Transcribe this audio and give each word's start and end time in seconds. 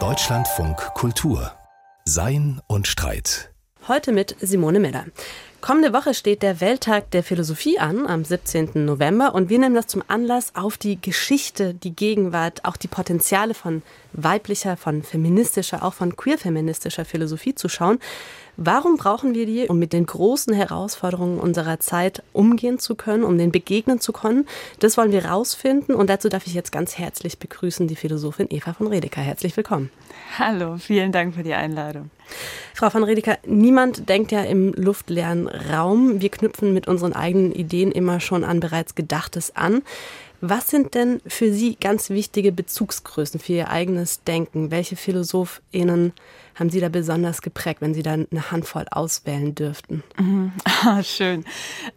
Deutschlandfunk 0.00 0.78
Kultur 0.94 1.52
Sein 2.06 2.62
und 2.66 2.88
Streit. 2.88 3.52
Heute 3.86 4.12
mit 4.12 4.34
Simone 4.40 4.80
Miller. 4.80 5.04
Kommende 5.60 5.92
Woche 5.92 6.14
steht 6.14 6.42
der 6.42 6.62
Welttag 6.62 7.10
der 7.10 7.22
Philosophie 7.22 7.78
an, 7.78 8.06
am 8.06 8.24
17. 8.24 8.86
November, 8.86 9.34
und 9.34 9.50
wir 9.50 9.58
nehmen 9.58 9.74
das 9.74 9.88
zum 9.88 10.02
Anlass, 10.08 10.54
auf 10.54 10.78
die 10.78 10.98
Geschichte, 11.02 11.74
die 11.74 11.94
Gegenwart, 11.94 12.64
auch 12.64 12.78
die 12.78 12.88
Potenziale 12.88 13.52
von 13.52 13.82
weiblicher, 14.12 14.76
von 14.76 15.02
feministischer, 15.02 15.82
auch 15.82 15.94
von 15.94 16.16
queer-feministischer 16.16 17.04
Philosophie 17.04 17.54
zu 17.54 17.68
schauen. 17.68 17.98
Warum 18.58 18.96
brauchen 18.98 19.34
wir 19.34 19.46
die, 19.46 19.66
um 19.68 19.78
mit 19.78 19.94
den 19.94 20.04
großen 20.04 20.52
Herausforderungen 20.52 21.40
unserer 21.40 21.80
Zeit 21.80 22.22
umgehen 22.34 22.78
zu 22.78 22.94
können, 22.94 23.24
um 23.24 23.38
denen 23.38 23.50
begegnen 23.50 23.98
zu 23.98 24.12
können? 24.12 24.46
Das 24.78 24.98
wollen 24.98 25.10
wir 25.10 25.24
rausfinden 25.24 25.94
und 25.94 26.10
dazu 26.10 26.28
darf 26.28 26.46
ich 26.46 26.52
jetzt 26.52 26.70
ganz 26.70 26.98
herzlich 26.98 27.38
begrüßen 27.38 27.88
die 27.88 27.96
Philosophin 27.96 28.48
Eva 28.50 28.74
von 28.74 28.88
Redeker. 28.88 29.22
Herzlich 29.22 29.56
willkommen. 29.56 29.90
Hallo, 30.38 30.76
vielen 30.76 31.12
Dank 31.12 31.34
für 31.34 31.42
die 31.42 31.54
Einladung. 31.54 32.10
Frau 32.74 32.90
von 32.90 33.04
Redeker, 33.04 33.38
niemand 33.46 34.08
denkt 34.10 34.32
ja 34.32 34.42
im 34.42 34.74
luftleeren 34.74 35.48
Raum. 35.48 36.20
Wir 36.20 36.28
knüpfen 36.28 36.74
mit 36.74 36.88
unseren 36.88 37.14
eigenen 37.14 37.52
Ideen 37.52 37.90
immer 37.90 38.20
schon 38.20 38.44
an 38.44 38.60
bereits 38.60 38.94
Gedachtes 38.94 39.56
an. 39.56 39.82
Was 40.44 40.68
sind 40.68 40.94
denn 40.96 41.20
für 41.24 41.52
Sie 41.52 41.76
ganz 41.76 42.10
wichtige 42.10 42.50
Bezugsgrößen 42.50 43.38
für 43.38 43.52
Ihr 43.52 43.70
eigenes 43.70 44.24
Denken? 44.24 44.72
Welche 44.72 44.96
PhilosophInnen 44.96 46.12
haben 46.56 46.68
Sie 46.68 46.80
da 46.80 46.88
besonders 46.88 47.42
geprägt, 47.42 47.80
wenn 47.80 47.94
Sie 47.94 48.02
da 48.02 48.14
eine 48.14 48.50
Handvoll 48.50 48.86
auswählen 48.90 49.54
dürften? 49.54 50.02
Mhm. 50.18 50.52
Ah, 50.84 51.04
schön. 51.04 51.44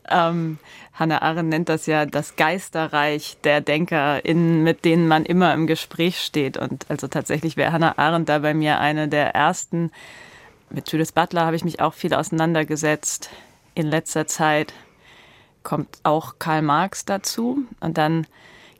Ähm, 0.08 0.60
Hannah 0.94 1.24
Arendt 1.24 1.50
nennt 1.50 1.70
das 1.70 1.88
ja 1.88 2.06
das 2.06 2.36
Geisterreich 2.36 3.36
der 3.44 3.62
DenkerInnen, 3.62 4.62
mit 4.62 4.86
denen 4.86 5.08
man 5.08 5.26
immer 5.26 5.52
im 5.56 5.66
Gespräch 5.66 6.20
steht. 6.20 6.56
Und 6.56 6.86
also 6.88 7.08
tatsächlich 7.08 7.58
wäre 7.58 7.72
Hannah 7.72 7.98
Arendt 7.98 8.30
da 8.30 8.38
bei 8.38 8.54
mir 8.54 8.80
eine 8.80 9.08
der 9.08 9.34
ersten. 9.34 9.92
Mit 10.70 10.92
Judith 10.92 11.14
Butler 11.14 11.48
habe 11.48 11.56
ich 11.56 11.66
mich 11.66 11.80
auch 11.80 11.96
viel 11.96 12.14
auseinandergesetzt 12.14 13.32
in 13.74 13.88
letzter 13.88 14.28
Zeit 14.28 14.72
kommt 15.66 15.98
auch 16.04 16.40
Karl 16.40 16.62
Marx 16.62 17.04
dazu. 17.04 17.66
Und 17.82 17.98
dann 17.98 18.26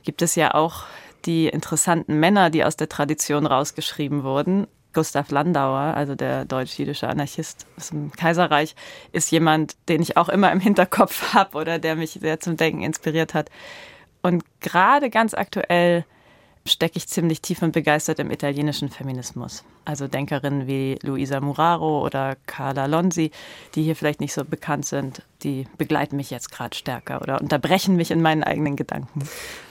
gibt 0.04 0.22
es 0.22 0.34
ja 0.36 0.54
auch 0.54 0.84
die 1.26 1.48
interessanten 1.48 2.18
Männer, 2.18 2.48
die 2.48 2.64
aus 2.64 2.76
der 2.76 2.88
Tradition 2.88 3.44
rausgeschrieben 3.44 4.22
wurden. 4.22 4.66
Gustav 4.94 5.30
Landauer, 5.30 5.94
also 5.94 6.14
der 6.14 6.46
deutsch-jüdische 6.46 7.06
Anarchist 7.06 7.66
aus 7.76 7.90
dem 7.90 8.12
Kaiserreich, 8.12 8.74
ist 9.12 9.30
jemand, 9.30 9.76
den 9.90 10.00
ich 10.00 10.16
auch 10.16 10.30
immer 10.30 10.50
im 10.50 10.60
Hinterkopf 10.60 11.32
habe 11.34 11.58
oder 11.58 11.78
der 11.78 11.96
mich 11.96 12.12
sehr 12.12 12.40
zum 12.40 12.56
Denken 12.56 12.82
inspiriert 12.82 13.34
hat. 13.34 13.50
Und 14.22 14.42
gerade 14.60 15.10
ganz 15.10 15.34
aktuell 15.34 16.06
stecke 16.64 16.96
ich 16.96 17.08
ziemlich 17.08 17.42
tief 17.42 17.60
und 17.60 17.72
begeistert 17.72 18.18
im 18.20 18.30
italienischen 18.30 18.88
Feminismus. 18.88 19.64
Also 19.86 20.08
Denkerinnen 20.08 20.66
wie 20.66 20.98
Luisa 21.02 21.40
Muraro 21.40 22.04
oder 22.04 22.36
Carla 22.46 22.86
Lonzi, 22.86 23.30
die 23.74 23.84
hier 23.84 23.96
vielleicht 23.96 24.20
nicht 24.20 24.34
so 24.34 24.44
bekannt 24.44 24.84
sind, 24.84 25.22
die 25.44 25.66
begleiten 25.78 26.16
mich 26.16 26.30
jetzt 26.30 26.50
gerade 26.50 26.76
stärker 26.76 27.22
oder 27.22 27.40
unterbrechen 27.40 27.94
mich 27.96 28.10
in 28.10 28.20
meinen 28.20 28.42
eigenen 28.42 28.74
Gedanken 28.76 29.22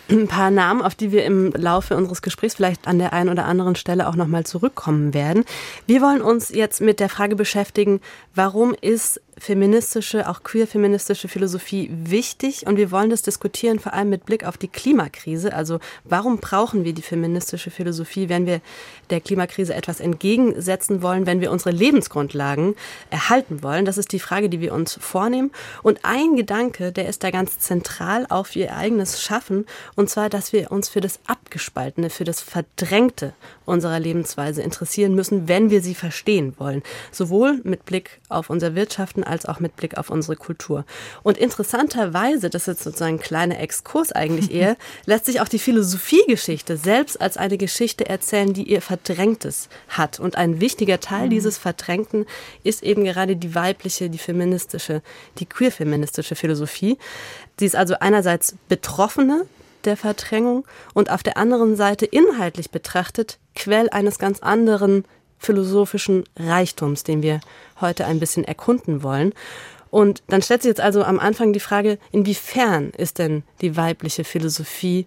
ein 0.10 0.28
paar 0.28 0.52
Namen, 0.52 0.82
auf 0.82 0.96
die 0.96 1.12
wir 1.12 1.26
im 1.26 1.52
Laufe 1.52 1.96
unseres 1.96 2.22
Gesprächs 2.22 2.56
vielleicht 2.56 2.88
an 2.88 3.00
der 3.00 3.14
einen 3.14 3.30
oder 3.30 3.46
anderen 3.46 3.76
Stelle 3.76 4.08
auch 4.08 4.16
nochmal 4.16 4.46
zurückkommen 4.46 5.14
werden. 5.14 5.46
Wir 5.88 6.02
wollen 6.02 6.22
uns 6.22 6.50
jetzt 6.50 6.82
mit 6.82 7.00
der 7.00 7.10
Frage 7.10 7.36
beschäftigen, 7.36 8.02
warum 8.34 8.76
ist 8.80 9.22
feministische, 9.38 10.30
auch 10.30 10.44
queer-feministische 10.44 11.28
Philosophie 11.28 11.90
wichtig? 11.92 12.68
Und 12.68 12.78
wir 12.78 12.92
wollen 12.92 13.10
das 13.10 13.22
diskutieren, 13.22 13.80
vor 13.80 13.94
allem 13.94 14.10
mit 14.10 14.26
Blick 14.26 14.46
auf 14.46 14.58
die 14.58 14.70
Klimakrise. 14.70 15.54
Also 15.54 15.80
warum 16.04 16.38
brauchen 16.38 16.86
wir 16.86 16.94
die 16.94 17.02
feministische 17.02 17.70
Philosophie, 17.70 18.30
wenn 18.30 18.46
wir 18.46 18.62
der 19.10 19.20
Klimakrise 19.20 19.74
etwas 19.74 20.00
entgegensetzen 20.06 21.02
wollen, 21.02 21.26
wenn 21.26 21.42
wir 21.42 21.52
unsere 21.52 21.72
Lebensgrundlagen 21.72 22.76
erhalten 23.10 23.62
wollen? 23.62 23.84
Das 23.84 23.98
ist 23.98 24.14
die 24.14 24.20
Frage, 24.20 24.48
die 24.48 24.62
wir 24.62 24.74
uns 24.74 24.98
vornehmen. 25.02 25.52
Und 25.84 26.00
ein 26.04 26.38
Gedanke, 26.38 26.94
der 26.94 27.10
ist 27.10 27.24
da 27.24 27.32
ganz 27.32 27.60
zentral 27.60 28.26
für 28.46 28.60
ihr 28.60 28.76
eigenes 28.76 29.22
Schaffen 29.22 29.66
und 29.96 30.10
zwar, 30.10 30.30
dass 30.30 30.54
wir 30.54 30.72
uns 30.72 30.90
für 30.90 31.02
das 31.02 31.20
Abgespaltene, 31.26 32.10
für 32.10 32.24
das 32.24 32.42
Verdrängte 32.42 33.34
unserer 33.66 34.00
Lebensweise 34.00 34.62
interessieren 34.62 35.16
müssen, 35.16 35.48
wenn 35.48 35.70
wir 35.70 35.82
sie 35.82 35.96
verstehen 35.96 36.54
wollen. 36.58 36.84
Sowohl 37.12 37.60
mit 37.64 37.86
Blick 37.86 38.22
auf 38.30 38.50
unser 38.50 38.76
Wirtschaften 38.76 39.24
als 39.24 39.46
auch 39.46 39.60
mit 39.60 39.76
Blick 39.76 39.98
auf 39.98 40.10
unsere 40.10 40.36
Kultur. 40.36 40.86
Und 41.24 41.38
interessanterweise, 41.38 42.50
das 42.50 42.64
ist 42.64 42.68
jetzt 42.68 42.84
sozusagen 42.84 43.16
ein 43.16 43.20
kleiner 43.20 43.60
Exkurs 43.60 44.12
eigentlich 44.12 44.52
eher, 44.52 44.78
lässt 45.06 45.26
sich 45.26 45.42
auch 45.42 45.48
die 45.48 45.60
Philosophiegeschichte 45.60 46.78
selbst 46.78 47.20
als 47.20 47.38
eine 47.38 47.58
Geschichte 47.58 48.08
erzählen, 48.08 48.54
die 48.54 48.70
ihr 48.70 48.82
Verdrängtes 48.82 49.70
hat. 49.98 50.20
Und 50.20 50.38
ein 50.38 50.60
wichtiger 50.62 51.00
Teil 51.00 51.28
mhm. 51.28 51.32
dieses 51.32 51.58
Verdrängten 51.58 52.26
ist 52.64 52.84
eben 52.84 53.04
gerade 53.04 53.36
die 53.36 53.56
weibliche, 53.56 54.10
die 54.10 54.18
feministische, 54.18 55.02
die 55.40 55.46
queer-feministische 55.46 56.36
Philosophie. 56.36 56.98
Sie 57.60 57.66
ist 57.66 57.76
also 57.76 57.96
einerseits 58.00 58.56
Betroffene 58.68 59.46
der 59.86 59.98
Verdrängung 59.98 60.66
und 60.94 61.12
auf 61.12 61.24
der 61.24 61.38
anderen 61.38 61.76
Seite 61.76 62.06
inhaltlich 62.06 62.72
betrachtet 62.72 63.38
Quell 63.56 63.90
eines 63.90 64.20
ganz 64.20 64.40
anderen 64.40 65.06
philosophischen 65.38 66.24
Reichtums, 66.38 67.04
den 67.04 67.22
wir 67.22 67.40
heute 67.80 68.06
ein 68.06 68.20
bisschen 68.20 68.44
erkunden 68.44 69.04
wollen. 69.04 69.34
Und 69.92 70.24
dann 70.28 70.42
stellt 70.42 70.64
sich 70.64 70.70
jetzt 70.70 70.82
also 70.82 71.04
am 71.04 71.20
Anfang 71.20 71.54
die 71.54 71.60
Frage, 71.60 72.00
inwiefern 72.12 72.90
ist 72.98 73.20
denn 73.20 73.44
die 73.62 73.78
weibliche 73.78 74.24
Philosophie 74.24 75.06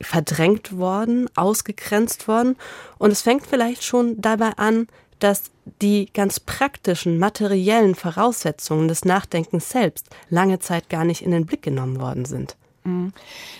verdrängt 0.00 0.76
worden, 0.76 1.28
ausgegrenzt 1.36 2.28
worden? 2.28 2.56
Und 2.98 3.10
es 3.10 3.22
fängt 3.22 3.46
vielleicht 3.46 3.84
schon 3.84 4.20
dabei 4.20 4.52
an, 4.56 4.88
dass 5.18 5.50
die 5.82 6.08
ganz 6.12 6.40
praktischen, 6.40 7.18
materiellen 7.18 7.94
Voraussetzungen 7.94 8.88
des 8.88 9.04
Nachdenkens 9.04 9.70
selbst 9.70 10.08
lange 10.28 10.58
Zeit 10.58 10.88
gar 10.88 11.04
nicht 11.04 11.22
in 11.22 11.30
den 11.30 11.46
Blick 11.46 11.62
genommen 11.62 12.00
worden 12.00 12.24
sind. 12.24 12.56
Mhm. 12.84 13.12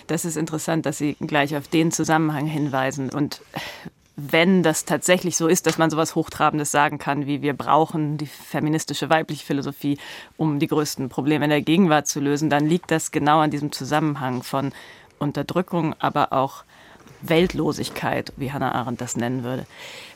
Das 0.07 0.25
ist 0.25 0.37
interessant, 0.37 0.85
dass 0.85 0.97
Sie 0.97 1.15
gleich 1.19 1.55
auf 1.55 1.67
den 1.67 1.91
Zusammenhang 1.91 2.47
hinweisen. 2.47 3.09
Und 3.09 3.41
wenn 4.15 4.61
das 4.61 4.85
tatsächlich 4.85 5.37
so 5.37 5.47
ist, 5.47 5.65
dass 5.65 5.77
man 5.77 5.89
sowas 5.89 6.15
Hochtrabendes 6.15 6.71
sagen 6.71 6.97
kann, 6.97 7.27
wie 7.27 7.41
wir 7.41 7.53
brauchen 7.53 8.17
die 8.17 8.25
feministische 8.25 9.09
weibliche 9.09 9.45
Philosophie, 9.45 9.97
um 10.37 10.59
die 10.59 10.67
größten 10.67 11.09
Probleme 11.09 11.45
in 11.45 11.49
der 11.49 11.61
Gegenwart 11.61 12.07
zu 12.07 12.19
lösen, 12.19 12.49
dann 12.49 12.67
liegt 12.67 12.91
das 12.91 13.11
genau 13.11 13.39
an 13.39 13.51
diesem 13.51 13.71
Zusammenhang 13.71 14.43
von 14.43 14.73
Unterdrückung, 15.21 15.95
aber 15.99 16.33
auch 16.33 16.63
Weltlosigkeit, 17.21 18.33
wie 18.35 18.51
Hannah 18.51 18.73
Arendt 18.73 19.01
das 19.01 19.15
nennen 19.15 19.43
würde. 19.43 19.65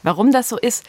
Warum 0.04 0.32
das 0.32 0.50
so 0.50 0.58
ist, 0.58 0.84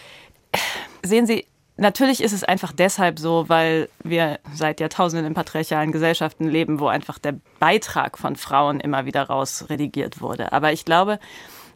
sehen 1.02 1.26
Sie, 1.26 1.46
Natürlich 1.78 2.22
ist 2.22 2.32
es 2.32 2.42
einfach 2.42 2.72
deshalb 2.72 3.18
so, 3.18 3.50
weil 3.50 3.90
wir 4.02 4.38
seit 4.54 4.80
Jahrtausenden 4.80 5.26
in 5.26 5.34
patriarchalen 5.34 5.92
Gesellschaften 5.92 6.48
leben, 6.48 6.80
wo 6.80 6.86
einfach 6.86 7.18
der 7.18 7.34
Beitrag 7.60 8.16
von 8.16 8.36
Frauen 8.36 8.80
immer 8.80 9.04
wieder 9.04 9.24
rausredigiert 9.24 10.22
wurde. 10.22 10.52
Aber 10.52 10.72
ich 10.72 10.86
glaube, 10.86 11.18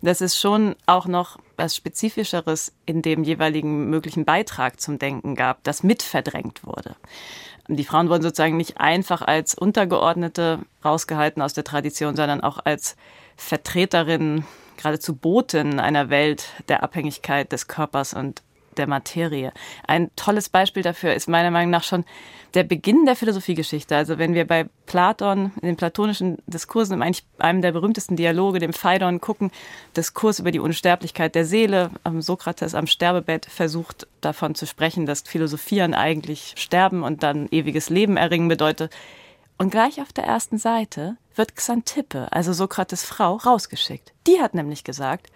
dass 0.03 0.21
es 0.21 0.38
schon 0.38 0.77
auch 0.87 1.06
noch 1.06 1.38
was 1.56 1.77
Spezifischeres 1.77 2.72
in 2.87 3.03
dem 3.03 3.22
jeweiligen 3.22 3.91
möglichen 3.91 4.25
Beitrag 4.25 4.81
zum 4.81 4.99
Denken 4.99 5.34
gab, 5.34 5.62
das 5.65 5.83
mit 5.83 6.03
verdrängt 6.03 6.65
wurde. 6.65 6.97
Die 7.69 7.84
Frauen 7.84 8.09
wurden 8.09 8.22
sozusagen 8.22 8.56
nicht 8.56 8.81
einfach 8.81 9.22
als 9.22 9.55
Untergeordnete 9.55 10.61
rausgehalten 10.84 11.43
aus 11.43 11.55
der 11.55 11.65
Tradition, 11.65 12.16
sondern 12.16 12.41
auch 12.41 12.59
als 12.65 12.97
Vertreterinnen, 13.37 14.44
geradezu 14.77 15.15
Boten 15.15 15.78
einer 15.78 16.11
Welt 16.11 16.49
der 16.69 16.82
Abhängigkeit 16.82 17.53
des 17.53 17.69
Körpers 17.69 18.15
und 18.15 18.43
der 18.76 18.86
Materie. 18.86 19.53
Ein 19.86 20.10
tolles 20.16 20.48
Beispiel 20.48 20.82
dafür 20.82 21.14
ist 21.14 21.28
meiner 21.28 21.50
Meinung 21.50 21.70
nach 21.70 21.84
schon 21.84 22.04
der 22.54 22.64
Beginn 22.64 23.04
der 23.06 23.16
Philosophiegeschichte. 23.16 23.97
Also 23.97 24.19
wenn 24.19 24.34
wir 24.34 24.47
bei 24.47 24.66
Platon, 24.86 25.53
in 25.60 25.69
den 25.69 25.76
platonischen 25.76 26.38
Diskursen, 26.47 27.03
eigentlich 27.03 27.25
einem 27.38 27.62
der 27.62 27.72
berühmtesten 27.72 28.16
Dialoge, 28.16 28.58
dem 28.58 28.72
Phaidon, 28.72 29.20
gucken, 29.20 29.50
Diskurs 29.97 30.41
über 30.41 30.50
die 30.50 30.58
Unsterblichkeit 30.58 31.34
der 31.34 31.44
Seele, 31.44 31.90
Sokrates 32.19 32.75
am 32.75 32.87
Sterbebett 32.87 33.46
versucht 33.46 34.06
davon 34.20 34.55
zu 34.55 34.67
sprechen, 34.67 35.06
dass 35.06 35.23
Philosophieren 35.23 35.94
eigentlich 35.94 36.55
sterben 36.56 37.02
und 37.02 37.23
dann 37.23 37.49
ewiges 37.50 37.90
Leben 37.90 38.16
erringen 38.16 38.49
bedeutet. 38.49 38.90
Und 39.61 39.69
gleich 39.69 40.01
auf 40.01 40.11
der 40.11 40.25
ersten 40.25 40.57
Seite 40.57 41.19
wird 41.35 41.55
Xantippe, 41.55 42.29
also 42.31 42.55
Sokrates 42.55 43.05
Frau, 43.05 43.37
rausgeschickt. 43.37 44.15
Die 44.27 44.41
hat 44.41 44.55
nämlich 44.55 44.85
gesagt, 44.85 45.27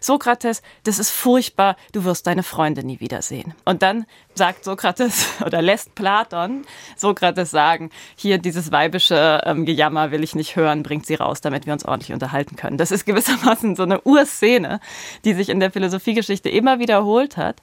Sokrates, 0.00 0.62
das 0.84 1.00
ist 1.00 1.10
furchtbar, 1.10 1.74
du 1.90 2.04
wirst 2.04 2.28
deine 2.28 2.44
Freunde 2.44 2.86
nie 2.86 3.00
wiedersehen. 3.00 3.54
Und 3.64 3.82
dann 3.82 4.06
sagt 4.36 4.62
Sokrates 4.62 5.26
oder 5.44 5.60
lässt 5.60 5.96
Platon 5.96 6.62
Sokrates 6.96 7.50
sagen, 7.50 7.90
hier 8.14 8.38
dieses 8.38 8.70
weibische 8.70 9.40
ähm, 9.44 9.66
Gejammer 9.66 10.12
will 10.12 10.22
ich 10.22 10.36
nicht 10.36 10.54
hören, 10.54 10.84
bringt 10.84 11.06
sie 11.06 11.16
raus, 11.16 11.40
damit 11.40 11.66
wir 11.66 11.72
uns 11.72 11.84
ordentlich 11.84 12.12
unterhalten 12.12 12.54
können. 12.54 12.78
Das 12.78 12.92
ist 12.92 13.04
gewissermaßen 13.04 13.74
so 13.74 13.82
eine 13.82 14.00
Urszene, 14.02 14.78
die 15.24 15.34
sich 15.34 15.48
in 15.48 15.58
der 15.58 15.72
Philosophiegeschichte 15.72 16.48
immer 16.48 16.78
wiederholt 16.78 17.36
hat, 17.36 17.60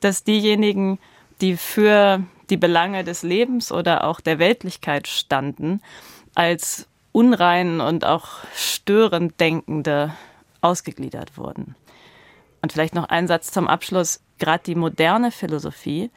dass 0.00 0.24
diejenigen, 0.24 0.98
die 1.40 1.56
für 1.56 2.24
die 2.50 2.56
Belange 2.56 3.04
des 3.04 3.22
Lebens 3.22 3.72
oder 3.72 4.04
auch 4.04 4.20
der 4.20 4.38
Weltlichkeit 4.38 5.06
standen, 5.06 5.80
als 6.34 6.86
unrein 7.12 7.80
und 7.80 8.04
auch 8.04 8.28
störend 8.54 9.40
denkende 9.40 10.14
ausgegliedert 10.60 11.36
wurden. 11.36 11.74
Und 12.62 12.72
vielleicht 12.72 12.94
noch 12.94 13.08
ein 13.08 13.26
Satz 13.26 13.50
zum 13.50 13.68
Abschluss. 13.68 14.20
Gerade 14.38 14.62
die 14.64 14.74
moderne 14.74 15.30
Philosophie 15.30 16.10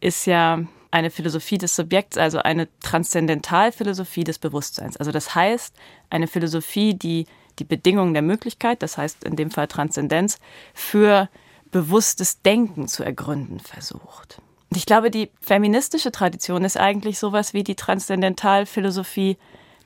ist 0.00 0.26
ja 0.26 0.60
eine 0.90 1.10
Philosophie 1.10 1.58
des 1.58 1.76
Subjekts, 1.76 2.16
also 2.16 2.38
eine 2.38 2.68
Transzendentalphilosophie 2.80 4.24
des 4.24 4.38
Bewusstseins. 4.38 4.96
Also 4.96 5.12
das 5.12 5.34
heißt, 5.34 5.74
eine 6.10 6.26
Philosophie, 6.26 6.94
die 6.94 7.26
die 7.58 7.64
Bedingungen 7.64 8.14
der 8.14 8.22
Möglichkeit, 8.22 8.82
das 8.82 8.96
heißt 8.96 9.24
in 9.24 9.36
dem 9.36 9.50
Fall 9.50 9.68
Transzendenz, 9.68 10.38
für 10.72 11.28
bewusstes 11.70 12.42
Denken 12.42 12.88
zu 12.88 13.04
ergründen 13.04 13.60
versucht. 13.60 14.40
Ich 14.74 14.86
glaube, 14.86 15.10
die 15.10 15.30
feministische 15.40 16.12
Tradition 16.12 16.64
ist 16.64 16.76
eigentlich 16.76 17.18
sowas 17.18 17.54
wie 17.54 17.64
die 17.64 17.74
Transzendentalphilosophie 17.74 19.36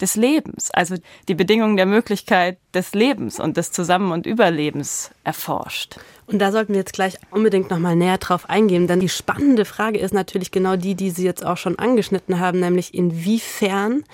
des 0.01 0.17
Lebens, 0.17 0.71
also 0.71 0.97
die 1.29 1.35
Bedingungen 1.35 1.77
der 1.77 1.87
Möglichkeit 1.87 2.59
des 2.75 2.93
Lebens 2.94 3.41
und 3.41 3.56
des 3.56 3.73
Zusammen- 3.73 4.12
und 4.12 4.26
Überlebens 4.26 5.11
erforscht. 5.25 5.97
Und 6.26 6.38
da 6.38 6.53
sollten 6.53 6.73
wir 6.73 6.81
jetzt 6.81 6.94
gleich 6.94 7.17
unbedingt 7.31 7.71
noch 7.71 7.79
mal 7.79 7.97
näher 7.97 8.19
drauf 8.19 8.49
eingehen, 8.49 8.87
denn 8.87 9.00
die 9.00 9.11
spannende 9.11 9.65
Frage 9.65 9.99
ist 9.99 10.15
natürlich 10.15 10.50
genau 10.50 10.76
die, 10.76 10.94
die 10.94 11.11
Sie 11.11 11.25
jetzt 11.25 11.44
auch 11.44 11.59
schon 11.59 11.79
angeschnitten 11.79 12.41
haben, 12.41 12.61
nämlich 12.61 12.94
inwiefern 12.94 14.05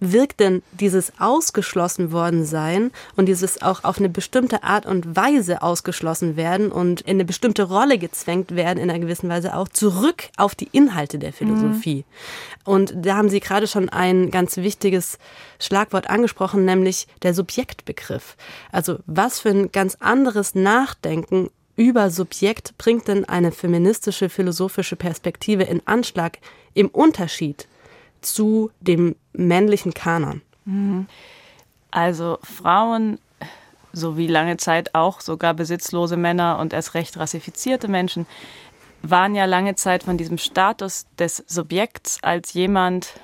wirkt 0.00 0.40
denn 0.40 0.62
dieses 0.72 1.12
ausgeschlossen 1.18 2.12
worden 2.12 2.44
sein 2.44 2.92
und 3.16 3.26
dieses 3.26 3.62
auch 3.62 3.84
auf 3.84 3.98
eine 3.98 4.08
bestimmte 4.08 4.62
Art 4.62 4.86
und 4.86 5.16
Weise 5.16 5.60
ausgeschlossen 5.60 6.36
werden 6.36 6.70
und 6.70 7.00
in 7.02 7.16
eine 7.16 7.24
bestimmte 7.24 7.64
Rolle 7.64 7.98
gezwängt 7.98 8.54
werden, 8.54 8.78
in 8.78 8.90
einer 8.90 9.00
gewissen 9.00 9.28
Weise 9.28 9.56
auch 9.56 9.68
zurück 9.68 10.28
auf 10.36 10.54
die 10.54 10.68
Inhalte 10.70 11.18
der 11.18 11.32
Philosophie. 11.32 12.04
Mhm. 12.06 12.72
Und 12.72 12.94
da 12.96 13.16
haben 13.16 13.28
Sie 13.28 13.40
gerade 13.40 13.66
schon 13.66 13.88
ein 13.88 14.30
ganz 14.30 14.56
wichtiges 14.56 15.18
Schlagwort 15.58 16.08
angesprochen, 16.08 16.64
nämlich 16.64 17.06
der 17.22 17.34
Subjektbegriff. 17.34 18.36
Also 18.72 18.98
was 19.06 19.40
für 19.40 19.50
ein 19.50 19.72
ganz 19.72 19.96
anderes 20.00 20.54
Nachdenken 20.54 21.50
über 21.76 22.10
Subjekt 22.10 22.76
bringt 22.78 23.08
denn 23.08 23.24
eine 23.24 23.52
feministische 23.52 24.28
philosophische 24.28 24.96
Perspektive 24.96 25.62
in 25.62 25.80
Anschlag 25.86 26.38
im 26.74 26.88
Unterschied 26.88 27.68
zu 28.20 28.70
dem 28.80 29.14
männlichen 29.32 29.94
Kanon? 29.94 30.42
Mhm. 30.64 31.06
Also 31.90 32.38
Frauen 32.42 33.18
sowie 33.92 34.26
lange 34.26 34.56
Zeit 34.58 34.94
auch 34.94 35.20
sogar 35.20 35.54
besitzlose 35.54 36.16
Männer 36.16 36.58
und 36.58 36.72
erst 36.72 36.94
recht 36.94 37.16
rassifizierte 37.16 37.88
Menschen 37.88 38.26
waren 39.02 39.34
ja 39.34 39.44
lange 39.44 39.74
Zeit 39.76 40.02
von 40.02 40.18
diesem 40.18 40.38
Status 40.38 41.06
des 41.18 41.44
Subjekts 41.46 42.18
als 42.22 42.52
jemand, 42.52 43.14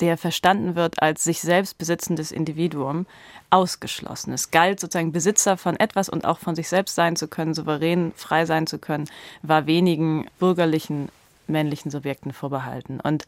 der 0.00 0.16
verstanden 0.16 0.74
wird 0.74 1.00
als 1.02 1.24
sich 1.24 1.40
selbst 1.40 1.78
besitzendes 1.78 2.32
Individuum, 2.32 3.06
ausgeschlossen. 3.50 4.32
Es 4.32 4.50
galt 4.50 4.80
sozusagen 4.80 5.12
Besitzer 5.12 5.56
von 5.56 5.76
etwas 5.76 6.08
und 6.08 6.24
auch 6.24 6.38
von 6.38 6.56
sich 6.56 6.68
selbst 6.68 6.94
sein 6.94 7.14
zu 7.16 7.28
können, 7.28 7.54
souverän, 7.54 8.12
frei 8.16 8.46
sein 8.46 8.66
zu 8.66 8.78
können, 8.78 9.08
war 9.42 9.66
wenigen 9.66 10.26
bürgerlichen 10.38 11.08
männlichen 11.46 11.90
Subjekten 11.90 12.32
vorbehalten. 12.32 13.00
Und 13.00 13.26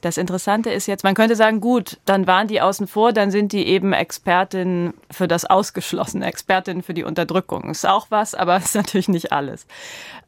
das 0.00 0.16
Interessante 0.16 0.70
ist 0.70 0.86
jetzt, 0.86 1.04
man 1.04 1.14
könnte 1.14 1.36
sagen, 1.36 1.60
gut, 1.60 1.98
dann 2.04 2.26
waren 2.26 2.48
die 2.48 2.60
außen 2.60 2.86
vor, 2.86 3.12
dann 3.12 3.30
sind 3.30 3.52
die 3.52 3.66
eben 3.66 3.92
Expertinnen 3.92 4.94
für 5.10 5.28
das 5.28 5.44
Ausgeschlossene, 5.44 6.26
Expertinnen 6.26 6.82
für 6.82 6.94
die 6.94 7.04
Unterdrückung. 7.04 7.70
Ist 7.70 7.86
auch 7.86 8.06
was, 8.10 8.34
aber 8.34 8.56
ist 8.58 8.74
natürlich 8.74 9.08
nicht 9.08 9.32
alles. 9.32 9.66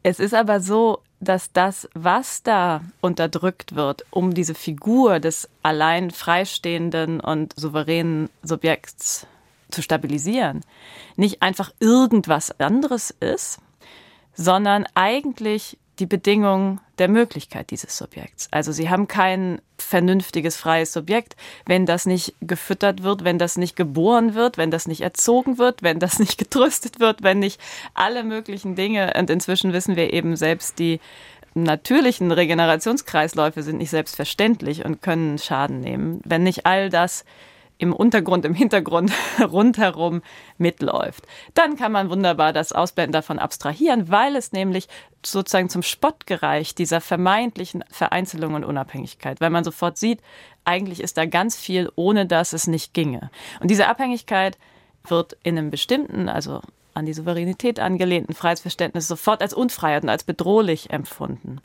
Es 0.02 0.20
ist 0.20 0.34
aber 0.34 0.60
so, 0.60 1.00
dass 1.20 1.52
das, 1.52 1.88
was 1.94 2.42
da 2.42 2.80
unterdrückt 3.00 3.76
wird, 3.76 4.04
um 4.10 4.34
diese 4.34 4.54
Figur 4.54 5.20
des 5.20 5.48
allein 5.62 6.10
freistehenden 6.10 7.20
und 7.20 7.54
souveränen 7.56 8.28
Subjekts 8.42 9.26
zu 9.70 9.82
stabilisieren, 9.82 10.60
nicht 11.16 11.42
einfach 11.42 11.72
irgendwas 11.78 12.58
anderes 12.60 13.10
ist, 13.10 13.58
sondern 14.34 14.86
eigentlich 14.94 15.78
die 15.98 16.06
Bedingung 16.06 16.80
der 16.98 17.08
Möglichkeit 17.08 17.70
dieses 17.70 17.98
Subjekts. 17.98 18.48
Also 18.50 18.72
sie 18.72 18.88
haben 18.88 19.08
kein 19.08 19.60
vernünftiges, 19.76 20.56
freies 20.56 20.92
Subjekt, 20.92 21.36
wenn 21.66 21.84
das 21.84 22.06
nicht 22.06 22.34
gefüttert 22.40 23.02
wird, 23.02 23.24
wenn 23.24 23.38
das 23.38 23.56
nicht 23.58 23.76
geboren 23.76 24.34
wird, 24.34 24.56
wenn 24.56 24.70
das 24.70 24.86
nicht 24.86 25.02
erzogen 25.02 25.58
wird, 25.58 25.82
wenn 25.82 25.98
das 25.98 26.18
nicht 26.18 26.38
getröstet 26.38 26.98
wird, 27.00 27.22
wenn 27.22 27.40
nicht 27.40 27.60
alle 27.94 28.24
möglichen 28.24 28.74
Dinge, 28.74 29.12
und 29.18 29.28
inzwischen 29.30 29.72
wissen 29.72 29.96
wir 29.96 30.12
eben 30.12 30.36
selbst 30.36 30.78
die 30.78 31.00
natürlichen 31.54 32.32
Regenerationskreisläufe 32.32 33.62
sind 33.62 33.78
nicht 33.78 33.90
selbstverständlich 33.90 34.84
und 34.86 35.02
können 35.02 35.38
Schaden 35.38 35.80
nehmen. 35.80 36.22
Wenn 36.24 36.44
nicht 36.44 36.64
all 36.64 36.88
das 36.88 37.24
im 37.82 37.92
Untergrund, 37.92 38.44
im 38.44 38.54
Hintergrund 38.54 39.12
rundherum 39.40 40.22
mitläuft. 40.56 41.26
Dann 41.54 41.76
kann 41.76 41.90
man 41.90 42.10
wunderbar 42.10 42.52
das 42.52 42.72
Ausblenden 42.72 43.12
davon 43.12 43.40
abstrahieren, 43.40 44.08
weil 44.08 44.36
es 44.36 44.52
nämlich 44.52 44.86
sozusagen 45.26 45.68
zum 45.68 45.82
Spott 45.82 46.28
gereicht, 46.28 46.78
dieser 46.78 47.00
vermeintlichen 47.00 47.82
Vereinzelung 47.90 48.54
und 48.54 48.64
Unabhängigkeit, 48.64 49.40
weil 49.40 49.50
man 49.50 49.64
sofort 49.64 49.98
sieht, 49.98 50.20
eigentlich 50.64 51.00
ist 51.00 51.18
da 51.18 51.26
ganz 51.26 51.56
viel, 51.56 51.90
ohne 51.96 52.24
dass 52.24 52.52
es 52.52 52.68
nicht 52.68 52.94
ginge. 52.94 53.32
Und 53.58 53.68
diese 53.68 53.88
Abhängigkeit 53.88 54.58
wird 55.08 55.36
in 55.42 55.58
einem 55.58 55.70
bestimmten, 55.70 56.28
also 56.28 56.60
an 56.94 57.04
die 57.04 57.14
Souveränität 57.14 57.80
angelehnten 57.80 58.36
Freiheitsverständnis 58.36 59.08
sofort 59.08 59.42
als 59.42 59.54
Unfreiheit 59.54 60.04
und 60.04 60.08
als 60.08 60.22
bedrohlich 60.22 60.90
empfunden. 60.90 61.60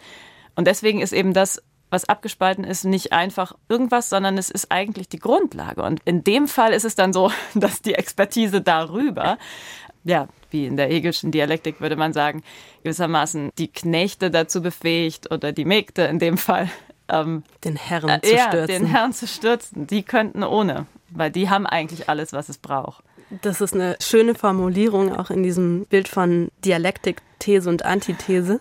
Und 0.56 0.66
deswegen 0.66 1.00
ist 1.00 1.14
eben 1.14 1.34
das 1.34 1.62
was 1.90 2.10
abgespalten 2.10 2.64
ist, 2.64 2.84
nicht 2.84 3.14
einfach 3.14 3.56
irgendwas, 3.70 4.10
sondern 4.10 4.38
es 4.38 4.50
ist 4.50 4.72
eigentlich 4.72 5.08
die 5.10 5.20
Grundlage. 5.20 5.84
Und 5.84 6.02
in 6.06 6.24
dem 6.24 6.48
Fall 6.48 6.74
ist 6.74 6.86
es 6.86 6.96
dann 6.96 7.14
so, 7.14 7.32
dass 7.56 7.82
die 7.82 7.96
Expertise 7.96 8.62
darüber, 8.62 9.38
ja, 10.04 10.28
wie 10.52 10.66
in 10.66 10.78
der 10.78 10.88
Hegelschen 10.88 11.32
Dialektik 11.32 11.82
würde 11.82 11.96
man 11.96 12.14
sagen, 12.14 12.44
gewissermaßen 12.84 13.52
die 13.58 13.68
Knechte 13.68 14.32
dazu 14.32 14.62
befähigt 14.62 15.32
oder 15.32 15.52
die 15.52 15.66
Mägde 15.66 16.06
in 16.06 16.20
dem 16.20 16.38
Fall. 16.38 16.70
Ähm, 17.10 17.44
den 17.64 17.76
Herrn 17.76 18.10
äh, 18.10 18.22
zu 18.22 18.34
ja, 18.34 18.48
stürzen. 18.48 18.68
den 18.68 18.86
Herrn 18.86 19.14
zu 19.14 19.28
stürzen. 19.28 19.88
Die 19.88 20.04
könnten 20.04 20.44
ohne, 20.44 20.88
weil 21.10 21.32
die 21.32 21.50
haben 21.50 21.66
eigentlich 21.66 22.10
alles, 22.10 22.34
was 22.34 22.50
es 22.50 22.58
braucht. 22.58 23.04
Das 23.42 23.60
ist 23.60 23.74
eine 23.74 23.98
schöne 24.02 24.36
Formulierung 24.36 25.14
auch 25.14 25.30
in 25.30 25.44
diesem 25.44 25.86
Bild 25.86 26.08
von 26.08 26.50
Dialektik, 26.64 27.22
These 27.40 27.70
und 27.70 27.86
Antithese. 27.86 28.60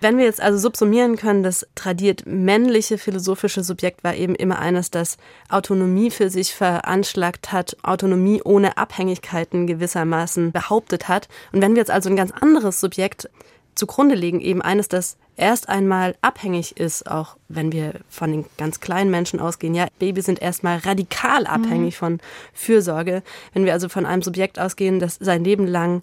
Wenn 0.00 0.18
wir 0.18 0.24
jetzt 0.24 0.40
also 0.40 0.58
subsumieren 0.58 1.16
können, 1.16 1.42
das 1.42 1.66
tradiert 1.74 2.24
männliche 2.26 2.98
philosophische 2.98 3.62
Subjekt 3.62 4.04
war 4.04 4.14
eben 4.14 4.34
immer 4.34 4.58
eines, 4.58 4.90
das 4.90 5.16
Autonomie 5.48 6.10
für 6.10 6.30
sich 6.30 6.54
veranschlagt 6.54 7.52
hat, 7.52 7.76
Autonomie 7.82 8.42
ohne 8.42 8.76
Abhängigkeiten 8.76 9.66
gewissermaßen 9.66 10.52
behauptet 10.52 11.08
hat. 11.08 11.28
Und 11.52 11.62
wenn 11.62 11.72
wir 11.74 11.80
jetzt 11.80 11.90
also 11.90 12.10
ein 12.10 12.16
ganz 12.16 12.32
anderes 12.32 12.80
Subjekt 12.80 13.28
zugrunde 13.74 14.14
legen, 14.14 14.40
eben 14.40 14.62
eines, 14.62 14.88
das 14.88 15.16
erst 15.36 15.68
einmal 15.68 16.14
abhängig 16.20 16.76
ist, 16.76 17.10
auch 17.10 17.36
wenn 17.48 17.72
wir 17.72 17.94
von 18.08 18.30
den 18.30 18.44
ganz 18.56 18.80
kleinen 18.80 19.10
Menschen 19.10 19.40
ausgehen. 19.40 19.74
Ja, 19.74 19.86
Babys 19.98 20.26
sind 20.26 20.40
erstmal 20.40 20.78
radikal 20.78 21.46
abhängig 21.46 21.94
mhm. 21.94 21.98
von 21.98 22.18
Fürsorge. 22.52 23.22
Wenn 23.52 23.64
wir 23.64 23.72
also 23.72 23.88
von 23.88 24.06
einem 24.06 24.22
Subjekt 24.22 24.58
ausgehen, 24.58 25.00
das 25.00 25.16
sein 25.20 25.44
Leben 25.44 25.66
lang 25.66 26.02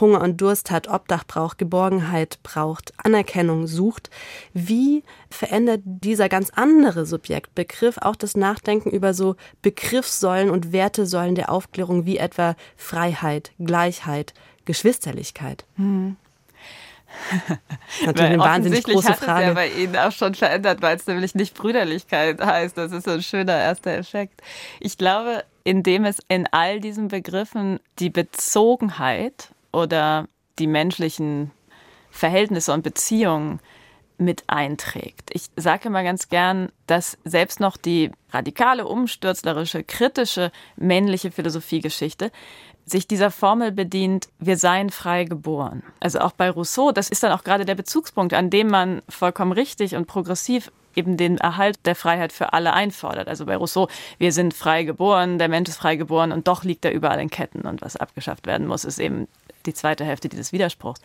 Hunger 0.00 0.20
und 0.22 0.40
Durst 0.40 0.70
hat, 0.70 0.88
Obdach 0.88 1.24
braucht, 1.24 1.58
Geborgenheit 1.58 2.38
braucht, 2.42 2.92
Anerkennung 2.96 3.66
sucht, 3.66 4.10
wie 4.54 5.04
verändert 5.30 5.82
dieser 5.84 6.28
ganz 6.28 6.50
andere 6.50 7.06
Subjektbegriff 7.06 7.98
auch 7.98 8.16
das 8.16 8.36
Nachdenken 8.36 8.90
über 8.90 9.14
so 9.14 9.36
Begriffssäulen 9.62 10.50
und 10.50 10.72
Wertesäulen 10.72 11.34
der 11.34 11.50
Aufklärung 11.50 12.06
wie 12.06 12.18
etwa 12.18 12.56
Freiheit, 12.76 13.52
Gleichheit, 13.58 14.34
Geschwisterlichkeit? 14.64 15.64
Mhm. 15.76 16.16
Natürlich 18.06 18.30
eine 18.30 18.38
wahnsinnig 18.38 18.84
große 18.84 19.14
Frage. 19.14 19.30
Hat 19.30 19.40
es 19.40 19.46
ja 19.48 19.54
bei 19.54 19.68
Ihnen 19.68 19.96
auch 19.96 20.12
schon 20.12 20.34
verändert, 20.34 20.82
weil 20.82 20.96
es 20.96 21.06
nämlich 21.06 21.34
nicht 21.34 21.54
Brüderlichkeit 21.54 22.40
heißt. 22.40 22.76
Das 22.76 22.92
ist 22.92 23.04
so 23.04 23.12
ein 23.12 23.22
schöner 23.22 23.56
erster 23.56 23.92
Effekt. 23.92 24.42
Ich 24.80 24.98
glaube, 24.98 25.44
indem 25.64 26.04
es 26.04 26.18
in 26.28 26.46
all 26.50 26.80
diesen 26.80 27.08
Begriffen 27.08 27.80
die 27.98 28.10
Bezogenheit 28.10 29.50
oder 29.72 30.28
die 30.58 30.66
menschlichen 30.66 31.50
Verhältnisse 32.10 32.72
und 32.72 32.82
Beziehungen 32.82 33.60
mit 34.18 34.44
einträgt. 34.46 35.30
Ich 35.32 35.46
sage 35.56 35.88
immer 35.88 36.02
ganz 36.02 36.28
gern, 36.28 36.70
dass 36.86 37.18
selbst 37.24 37.60
noch 37.60 37.76
die 37.76 38.10
radikale, 38.30 38.86
umstürzlerische, 38.86 39.82
kritische 39.82 40.52
männliche 40.76 41.30
Philosophiegeschichte 41.30 42.30
sich 42.84 43.06
dieser 43.06 43.30
Formel 43.30 43.72
bedient, 43.72 44.28
wir 44.38 44.56
seien 44.56 44.90
frei 44.90 45.24
geboren. 45.24 45.82
Also 46.00 46.20
auch 46.20 46.32
bei 46.32 46.50
Rousseau, 46.50 46.92
das 46.92 47.08
ist 47.08 47.22
dann 47.22 47.32
auch 47.32 47.44
gerade 47.44 47.64
der 47.64 47.74
Bezugspunkt, 47.74 48.34
an 48.34 48.50
dem 48.50 48.68
man 48.68 49.02
vollkommen 49.08 49.52
richtig 49.52 49.94
und 49.94 50.06
progressiv 50.06 50.70
eben 50.94 51.16
den 51.16 51.38
Erhalt 51.38 51.78
der 51.86 51.94
Freiheit 51.94 52.32
für 52.32 52.52
alle 52.52 52.72
einfordert. 52.72 53.28
Also 53.28 53.46
bei 53.46 53.56
Rousseau, 53.56 53.88
wir 54.18 54.32
sind 54.32 54.54
frei 54.54 54.84
geboren, 54.84 55.38
der 55.38 55.48
Mensch 55.48 55.68
ist 55.68 55.78
frei 55.78 55.96
geboren 55.96 56.32
und 56.32 56.48
doch 56.48 56.64
liegt 56.64 56.84
er 56.84 56.92
überall 56.92 57.20
in 57.20 57.30
Ketten 57.30 57.62
und 57.62 57.82
was 57.82 57.96
abgeschafft 57.96 58.46
werden 58.46 58.66
muss, 58.66 58.84
ist 58.84 58.98
eben 58.98 59.28
die 59.64 59.74
zweite 59.74 60.04
Hälfte 60.04 60.28
dieses 60.28 60.52
Widerspruchs. 60.52 61.00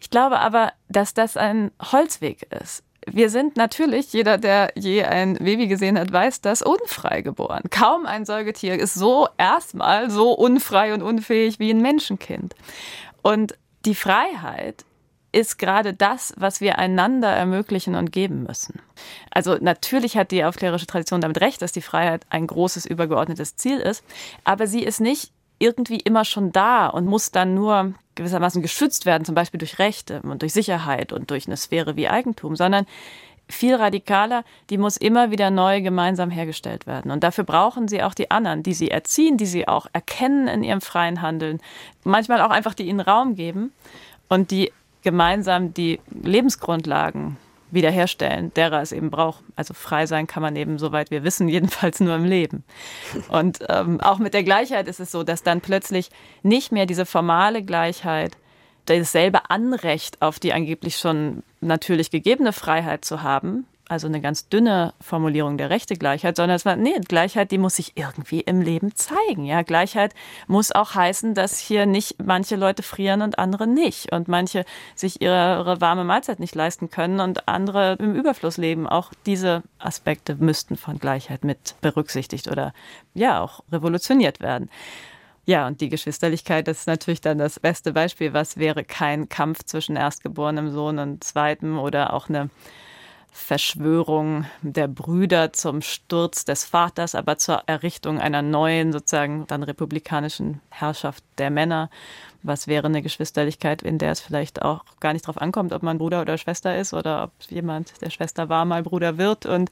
Ich 0.00 0.10
glaube 0.10 0.38
aber, 0.38 0.72
dass 0.88 1.14
das 1.14 1.36
ein 1.36 1.70
Holzweg 1.80 2.46
ist. 2.60 2.82
Wir 3.06 3.30
sind 3.30 3.56
natürlich, 3.56 4.12
jeder, 4.12 4.38
der 4.38 4.72
je 4.74 5.04
ein 5.04 5.34
Baby 5.34 5.66
gesehen 5.66 5.98
hat, 5.98 6.12
weiß 6.12 6.40
das, 6.40 6.62
unfrei 6.62 7.22
geboren. 7.22 7.62
Kaum 7.70 8.06
ein 8.06 8.24
Säugetier 8.24 8.78
ist 8.78 8.94
so 8.94 9.28
erstmal 9.38 10.10
so 10.10 10.32
unfrei 10.32 10.94
und 10.94 11.02
unfähig 11.02 11.58
wie 11.58 11.70
ein 11.70 11.82
Menschenkind. 11.82 12.54
Und 13.22 13.56
die 13.84 13.94
Freiheit 13.94 14.84
ist 15.32 15.58
gerade 15.58 15.92
das, 15.92 16.32
was 16.36 16.60
wir 16.60 16.78
einander 16.78 17.28
ermöglichen 17.28 17.96
und 17.96 18.12
geben 18.12 18.44
müssen. 18.44 18.80
Also 19.30 19.56
natürlich 19.60 20.16
hat 20.16 20.30
die 20.30 20.44
aufklärerische 20.44 20.86
Tradition 20.86 21.20
damit 21.20 21.40
recht, 21.40 21.60
dass 21.60 21.72
die 21.72 21.82
Freiheit 21.82 22.24
ein 22.30 22.46
großes 22.46 22.86
übergeordnetes 22.86 23.56
Ziel 23.56 23.80
ist, 23.80 24.04
aber 24.44 24.66
sie 24.66 24.84
ist 24.84 25.00
nicht 25.00 25.32
irgendwie 25.64 25.96
immer 25.96 26.26
schon 26.26 26.52
da 26.52 26.88
und 26.88 27.06
muss 27.06 27.30
dann 27.30 27.54
nur 27.54 27.94
gewissermaßen 28.16 28.60
geschützt 28.60 29.06
werden, 29.06 29.24
zum 29.24 29.34
Beispiel 29.34 29.58
durch 29.58 29.78
Rechte 29.78 30.20
und 30.22 30.42
durch 30.42 30.52
Sicherheit 30.52 31.10
und 31.12 31.30
durch 31.30 31.46
eine 31.46 31.56
Sphäre 31.56 31.96
wie 31.96 32.08
Eigentum, 32.08 32.54
sondern 32.54 32.86
viel 33.48 33.74
radikaler, 33.74 34.44
die 34.68 34.78
muss 34.78 34.98
immer 34.98 35.30
wieder 35.30 35.50
neu 35.50 35.80
gemeinsam 35.80 36.30
hergestellt 36.30 36.86
werden. 36.86 37.10
Und 37.10 37.24
dafür 37.24 37.44
brauchen 37.44 37.88
sie 37.88 38.02
auch 38.02 38.14
die 38.14 38.30
anderen, 38.30 38.62
die 38.62 38.74
sie 38.74 38.90
erziehen, 38.90 39.38
die 39.38 39.46
sie 39.46 39.66
auch 39.66 39.86
erkennen 39.92 40.48
in 40.48 40.62
ihrem 40.62 40.80
freien 40.82 41.22
Handeln, 41.22 41.60
manchmal 42.04 42.42
auch 42.42 42.50
einfach 42.50 42.74
die 42.74 42.84
ihnen 42.84 43.00
Raum 43.00 43.34
geben 43.34 43.72
und 44.28 44.50
die 44.50 44.70
gemeinsam 45.02 45.72
die 45.72 45.98
Lebensgrundlagen 46.10 47.36
wiederherstellen, 47.74 48.52
derer 48.54 48.80
es 48.80 48.92
eben 48.92 49.10
braucht. 49.10 49.42
Also 49.56 49.74
frei 49.74 50.06
sein 50.06 50.26
kann 50.26 50.42
man 50.42 50.56
eben, 50.56 50.78
soweit 50.78 51.10
wir 51.10 51.24
wissen, 51.24 51.48
jedenfalls 51.54 52.00
nur 52.00 52.14
im 52.14 52.24
Leben. 52.24 52.64
Und 53.28 53.60
ähm, 53.68 54.00
auch 54.00 54.18
mit 54.18 54.34
der 54.34 54.44
Gleichheit 54.44 54.88
ist 54.88 55.00
es 55.00 55.10
so, 55.10 55.22
dass 55.22 55.42
dann 55.42 55.60
plötzlich 55.60 56.10
nicht 56.42 56.72
mehr 56.72 56.86
diese 56.86 57.06
formale 57.06 57.62
Gleichheit 57.62 58.36
dasselbe 58.86 59.50
Anrecht 59.50 60.20
auf 60.20 60.38
die 60.38 60.52
angeblich 60.52 60.96
schon 60.96 61.42
natürlich 61.60 62.10
gegebene 62.10 62.52
Freiheit 62.52 63.04
zu 63.04 63.22
haben, 63.22 63.66
also 63.94 64.08
eine 64.08 64.20
ganz 64.20 64.48
dünne 64.48 64.92
Formulierung 65.00 65.56
der 65.56 65.70
Rechtegleichheit, 65.70 66.36
sondern 66.36 66.56
es 66.56 66.64
war, 66.64 66.74
nee, 66.76 66.98
Gleichheit, 67.06 67.52
die 67.52 67.58
muss 67.58 67.76
sich 67.76 67.92
irgendwie 67.96 68.40
im 68.40 68.60
Leben 68.60 68.94
zeigen. 68.94 69.44
Ja, 69.44 69.62
Gleichheit 69.62 70.14
muss 70.48 70.72
auch 70.72 70.94
heißen, 70.94 71.34
dass 71.34 71.58
hier 71.58 71.86
nicht 71.86 72.16
manche 72.22 72.56
Leute 72.56 72.82
frieren 72.82 73.22
und 73.22 73.38
andere 73.38 73.66
nicht 73.66 74.12
und 74.12 74.26
manche 74.26 74.64
sich 74.96 75.22
ihre 75.22 75.80
warme 75.80 76.04
Mahlzeit 76.04 76.40
nicht 76.40 76.56
leisten 76.56 76.90
können 76.90 77.20
und 77.20 77.48
andere 77.48 77.96
im 78.00 78.14
Überfluss 78.16 78.56
leben. 78.56 78.88
Auch 78.88 79.12
diese 79.26 79.62
Aspekte 79.78 80.34
müssten 80.34 80.76
von 80.76 80.98
Gleichheit 80.98 81.44
mit 81.44 81.76
berücksichtigt 81.80 82.48
oder 82.48 82.74
ja 83.14 83.40
auch 83.40 83.60
revolutioniert 83.70 84.40
werden. 84.40 84.68
Ja, 85.46 85.66
und 85.66 85.80
die 85.80 85.90
Geschwisterlichkeit 85.90 86.66
ist 86.68 86.86
natürlich 86.86 87.20
dann 87.20 87.38
das 87.38 87.60
beste 87.60 87.92
Beispiel. 87.92 88.32
Was 88.32 88.56
wäre 88.56 88.82
kein 88.82 89.28
Kampf 89.28 89.62
zwischen 89.64 89.94
erstgeborenem 89.94 90.70
Sohn 90.70 90.98
und 90.98 91.22
zweitem 91.22 91.78
oder 91.78 92.14
auch 92.14 92.28
eine 92.28 92.50
Verschwörung 93.36 94.46
der 94.62 94.86
Brüder 94.86 95.52
zum 95.52 95.82
Sturz 95.82 96.44
des 96.44 96.64
Vaters, 96.64 97.16
aber 97.16 97.36
zur 97.36 97.64
Errichtung 97.66 98.20
einer 98.20 98.42
neuen, 98.42 98.92
sozusagen 98.92 99.44
dann 99.48 99.64
republikanischen 99.64 100.60
Herrschaft 100.70 101.24
der 101.38 101.50
Männer. 101.50 101.90
Was 102.44 102.68
wäre 102.68 102.86
eine 102.86 103.02
Geschwisterlichkeit, 103.02 103.82
in 103.82 103.98
der 103.98 104.12
es 104.12 104.20
vielleicht 104.20 104.62
auch 104.62 104.84
gar 105.00 105.12
nicht 105.12 105.24
darauf 105.24 105.42
ankommt, 105.42 105.72
ob 105.72 105.82
man 105.82 105.98
Bruder 105.98 106.22
oder 106.22 106.38
Schwester 106.38 106.78
ist 106.78 106.94
oder 106.94 107.24
ob 107.24 107.32
jemand, 107.50 108.00
der 108.00 108.10
Schwester 108.10 108.48
war, 108.48 108.64
mal 108.64 108.84
Bruder 108.84 109.18
wird 109.18 109.46
und 109.46 109.68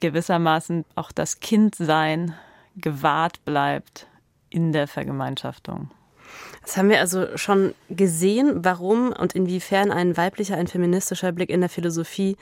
gewissermaßen 0.00 0.84
auch 0.96 1.12
das 1.12 1.38
Kindsein 1.38 2.34
gewahrt 2.74 3.44
bleibt 3.44 4.08
in 4.50 4.72
der 4.72 4.88
Vergemeinschaftung. 4.88 5.88
Das 6.62 6.76
haben 6.76 6.88
wir 6.88 6.98
also 6.98 7.36
schon 7.36 7.74
gesehen, 7.88 8.64
warum 8.64 9.12
und 9.12 9.36
inwiefern 9.36 9.92
ein 9.92 10.16
weiblicher, 10.16 10.56
ein 10.56 10.66
feministischer 10.66 11.30
Blick 11.30 11.48
in 11.48 11.60
der 11.60 11.70
Philosophie 11.70 12.36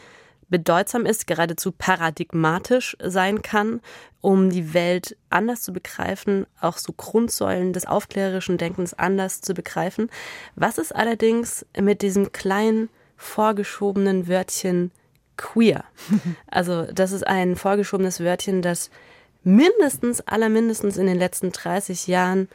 bedeutsam 0.48 1.06
ist, 1.06 1.26
geradezu 1.26 1.72
paradigmatisch 1.72 2.96
sein 3.02 3.42
kann, 3.42 3.80
um 4.20 4.50
die 4.50 4.74
Welt 4.74 5.16
anders 5.30 5.62
zu 5.62 5.72
begreifen, 5.72 6.46
auch 6.60 6.78
so 6.78 6.92
Grundsäulen 6.92 7.72
des 7.72 7.86
aufklärerischen 7.86 8.58
Denkens 8.58 8.94
anders 8.94 9.40
zu 9.40 9.54
begreifen. 9.54 10.10
Was 10.54 10.78
ist 10.78 10.94
allerdings 10.94 11.66
mit 11.78 12.02
diesem 12.02 12.32
kleinen 12.32 12.88
vorgeschobenen 13.16 14.28
Wörtchen 14.28 14.92
queer? 15.36 15.84
Also 16.48 16.84
das 16.92 17.12
ist 17.12 17.26
ein 17.26 17.56
vorgeschobenes 17.56 18.20
Wörtchen, 18.20 18.62
das 18.62 18.90
mindestens, 19.42 20.20
allermindestens 20.22 20.96
in 20.96 21.06
den 21.06 21.18
letzten 21.18 21.52
30 21.52 22.06
Jahren 22.06 22.48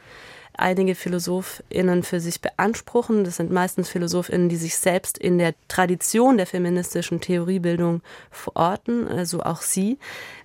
einige 0.54 0.94
PhilosophInnen 0.94 2.02
für 2.02 2.20
sich 2.20 2.40
beanspruchen. 2.40 3.24
Das 3.24 3.36
sind 3.36 3.50
meistens 3.50 3.88
PhilosophInnen, 3.88 4.48
die 4.48 4.56
sich 4.56 4.76
selbst 4.76 5.18
in 5.18 5.38
der 5.38 5.54
Tradition 5.68 6.36
der 6.36 6.46
feministischen 6.46 7.20
Theoriebildung 7.20 8.02
verorten, 8.30 9.08
also 9.08 9.40
auch 9.42 9.62
sie. 9.62 9.98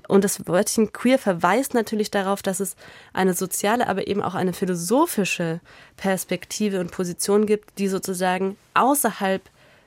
Und 0.08 0.24
das 0.24 0.48
Wörtchen 0.48 0.94
queer 0.94 1.20
verweist 1.20 1.74
natürlich 1.74 2.10
darauf, 2.12 2.42
dass 2.42 2.60
es 2.60 2.76
eine 3.14 3.34
soziale, 3.34 3.88
aber 3.88 4.08
eben 4.08 4.22
auch 4.22 4.36
eine 4.36 4.54
philosophische 4.54 5.60
Perspektive 5.98 6.80
und 6.80 6.92
Position 6.92 7.46
gibt, 7.46 7.78
die 7.78 7.90
sozusagen 7.90 8.56
außerhalb 8.74 9.42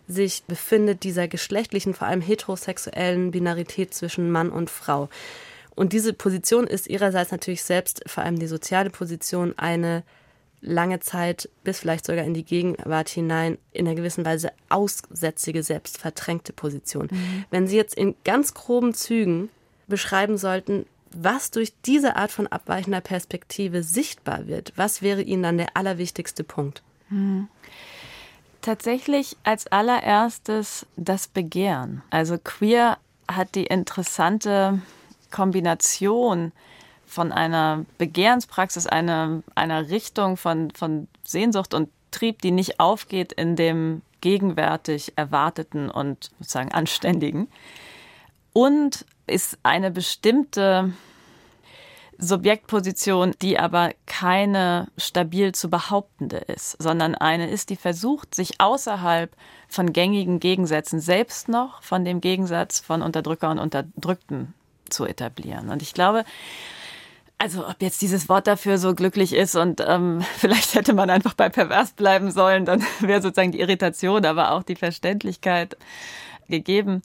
sich 0.07 0.43
befindet 0.45 1.05
dieser 1.05 1.29
geschlechtlichen, 1.29 1.95
vor 1.95 2.09
allem 2.09 2.21
heterosexuellen 2.21 3.31
Binarität 3.31 3.95
zwischen 3.95 4.31
Mann 4.31 4.51
und 4.51 4.69
Frau. 4.69 5.09
Und 5.75 5.93
diese 5.93 6.13
Position 6.13 6.67
ist 6.67 6.89
ihrerseits 6.89 7.31
natürlich 7.31 7.63
selbst, 7.63 8.03
vor 8.07 8.25
allem 8.25 8.39
die 8.39 8.47
soziale 8.47 8.91
Position, 8.91 9.55
eine 9.59 10.03
lange 10.61 11.01
Zeit 11.01 11.49
bis 11.65 11.81
vielleicht 11.81 12.07
sogar 12.07 12.25
in 12.25 12.35
die 12.35 12.45
Gegenwart 12.45 13.09
hinein 13.09 13.59
in 13.73 13.87
einer 13.87 13.97
gewissen 13.97 14.25
Weise 14.25 14.53
aussätzige, 14.69 15.63
selbstverdrängte 15.63 16.53
Position. 16.53 17.09
Mhm. 17.11 17.45
Wenn 17.51 17.67
Sie 17.67 17.77
jetzt 17.77 17.95
in 17.95 18.15
ganz 18.25 18.53
groben 18.55 18.95
Zügen 18.95 19.49
beschreiben 19.87 20.37
sollten, 20.37 20.87
was 21.13 21.51
durch 21.51 21.73
diese 21.87 22.17
Art 22.17 22.31
von 22.31 22.47
abweichender 22.47 23.01
Perspektive 23.01 23.83
sichtbar 23.83 24.47
wird, 24.47 24.73
was 24.77 25.03
wäre 25.03 25.23
Ihnen 25.23 25.43
dann 25.43 25.59
der 25.59 25.77
allerwichtigste 25.77 26.45
Punkt? 26.45 26.83
Mhm. 27.09 27.49
Tatsächlich 28.63 29.37
als 29.43 29.67
allererstes 29.69 30.87
das 30.97 31.27
Begehren. 31.27 32.03
Also 32.11 32.37
queer 32.37 32.99
hat 33.27 33.55
die 33.55 33.65
interessante 33.65 34.81
Kombination 35.31 36.53
von 37.07 37.33
einer 37.33 37.85
Begehrenspraxis, 37.99 38.87
einer, 38.87 39.43
einer 39.55 39.91
Richtung 39.91 40.37
von, 40.37 40.71
von 40.71 41.09
Sehnsucht 41.25 41.75
und 41.75 41.89
Trieb, 42.11 42.43
die 42.43 42.51
nicht 42.51 42.81
aufgeht 42.81 43.33
in 43.33 43.57
dem 43.57 44.03
gegenwärtig 44.21 45.13
Erwarteten 45.17 45.91
und 45.91 46.31
sozusagen 46.39 46.73
Anständigen. 46.73 47.49
Und 48.53 49.07
ist 49.27 49.59
eine 49.63 49.91
bestimmte 49.91 50.93
Subjektposition, 52.19 53.35
die 53.41 53.59
aber 53.59 53.93
keine 54.07 54.89
stabil 54.99 55.53
zu 55.53 55.71
behauptende 55.71 56.37
ist, 56.37 56.77
sondern 56.81 57.15
eine 57.15 57.49
ist, 57.49 57.71
die 57.71 57.77
versucht, 57.77 58.35
sich 58.35 58.61
außerhalb 58.61 59.35
von 59.69 59.93
gängigen 59.93 60.39
Gegensätzen 60.39 61.01
selbst 61.01 61.49
noch 61.49 61.83
von 61.83 62.05
dem 62.05 62.21
Gegensatz 62.21 62.81
von 62.81 63.01
Unterdrücker 63.01 63.51
und 63.51 63.59
Unterdrückten 63.59 64.53
zu 64.91 65.05
etablieren. 65.05 65.71
Und 65.71 65.83
ich 65.83 65.95
glaube, 65.95 66.25
also 67.41 67.67
ob 67.67 67.81
jetzt 67.81 68.03
dieses 68.03 68.29
Wort 68.29 68.47
dafür 68.47 68.77
so 68.77 68.95
glücklich 68.95 69.33
ist 69.33 69.57
und 69.57 69.83
ähm, 69.87 70.21
vielleicht 70.37 70.75
hätte 70.75 70.93
man 70.93 71.09
einfach 71.09 71.35
bei 71.35 71.49
pervers 71.49 71.93
bleiben 71.93 72.31
sollen, 72.31 72.67
dann 72.67 72.85
wäre 73.01 73.23
sozusagen 73.23 73.53
die 73.53 73.61
Irritation, 73.61 74.25
aber 74.25 74.53
auch 74.53 74.63
die 74.63 74.77
Verständlichkeit 74.77 75.77
gegeben. 76.49 77.03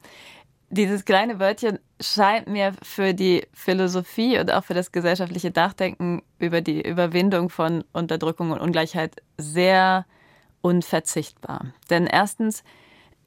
Dieses 0.69 1.05
kleine 1.05 1.39
Wörtchen 1.39 1.79
scheint 2.01 2.47
mir 2.47 2.73
für 2.81 3.13
die 3.13 3.47
Philosophie 3.53 4.37
und 4.37 4.51
auch 4.51 4.65
für 4.65 4.73
das 4.73 4.91
gesellschaftliche 4.91 5.51
Nachdenken 5.51 6.21
über 6.37 6.59
die 6.59 6.81
Überwindung 6.81 7.49
von 7.49 7.85
Unterdrückung 7.93 8.51
und 8.51 8.59
Ungleichheit 8.59 9.21
sehr 9.37 10.05
unverzichtbar. 10.61 11.67
Denn 11.89 12.07
erstens 12.07 12.63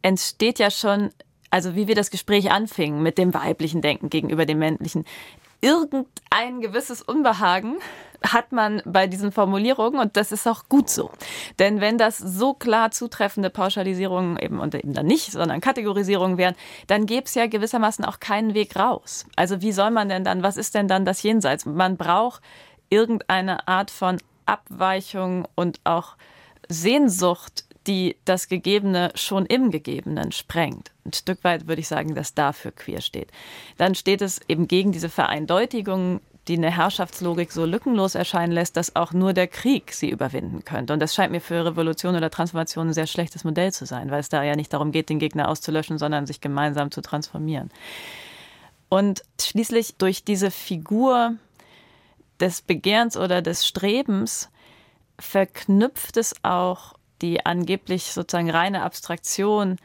entsteht 0.02 0.58
ja 0.58 0.70
schon 0.70 1.10
also 1.50 1.74
wie 1.74 1.88
wir 1.88 1.94
das 1.94 2.10
Gespräch 2.10 2.50
anfingen 2.50 3.02
mit 3.02 3.18
dem 3.18 3.34
weiblichen 3.34 3.82
Denken 3.82 4.10
gegenüber 4.10 4.46
dem 4.46 4.58
männlichen, 4.58 5.04
irgendein 5.60 6.60
gewisses 6.60 7.02
Unbehagen 7.02 7.76
hat 8.22 8.52
man 8.52 8.82
bei 8.84 9.06
diesen 9.06 9.30
Formulierungen 9.30 10.00
und 10.00 10.16
das 10.16 10.32
ist 10.32 10.46
auch 10.46 10.68
gut 10.68 10.90
so. 10.90 11.10
Denn 11.58 11.80
wenn 11.80 11.98
das 11.98 12.18
so 12.18 12.52
klar 12.52 12.90
zutreffende 12.90 13.48
Pauschalisierungen 13.48 14.38
eben 14.38 14.58
und 14.58 14.74
eben 14.74 14.92
dann 14.92 15.06
nicht, 15.06 15.30
sondern 15.32 15.60
Kategorisierungen 15.60 16.36
wären, 16.36 16.54
dann 16.88 17.06
gäbe 17.06 17.26
es 17.26 17.34
ja 17.34 17.46
gewissermaßen 17.46 18.04
auch 18.04 18.18
keinen 18.18 18.54
Weg 18.54 18.76
raus. 18.76 19.24
Also 19.36 19.62
wie 19.62 19.72
soll 19.72 19.90
man 19.90 20.08
denn 20.08 20.24
dann, 20.24 20.42
was 20.42 20.56
ist 20.56 20.74
denn 20.74 20.88
dann 20.88 21.04
das 21.04 21.22
Jenseits? 21.22 21.64
Man 21.64 21.96
braucht 21.96 22.42
irgendeine 22.90 23.68
Art 23.68 23.90
von 23.90 24.18
Abweichung 24.46 25.46
und 25.54 25.80
auch 25.84 26.16
Sehnsucht 26.68 27.64
die 27.88 28.16
das 28.26 28.48
Gegebene 28.48 29.10
schon 29.14 29.46
im 29.46 29.70
Gegebenen 29.70 30.30
sprengt. 30.30 30.92
Ein 31.06 31.14
Stück 31.14 31.42
weit 31.42 31.66
würde 31.66 31.80
ich 31.80 31.88
sagen, 31.88 32.14
dass 32.14 32.34
dafür 32.34 32.70
queer 32.70 33.00
steht. 33.00 33.32
Dann 33.78 33.94
steht 33.94 34.20
es 34.20 34.40
eben 34.46 34.68
gegen 34.68 34.92
diese 34.92 35.08
Vereindeutigung, 35.08 36.20
die 36.48 36.56
eine 36.56 36.70
Herrschaftslogik 36.70 37.50
so 37.50 37.64
lückenlos 37.64 38.14
erscheinen 38.14 38.52
lässt, 38.52 38.76
dass 38.76 38.94
auch 38.94 39.12
nur 39.12 39.32
der 39.32 39.48
Krieg 39.48 39.92
sie 39.92 40.10
überwinden 40.10 40.64
könnte. 40.64 40.92
Und 40.92 41.00
das 41.00 41.14
scheint 41.14 41.32
mir 41.32 41.40
für 41.40 41.64
Revolution 41.64 42.14
oder 42.14 42.30
Transformation 42.30 42.88
ein 42.88 42.94
sehr 42.94 43.06
schlechtes 43.06 43.44
Modell 43.44 43.72
zu 43.72 43.86
sein, 43.86 44.10
weil 44.10 44.20
es 44.20 44.28
da 44.28 44.42
ja 44.42 44.54
nicht 44.54 44.72
darum 44.72 44.92
geht, 44.92 45.08
den 45.08 45.18
Gegner 45.18 45.48
auszulöschen, 45.48 45.98
sondern 45.98 46.26
sich 46.26 46.40
gemeinsam 46.40 46.90
zu 46.90 47.00
transformieren. 47.00 47.70
Und 48.88 49.22
schließlich 49.40 49.96
durch 49.96 50.24
diese 50.24 50.50
Figur 50.50 51.34
des 52.40 52.62
Begehrens 52.62 53.16
oder 53.16 53.42
des 53.42 53.66
Strebens 53.66 54.50
verknüpft 55.18 56.16
es 56.16 56.34
auch 56.42 56.97
die 57.22 57.44
angeblich 57.44 58.04
sozusagen 58.04 58.50
reine 58.50 58.82
Abstraktion 58.82 59.76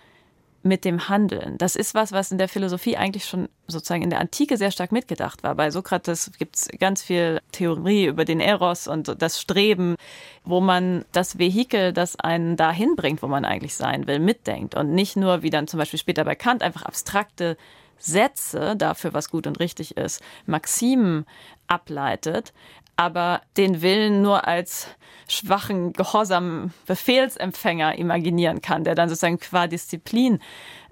mit 0.64 0.86
dem 0.86 1.10
Handeln. 1.10 1.58
Das 1.58 1.76
ist 1.76 1.94
was, 1.94 2.14
was 2.14 2.32
in 2.32 2.38
der 2.38 2.48
Philosophie 2.48 2.96
eigentlich 2.96 3.26
schon 3.26 3.50
sozusagen 3.68 4.02
in 4.02 4.10
der 4.10 4.22
Antike 4.22 4.56
sehr 4.56 4.72
stark 4.72 4.94
mitgedacht 4.94 5.44
war. 5.44 5.56
Bei 5.56 5.70
Sokrates 5.70 6.32
gibt 6.38 6.56
es 6.56 6.70
ganz 6.80 7.04
viel 7.04 7.42
Theorie 7.52 8.06
über 8.06 8.24
den 8.24 8.40
Eros 8.40 8.88
und 8.88 9.22
das 9.22 9.42
Streben, 9.42 9.98
wo 10.46 10.62
man 10.62 11.04
das 11.12 11.38
Vehikel, 11.38 11.92
das 11.92 12.18
einen 12.18 12.56
dahin 12.56 12.96
bringt, 12.96 13.22
wo 13.22 13.28
man 13.28 13.44
eigentlich 13.44 13.76
sein 13.76 14.08
will, 14.08 14.20
mitdenkt 14.20 14.74
und 14.74 14.94
nicht 14.94 15.18
nur, 15.18 15.44
wie 15.44 15.50
dann 15.50 15.68
zum 15.68 15.80
Beispiel 15.80 16.00
später 16.00 16.24
bei 16.24 16.36
Kant, 16.36 16.64
einfach 16.64 16.84
abstrakte 16.84 17.58
Sätze 17.98 18.76
dafür, 18.78 19.14
was 19.14 19.30
gut 19.30 19.48
und 19.48 19.60
richtig 19.60 19.98
ist, 19.98 20.22
Maximen 20.46 21.26
ableitet, 21.68 22.54
aber 22.96 23.42
den 23.58 23.82
Willen 23.82 24.22
nur 24.22 24.48
als 24.48 24.88
schwachen, 25.28 25.94
gehorsamen 25.94 26.74
Befehlsempfänger 26.86 27.98
imaginieren 27.98 28.62
kann, 28.62 28.84
der 28.84 28.96
dann 28.96 29.10
sozusagen 29.10 29.40
qua 29.40 29.68
Disziplin 29.68 30.40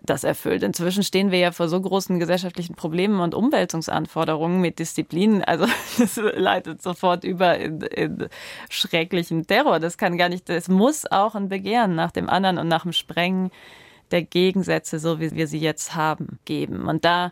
das 0.03 0.24
erfüllt. 0.24 0.63
Inzwischen 0.63 1.03
stehen 1.03 1.31
wir 1.31 1.38
ja 1.38 1.51
vor 1.51 1.70
so 1.70 1.79
großen 1.79 2.20
gesellschaftlichen 2.20 2.75
Problemen 2.75 3.20
und 3.20 3.36
Umwälzungsanforderungen 3.36 4.60
mit 4.60 4.79
Disziplin. 4.79 5.43
Also 5.43 5.67
das 6.00 6.15
leitet 6.17 6.81
sofort 6.81 7.24
über 7.24 7.58
in, 7.58 7.81
in 7.81 8.29
schrecklichen 8.70 9.46
Terror. 9.46 9.79
Das 9.79 9.98
kann 9.98 10.17
gar 10.17 10.29
nicht, 10.29 10.50
es 10.50 10.67
muss 10.67 11.10
auch 11.10 11.36
ein 11.36 11.50
Begehren 11.50 11.96
nach 11.96 12.12
dem 12.12 12.29
anderen 12.29 12.58
und 12.58 12.67
nach 12.67 12.84
dem 12.84 12.93
Sprengen 12.93 13.51
der 14.10 14.24
Gegensätze, 14.24 15.00
so 15.00 15.20
wie 15.20 15.31
wir 15.31 15.48
sie 15.48 15.60
jetzt 15.60 15.96
haben, 15.96 16.39
geben. 16.46 16.88
Und 16.88 17.05
da, 17.05 17.31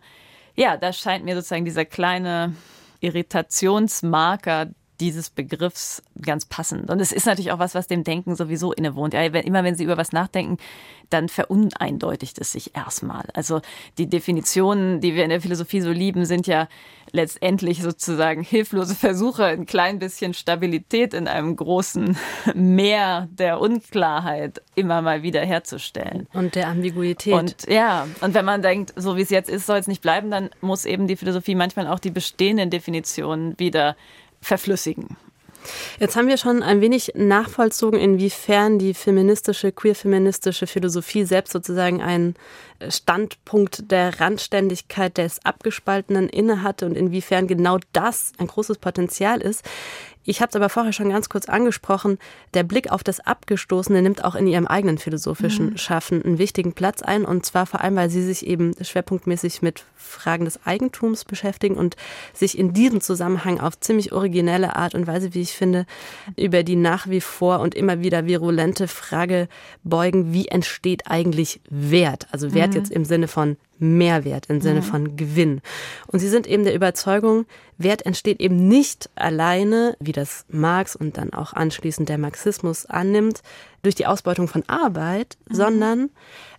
ja, 0.56 0.78
da 0.78 0.94
scheint 0.94 1.26
mir 1.26 1.36
sozusagen 1.36 1.66
dieser 1.66 1.86
kleine 1.86 2.54
Irritationsmarker 3.01 4.74
dieses 5.00 5.29
Begriffs 5.29 6.03
ganz 6.22 6.46
passend. 6.46 6.89
Und 6.89 7.00
es 7.00 7.12
ist 7.12 7.25
natürlich 7.25 7.51
auch 7.51 7.60
was, 7.60 7.75
was 7.75 7.88
dem 7.88 8.03
Denken 8.03 8.36
sowieso 8.36 8.74
innewohnt. 8.74 9.13
Ja, 9.13 9.24
immer 9.24 9.63
wenn 9.63 9.75
Sie 9.75 9.84
über 9.84 9.98
was 9.98 10.12
nachdenken, 10.12 10.58
dann 11.10 11.29
veruneindeutigt 11.29 12.39
es 12.39 12.51
sich 12.51 12.75
erstmal. 12.75 13.25
Also 13.34 13.62
die 13.98 14.08
Definitionen, 14.08 15.01
die 15.01 15.15
wir 15.15 15.24
in 15.24 15.29
der 15.29 15.41
Philosophie 15.41 15.82
so 15.82 15.91
lieben, 15.91 16.25
sind 16.25 16.48
ja 16.48 16.68
letztendlich 17.12 17.82
sozusagen 17.82 18.44
hilflose 18.44 18.94
Versuche, 18.94 19.46
ein 19.46 19.65
klein 19.65 19.98
bisschen 19.98 20.34
Stabilität 20.34 21.13
in 21.13 21.27
einem 21.27 21.56
großen 21.56 22.18
Meer 22.53 23.27
der 23.32 23.60
Unklarheit 23.60 24.62
immer 24.75 25.01
mal 25.01 25.24
wieder 25.24 25.41
herzustellen. 25.41 26.27
Und 26.34 26.56
der 26.56 26.68
Ambiguität. 26.68 27.34
Und 27.34 27.56
ja, 27.68 28.08
und 28.22 28.34
wenn 28.34 28.46
man 28.46 28.62
denkt, 28.62 28.94
so 28.96 29.18
wie 29.18 29.22
es 29.22 29.29
jetzt 29.29 29.50
ist, 29.50 29.65
soll 29.65 29.77
es 29.77 29.88
nicht 29.88 30.01
bleiben, 30.01 30.29
dann 30.29 30.50
muss 30.62 30.86
eben 30.86 31.08
die 31.08 31.15
Philosophie 31.15 31.56
manchmal 31.56 31.88
auch 31.88 32.00
die 32.00 32.12
bestehenden 32.12 32.70
Definitionen 32.70 33.58
wieder 33.58 33.96
verflüssigen. 34.41 35.17
Jetzt 36.00 36.15
haben 36.15 36.27
wir 36.27 36.38
schon 36.38 36.63
ein 36.63 36.81
wenig 36.81 37.12
nachvollzogen, 37.15 38.00
inwiefern 38.00 38.79
die 38.79 38.93
feministische, 38.93 39.72
queer-feministische 39.72 40.67
Philosophie 40.67 41.25
selbst 41.25 41.51
sozusagen 41.51 42.01
einen 42.01 42.36
Standpunkt 42.88 43.91
der 43.91 44.22
Randständigkeit 44.22 45.17
des 45.17 45.46
Abgespaltenen 45.46 46.29
innehatte 46.29 46.86
und 46.86 46.96
inwiefern 46.96 47.48
genau 47.48 47.77
das 47.91 48.31
ein 48.38 48.48
großes 48.48 48.77
Potenzial 48.77 49.41
ist. 49.41 49.63
Ich 50.30 50.42
habe 50.42 50.50
es 50.50 50.56
aber 50.56 50.70
vorher 50.70 50.94
schon 50.94 51.10
ganz 51.10 51.28
kurz 51.28 51.50
angesprochen. 51.50 52.20
Der 52.54 52.62
Blick 52.62 52.92
auf 52.92 53.04
das 53.04 53.20
Abgestoßene 53.20 54.00
nimmt 54.04 54.24
auch 54.24 54.36
in 54.36 54.46
ihrem 54.46 54.68
eigenen 54.68 55.00
philosophischen 55.00 55.72
mhm. 55.72 55.78
Schaffen 55.80 56.24
einen 56.24 56.38
wichtigen 56.38 56.74
Platz 56.74 57.02
ein. 57.02 57.26
Und 57.26 57.48
zwar 57.48 57.66
vor 57.66 57.82
allem, 57.82 57.96
weil 57.96 58.12
sie 58.12 58.22
sich 58.22 58.46
eben 58.46 58.76
schwerpunktmäßig 58.80 59.64
mit 59.64 59.86
Fragen 59.96 60.46
des 60.46 60.64
Eigentums 60.68 61.26
beschäftigen 61.26 61.74
und 61.74 61.96
sich 62.32 62.60
in 62.60 62.74
diesem 62.74 63.02
Zusammenhang 63.02 63.60
auf 63.60 63.80
ziemlich 63.80 64.12
originelle 64.12 64.76
Art 64.76 64.94
und 64.94 65.08
Weise, 65.08 65.34
wie 65.34 65.42
ich 65.42 65.54
finde, 65.54 65.88
über 66.36 66.62
die 66.62 66.76
nach 66.76 67.10
wie 67.10 67.22
vor 67.22 67.60
und 67.60 67.74
immer 67.74 68.02
wieder 68.02 68.28
virulente 68.28 68.88
Frage 68.88 69.48
beugen, 69.84 70.32
wie 70.32 70.48
entsteht 70.48 71.08
eigentlich 71.08 71.60
Wert? 71.72 72.28
Also 72.32 72.54
Wert 72.54 72.70
mhm. 72.70 72.76
jetzt 72.76 72.92
im 72.92 73.04
Sinne 73.04 73.28
von 73.28 73.58
Mehrwert 73.80 74.48
im 74.48 74.62
Sinne 74.62 74.82
mhm. 74.82 74.86
von 74.86 75.15
Gewinn. 75.15 75.62
Und 76.08 76.20
sie 76.20 76.30
sind 76.30 76.48
eben 76.48 76.63
der 76.63 76.76
Überzeugung, 76.76 77.46
Wert 77.78 78.06
entsteht 78.06 78.39
eben 78.39 78.68
nicht 78.68 79.10
alleine, 79.15 79.96
wie 80.00 80.12
das 80.12 80.46
Marx 80.50 80.96
und 80.96 81.18
dann 81.18 81.34
auch 81.34 81.54
anschließend 81.54 82.10
der 82.10 82.18
Marxismus 82.18 82.86
annimmt, 82.86 83.42
durch 83.82 83.96
die 83.96 84.06
Ausbeutung 84.06 84.48
von 84.48 84.63
Arbeit, 84.68 85.38
mhm. 85.48 85.56
sondern 85.56 86.10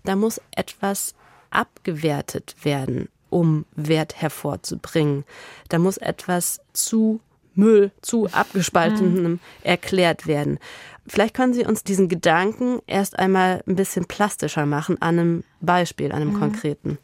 da 0.05 0.17
muss 0.17 0.41
etwas 0.57 1.15
abgewertet 1.51 2.57
werden, 2.63 3.09
um 3.29 3.67
Wert 3.77 4.21
hervorzubringen. 4.21 5.25
Da 5.69 5.79
muss 5.79 5.99
etwas 5.99 6.61
zu 6.73 7.21
Müll, 7.55 7.91
zu 8.01 8.29
abgespaltenem 8.31 9.33
mhm. 9.33 9.41
erklärt 9.63 10.27
werden. 10.27 10.59
Vielleicht 11.07 11.35
können 11.35 11.55
Sie 11.55 11.65
uns 11.65 11.83
diesen 11.83 12.09
Gedanken 12.09 12.81
erst 12.87 13.19
einmal 13.19 13.63
ein 13.67 13.77
bisschen 13.77 14.05
plastischer 14.07 14.67
machen 14.67 15.01
an 15.01 15.19
einem 15.19 15.45
Beispiel, 15.61 16.13
an 16.13 16.23
einem 16.23 16.35
mhm. 16.35 16.41
konkreten. 16.41 16.99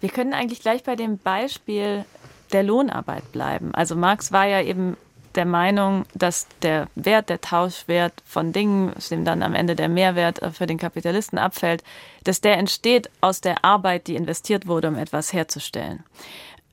Wir 0.00 0.08
können 0.08 0.32
eigentlich 0.32 0.60
gleich 0.60 0.82
bei 0.82 0.96
dem 0.96 1.18
Beispiel 1.18 2.04
der 2.52 2.62
Lohnarbeit 2.62 3.32
bleiben. 3.32 3.74
Also 3.74 3.96
Marx 3.96 4.32
war 4.32 4.46
ja 4.46 4.62
eben 4.62 4.96
der 5.34 5.44
Meinung, 5.44 6.04
dass 6.14 6.48
der 6.62 6.88
Wert, 6.94 7.28
der 7.28 7.40
Tauschwert 7.40 8.14
von 8.24 8.52
Dingen, 8.52 8.92
aus 8.94 9.10
dem 9.10 9.24
dann 9.24 9.42
am 9.42 9.54
Ende 9.54 9.76
der 9.76 9.88
Mehrwert 9.88 10.40
für 10.52 10.66
den 10.66 10.78
Kapitalisten 10.78 11.38
abfällt, 11.38 11.84
dass 12.24 12.40
der 12.40 12.58
entsteht 12.58 13.10
aus 13.20 13.40
der 13.40 13.64
Arbeit, 13.64 14.08
die 14.08 14.16
investiert 14.16 14.66
wurde, 14.66 14.88
um 14.88 14.96
etwas 14.96 15.32
herzustellen. 15.32 16.02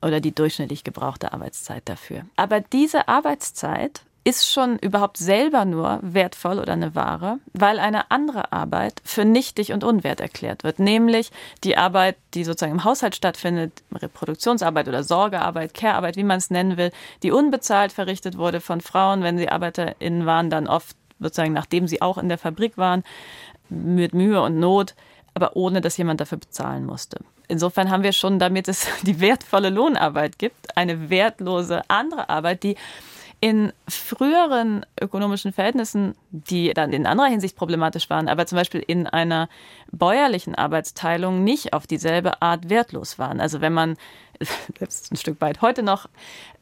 Oder 0.02 0.20
die 0.20 0.34
durchschnittlich 0.34 0.84
gebrauchte 0.84 1.32
Arbeitszeit 1.32 1.88
dafür. 1.88 2.24
Aber 2.36 2.60
diese 2.60 3.08
Arbeitszeit 3.08 4.02
ist 4.28 4.46
schon 4.46 4.78
überhaupt 4.78 5.16
selber 5.16 5.64
nur 5.64 6.00
wertvoll 6.02 6.58
oder 6.58 6.74
eine 6.74 6.94
Ware, 6.94 7.38
weil 7.54 7.78
eine 7.78 8.10
andere 8.10 8.52
Arbeit 8.52 9.00
für 9.02 9.24
nichtig 9.24 9.72
und 9.72 9.84
unwert 9.84 10.20
erklärt 10.20 10.64
wird, 10.64 10.80
nämlich 10.80 11.30
die 11.64 11.78
Arbeit, 11.78 12.16
die 12.34 12.44
sozusagen 12.44 12.72
im 12.72 12.84
Haushalt 12.84 13.16
stattfindet, 13.16 13.82
Reproduktionsarbeit 13.90 14.86
oder 14.86 15.02
Sorgearbeit, 15.02 15.72
Care-Arbeit, 15.72 16.16
wie 16.16 16.24
man 16.24 16.36
es 16.36 16.50
nennen 16.50 16.76
will, 16.76 16.92
die 17.22 17.32
unbezahlt 17.32 17.90
verrichtet 17.90 18.36
wurde 18.36 18.60
von 18.60 18.82
Frauen, 18.82 19.22
wenn 19.22 19.38
sie 19.38 19.48
ArbeiterInnen 19.48 20.26
waren, 20.26 20.50
dann 20.50 20.66
oft 20.66 20.94
sozusagen 21.20 21.54
nachdem 21.54 21.88
sie 21.88 22.02
auch 22.02 22.18
in 22.18 22.28
der 22.28 22.36
Fabrik 22.36 22.76
waren, 22.76 23.04
mit 23.70 24.12
Mühe 24.12 24.42
und 24.42 24.60
Not, 24.60 24.94
aber 25.32 25.56
ohne 25.56 25.80
dass 25.80 25.96
jemand 25.96 26.20
dafür 26.20 26.36
bezahlen 26.36 26.84
musste. 26.84 27.16
Insofern 27.48 27.90
haben 27.90 28.02
wir 28.02 28.12
schon, 28.12 28.38
damit 28.38 28.68
es 28.68 28.86
die 29.04 29.20
wertvolle 29.20 29.70
Lohnarbeit 29.70 30.38
gibt, 30.38 30.76
eine 30.76 31.08
wertlose 31.08 31.80
andere 31.88 32.28
Arbeit, 32.28 32.62
die 32.62 32.76
in 33.40 33.72
früheren 33.86 34.84
ökonomischen 35.00 35.52
Verhältnissen, 35.52 36.16
die 36.30 36.72
dann 36.74 36.92
in 36.92 37.06
anderer 37.06 37.28
Hinsicht 37.28 37.56
problematisch 37.56 38.10
waren, 38.10 38.28
aber 38.28 38.46
zum 38.46 38.56
Beispiel 38.56 38.82
in 38.84 39.06
einer 39.06 39.48
bäuerlichen 39.92 40.56
Arbeitsteilung 40.56 41.44
nicht 41.44 41.72
auf 41.72 41.86
dieselbe 41.86 42.42
Art 42.42 42.68
wertlos 42.68 43.18
waren. 43.18 43.40
Also 43.40 43.60
wenn 43.60 43.72
man 43.72 43.96
selbst 44.78 45.12
ein 45.12 45.16
Stück 45.16 45.40
weit 45.40 45.62
heute 45.62 45.84
noch 45.84 46.08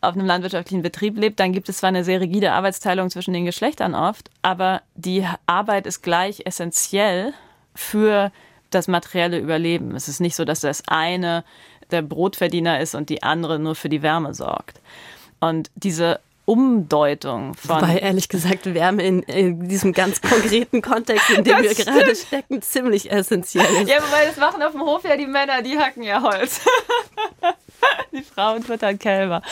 auf 0.03 0.15
einem 0.15 0.27
landwirtschaftlichen 0.27 0.83
Betrieb 0.83 1.17
lebt, 1.19 1.41
dann 1.41 1.53
gibt 1.53 1.69
es 1.71 1.79
zwar 1.79 1.89
eine 1.89 2.05
sehr 2.05 2.21
rigide 2.21 2.53
Arbeitsteilung 2.53 3.09
zwischen 3.09 3.33
den 3.33 3.47
Geschlechtern 3.47 3.95
oft, 3.95 4.31
aber 4.43 4.83
die 4.95 5.27
Arbeit 5.47 5.87
ist 5.87 6.03
gleich 6.03 6.43
essentiell 6.45 7.33
für 7.75 8.33
das 8.71 8.87
materielle 8.87 9.39
Überleben. 9.39 9.95
Es 9.95 10.09
ist 10.09 10.21
nicht 10.21 10.37
so, 10.37 10.45
dass 10.45 10.61
das 10.61 10.83
eine 10.89 11.43
der 11.91 12.03
Brotverdiener 12.03 12.81
ist 12.81 12.95
und 12.95 13.09
die 13.09 13.23
andere 13.23 13.59
nur 13.59 13.75
für 13.75 13.89
die 13.89 14.03
Wärme 14.03 14.35
sorgt. 14.35 14.81
Und 15.41 15.71
diese 15.75 16.21
Umdeutung 16.47 17.55
von. 17.55 17.83
Wobei 17.83 17.99
ehrlich 17.99 18.29
gesagt 18.29 18.73
Wärme 18.73 19.03
in, 19.03 19.23
in 19.25 19.69
diesem 19.69 19.93
ganz 19.93 20.23
konkreten 20.23 20.81
Kontext, 20.81 21.29
in 21.31 21.45
dem 21.45 21.61
wir 21.61 21.73
stimmt. 21.73 21.89
gerade 21.89 22.17
stecken, 22.17 22.63
ziemlich 22.63 23.11
essentiell 23.11 23.83
ist. 23.83 23.91
Ja, 23.91 23.97
wobei 23.97 24.27
das 24.27 24.37
machen 24.37 24.63
auf 24.63 24.73
dem 24.73 24.81
Hof 24.81 25.05
ja 25.05 25.17
die 25.17 25.27
Männer, 25.27 25.61
die 25.63 25.77
hacken 25.77 26.05
ja 26.05 26.23
Holz. 26.23 26.61
die 28.13 28.23
Frauen 28.23 28.63
füttern 28.63 28.99
Kälber. 28.99 29.43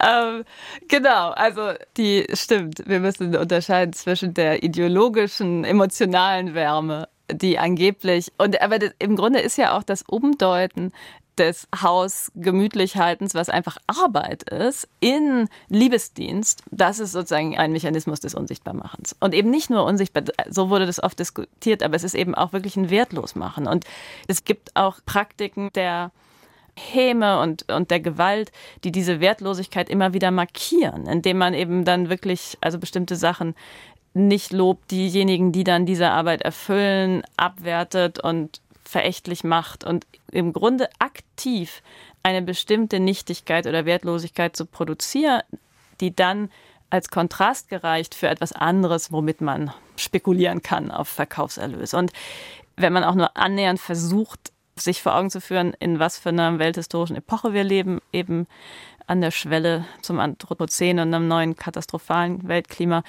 Ähm, 0.00 0.44
genau, 0.88 1.30
also 1.30 1.72
die 1.96 2.26
stimmt. 2.34 2.82
Wir 2.86 3.00
müssen 3.00 3.34
unterscheiden 3.34 3.94
zwischen 3.94 4.34
der 4.34 4.62
ideologischen, 4.62 5.64
emotionalen 5.64 6.54
Wärme 6.54 7.08
die 7.32 7.58
angeblich 7.58 8.32
und 8.38 8.60
aber 8.62 8.78
das, 8.78 8.92
im 9.00 9.16
Grunde 9.16 9.40
ist 9.40 9.58
ja 9.58 9.76
auch 9.76 9.82
das 9.82 10.02
Umdeuten 10.02 10.92
des 11.38 11.68
Haus 11.82 12.32
gemütlich 12.34 12.96
haltens, 12.96 13.34
was 13.34 13.48
einfach 13.48 13.78
Arbeit 13.86 14.44
ist, 14.44 14.88
in 15.00 15.48
Liebesdienst, 15.68 16.62
das 16.70 16.98
ist 16.98 17.12
sozusagen 17.12 17.56
ein 17.56 17.72
Mechanismus 17.72 18.20
des 18.20 18.34
Unsichtbarmachens. 18.34 19.16
Und 19.20 19.34
eben 19.34 19.50
nicht 19.50 19.70
nur 19.70 19.84
unsichtbar, 19.84 20.24
so 20.48 20.70
wurde 20.70 20.86
das 20.86 21.02
oft 21.02 21.18
diskutiert, 21.18 21.82
aber 21.82 21.96
es 21.96 22.04
ist 22.04 22.14
eben 22.14 22.34
auch 22.34 22.52
wirklich 22.52 22.76
ein 22.76 22.90
Wertlosmachen. 22.90 23.66
Und 23.66 23.84
es 24.28 24.44
gibt 24.44 24.74
auch 24.74 24.98
Praktiken 25.04 25.70
der 25.74 26.10
Häme 26.78 27.40
und, 27.40 27.70
und 27.72 27.90
der 27.90 28.00
Gewalt, 28.00 28.52
die 28.84 28.92
diese 28.92 29.20
Wertlosigkeit 29.20 29.88
immer 29.88 30.12
wieder 30.12 30.30
markieren, 30.30 31.06
indem 31.06 31.38
man 31.38 31.54
eben 31.54 31.84
dann 31.84 32.10
wirklich, 32.10 32.58
also 32.60 32.78
bestimmte 32.78 33.16
Sachen 33.16 33.54
nicht 34.12 34.52
lobt, 34.52 34.90
diejenigen, 34.90 35.52
die 35.52 35.64
dann 35.64 35.86
diese 35.86 36.10
Arbeit 36.10 36.42
erfüllen, 36.42 37.22
abwertet 37.36 38.18
und 38.18 38.60
verächtlich 38.88 39.44
macht 39.44 39.84
und 39.84 40.06
im 40.30 40.52
Grunde 40.52 40.88
aktiv 40.98 41.82
eine 42.22 42.42
bestimmte 42.42 43.00
Nichtigkeit 43.00 43.66
oder 43.66 43.84
Wertlosigkeit 43.84 44.56
zu 44.56 44.66
produzieren, 44.66 45.42
die 46.00 46.14
dann 46.14 46.50
als 46.90 47.10
Kontrast 47.10 47.68
gereicht 47.68 48.14
für 48.14 48.28
etwas 48.28 48.52
anderes, 48.52 49.12
womit 49.12 49.40
man 49.40 49.72
spekulieren 49.96 50.62
kann 50.62 50.90
auf 50.90 51.08
Verkaufserlöse. 51.08 51.96
Und 51.96 52.12
wenn 52.76 52.92
man 52.92 53.04
auch 53.04 53.14
nur 53.14 53.36
annähernd 53.36 53.80
versucht, 53.80 54.52
sich 54.76 55.02
vor 55.02 55.16
Augen 55.16 55.30
zu 55.30 55.40
führen, 55.40 55.74
in 55.78 55.98
was 55.98 56.18
für 56.18 56.28
einer 56.28 56.58
welthistorischen 56.58 57.16
Epoche 57.16 57.52
wir 57.54 57.64
leben, 57.64 58.00
eben 58.12 58.46
an 59.06 59.20
der 59.20 59.30
Schwelle 59.30 59.84
zum 60.02 60.20
Anthropozän 60.20 60.98
und 60.98 61.14
einem 61.14 61.28
neuen 61.28 61.56
katastrophalen 61.56 62.46
Weltklima, 62.46 63.02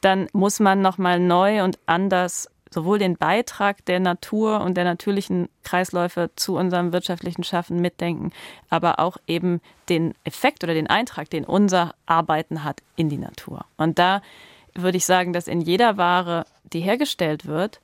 dann 0.00 0.28
muss 0.32 0.60
man 0.60 0.80
nochmal 0.80 1.18
neu 1.18 1.64
und 1.64 1.78
anders 1.86 2.48
sowohl 2.70 2.98
den 2.98 3.16
Beitrag 3.16 3.84
der 3.86 4.00
Natur 4.00 4.60
und 4.60 4.76
der 4.76 4.84
natürlichen 4.84 5.48
Kreisläufe 5.64 6.30
zu 6.36 6.56
unserem 6.56 6.92
wirtschaftlichen 6.92 7.44
Schaffen 7.44 7.80
mitdenken, 7.80 8.32
aber 8.70 8.98
auch 8.98 9.16
eben 9.26 9.60
den 9.88 10.14
Effekt 10.24 10.64
oder 10.64 10.74
den 10.74 10.86
Eintrag, 10.86 11.30
den 11.30 11.44
unser 11.44 11.94
Arbeiten 12.06 12.64
hat 12.64 12.82
in 12.96 13.08
die 13.08 13.18
Natur. 13.18 13.64
Und 13.76 13.98
da 13.98 14.22
würde 14.74 14.98
ich 14.98 15.04
sagen, 15.04 15.32
dass 15.32 15.48
in 15.48 15.60
jeder 15.60 15.96
Ware, 15.96 16.44
die 16.72 16.80
hergestellt 16.80 17.46
wird, 17.46 17.80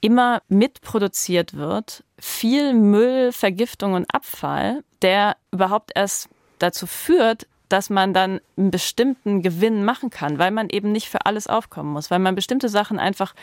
immer 0.00 0.42
mitproduziert 0.48 1.54
wird, 1.54 2.04
viel 2.18 2.74
Müll, 2.74 3.32
Vergiftung 3.32 3.94
und 3.94 4.12
Abfall, 4.12 4.82
der 5.00 5.36
überhaupt 5.52 5.92
erst 5.94 6.28
dazu 6.58 6.86
führt, 6.86 7.46
dass 7.72 7.90
man 7.90 8.12
dann 8.12 8.40
einen 8.56 8.70
bestimmten 8.70 9.42
Gewinn 9.42 9.84
machen 9.84 10.10
kann, 10.10 10.38
weil 10.38 10.50
man 10.50 10.68
eben 10.68 10.92
nicht 10.92 11.08
für 11.08 11.26
alles 11.26 11.46
aufkommen 11.46 11.92
muss, 11.92 12.10
weil 12.10 12.18
man 12.18 12.34
bestimmte 12.34 12.68
Sachen 12.68 12.98
einfach 12.98 13.34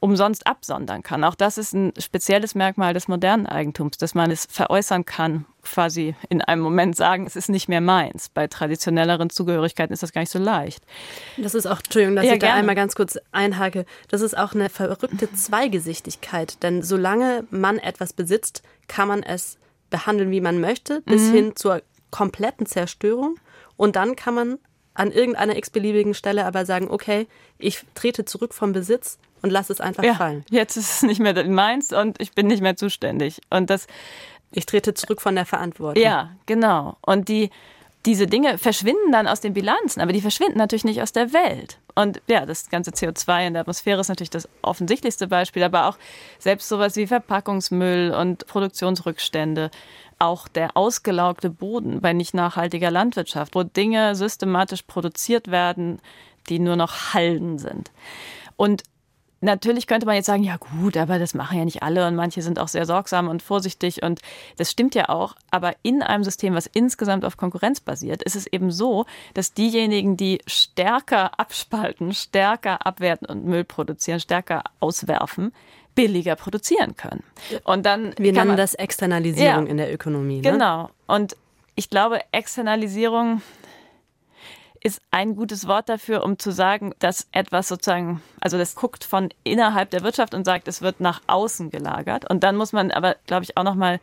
umsonst 0.00 0.46
absondern 0.46 1.02
kann. 1.02 1.24
Auch 1.24 1.34
das 1.34 1.58
ist 1.58 1.72
ein 1.72 1.92
spezielles 1.98 2.54
Merkmal 2.54 2.94
des 2.94 3.08
modernen 3.08 3.46
Eigentums, 3.46 3.96
dass 3.96 4.14
man 4.14 4.30
es 4.30 4.46
veräußern 4.50 5.04
kann, 5.04 5.46
quasi 5.62 6.14
in 6.28 6.42
einem 6.42 6.62
Moment 6.62 6.96
sagen, 6.96 7.26
es 7.26 7.34
ist 7.34 7.48
nicht 7.48 7.68
mehr 7.68 7.80
meins. 7.80 8.28
Bei 8.28 8.46
traditionelleren 8.46 9.30
Zugehörigkeiten 9.30 9.92
ist 9.92 10.02
das 10.02 10.12
gar 10.12 10.20
nicht 10.20 10.30
so 10.30 10.38
leicht. 10.38 10.84
Das 11.38 11.54
ist 11.54 11.66
auch, 11.66 11.78
Entschuldigung, 11.78 12.16
dass 12.16 12.26
ja, 12.26 12.34
ich 12.34 12.38
da 12.38 12.54
einmal 12.54 12.74
ganz 12.74 12.94
kurz 12.94 13.18
einhake, 13.32 13.86
das 14.08 14.20
ist 14.20 14.36
auch 14.36 14.54
eine 14.54 14.68
verrückte 14.68 15.32
Zweigesichtigkeit. 15.32 16.62
Denn 16.62 16.82
solange 16.82 17.44
man 17.50 17.78
etwas 17.78 18.12
besitzt, 18.12 18.62
kann 18.88 19.08
man 19.08 19.22
es 19.22 19.58
behandeln, 19.90 20.30
wie 20.30 20.40
man 20.40 20.60
möchte, 20.60 21.00
bis 21.02 21.28
mhm. 21.28 21.32
hin 21.32 21.56
zur 21.56 21.82
kompletten 22.10 22.66
Zerstörung. 22.66 23.36
Und 23.76 23.96
dann 23.96 24.16
kann 24.16 24.34
man 24.34 24.58
an 24.94 25.12
irgendeiner 25.12 25.56
x-beliebigen 25.56 26.14
Stelle 26.14 26.46
aber 26.46 26.64
sagen, 26.64 26.90
okay, 26.90 27.26
ich 27.58 27.84
trete 27.94 28.24
zurück 28.24 28.54
vom 28.54 28.72
Besitz 28.72 29.18
und 29.42 29.50
lasse 29.50 29.72
es 29.72 29.80
einfach 29.80 30.02
ja, 30.02 30.14
fallen. 30.14 30.44
Jetzt 30.50 30.76
ist 30.76 30.90
es 30.90 31.02
nicht 31.02 31.20
mehr 31.20 31.46
meins 31.48 31.92
und 31.92 32.20
ich 32.20 32.32
bin 32.32 32.46
nicht 32.46 32.62
mehr 32.62 32.76
zuständig. 32.76 33.40
Und 33.50 33.70
das. 33.70 33.86
Ich 34.52 34.64
trete 34.64 34.94
zurück 34.94 35.20
von 35.20 35.34
der 35.34 35.44
Verantwortung. 35.44 36.02
Ja, 36.02 36.30
genau. 36.46 36.96
Und 37.02 37.28
die, 37.28 37.50
diese 38.06 38.28
Dinge 38.28 38.58
verschwinden 38.58 39.10
dann 39.10 39.26
aus 39.26 39.40
den 39.40 39.52
Bilanzen, 39.52 40.00
aber 40.00 40.12
die 40.12 40.20
verschwinden 40.20 40.56
natürlich 40.56 40.84
nicht 40.84 41.02
aus 41.02 41.12
der 41.12 41.32
Welt. 41.32 41.78
Und 41.96 42.22
ja, 42.28 42.46
das 42.46 42.70
ganze 42.70 42.92
CO2 42.92 43.48
in 43.48 43.54
der 43.54 43.62
Atmosphäre 43.62 44.00
ist 44.00 44.08
natürlich 44.08 44.30
das 44.30 44.48
offensichtlichste 44.62 45.26
Beispiel, 45.26 45.64
aber 45.64 45.88
auch 45.88 45.98
selbst 46.38 46.68
sowas 46.68 46.94
wie 46.96 47.08
Verpackungsmüll 47.08 48.14
und 48.14 48.46
Produktionsrückstände 48.46 49.70
auch 50.18 50.48
der 50.48 50.76
ausgelaugte 50.76 51.50
Boden 51.50 52.00
bei 52.00 52.12
nicht 52.12 52.34
nachhaltiger 52.34 52.90
Landwirtschaft, 52.90 53.54
wo 53.54 53.62
Dinge 53.62 54.14
systematisch 54.14 54.82
produziert 54.82 55.50
werden, 55.50 56.00
die 56.48 56.58
nur 56.58 56.76
noch 56.76 57.14
Halden 57.14 57.58
sind. 57.58 57.90
Und 58.56 58.82
Natürlich 59.42 59.86
könnte 59.86 60.06
man 60.06 60.14
jetzt 60.14 60.26
sagen, 60.26 60.44
ja 60.44 60.56
gut, 60.56 60.96
aber 60.96 61.18
das 61.18 61.34
machen 61.34 61.58
ja 61.58 61.64
nicht 61.66 61.82
alle 61.82 62.06
und 62.08 62.16
manche 62.16 62.40
sind 62.40 62.58
auch 62.58 62.68
sehr 62.68 62.86
sorgsam 62.86 63.28
und 63.28 63.42
vorsichtig 63.42 64.02
und 64.02 64.22
das 64.56 64.70
stimmt 64.70 64.94
ja 64.94 65.10
auch. 65.10 65.34
Aber 65.50 65.74
in 65.82 66.02
einem 66.02 66.24
System, 66.24 66.54
was 66.54 66.66
insgesamt 66.66 67.22
auf 67.24 67.36
Konkurrenz 67.36 67.80
basiert, 67.80 68.22
ist 68.22 68.34
es 68.34 68.46
eben 68.46 68.70
so, 68.70 69.04
dass 69.34 69.52
diejenigen, 69.52 70.16
die 70.16 70.40
stärker 70.46 71.38
abspalten, 71.38 72.14
stärker 72.14 72.86
abwerten 72.86 73.26
und 73.26 73.44
Müll 73.44 73.64
produzieren, 73.64 74.20
stärker 74.20 74.64
auswerfen, 74.80 75.52
billiger 75.96 76.36
produzieren 76.36 76.94
können. 76.94 77.24
Und 77.64 77.84
dann 77.84 78.14
wir 78.18 78.32
nennen 78.32 78.48
man, 78.48 78.56
das 78.56 78.74
Externalisierung 78.74 79.64
ja, 79.64 79.70
in 79.70 79.78
der 79.78 79.92
Ökonomie. 79.92 80.36
Ne? 80.36 80.52
Genau. 80.52 80.90
Und 81.08 81.36
ich 81.74 81.90
glaube, 81.90 82.20
Externalisierung 82.30 83.42
ist 84.80 85.00
ein 85.10 85.34
gutes 85.34 85.66
Wort 85.66 85.88
dafür, 85.88 86.22
um 86.22 86.38
zu 86.38 86.52
sagen, 86.52 86.94
dass 87.00 87.26
etwas 87.32 87.66
sozusagen, 87.66 88.22
also 88.40 88.56
das 88.56 88.76
guckt 88.76 89.02
von 89.02 89.30
innerhalb 89.42 89.90
der 89.90 90.02
Wirtschaft 90.02 90.32
und 90.32 90.44
sagt, 90.44 90.68
es 90.68 90.80
wird 90.80 91.00
nach 91.00 91.22
außen 91.26 91.70
gelagert. 91.70 92.30
Und 92.30 92.44
dann 92.44 92.56
muss 92.56 92.72
man 92.72 92.92
aber, 92.92 93.16
glaube 93.26 93.42
ich, 93.42 93.56
auch 93.56 93.64
noch 93.64 93.74
mal 93.74 93.98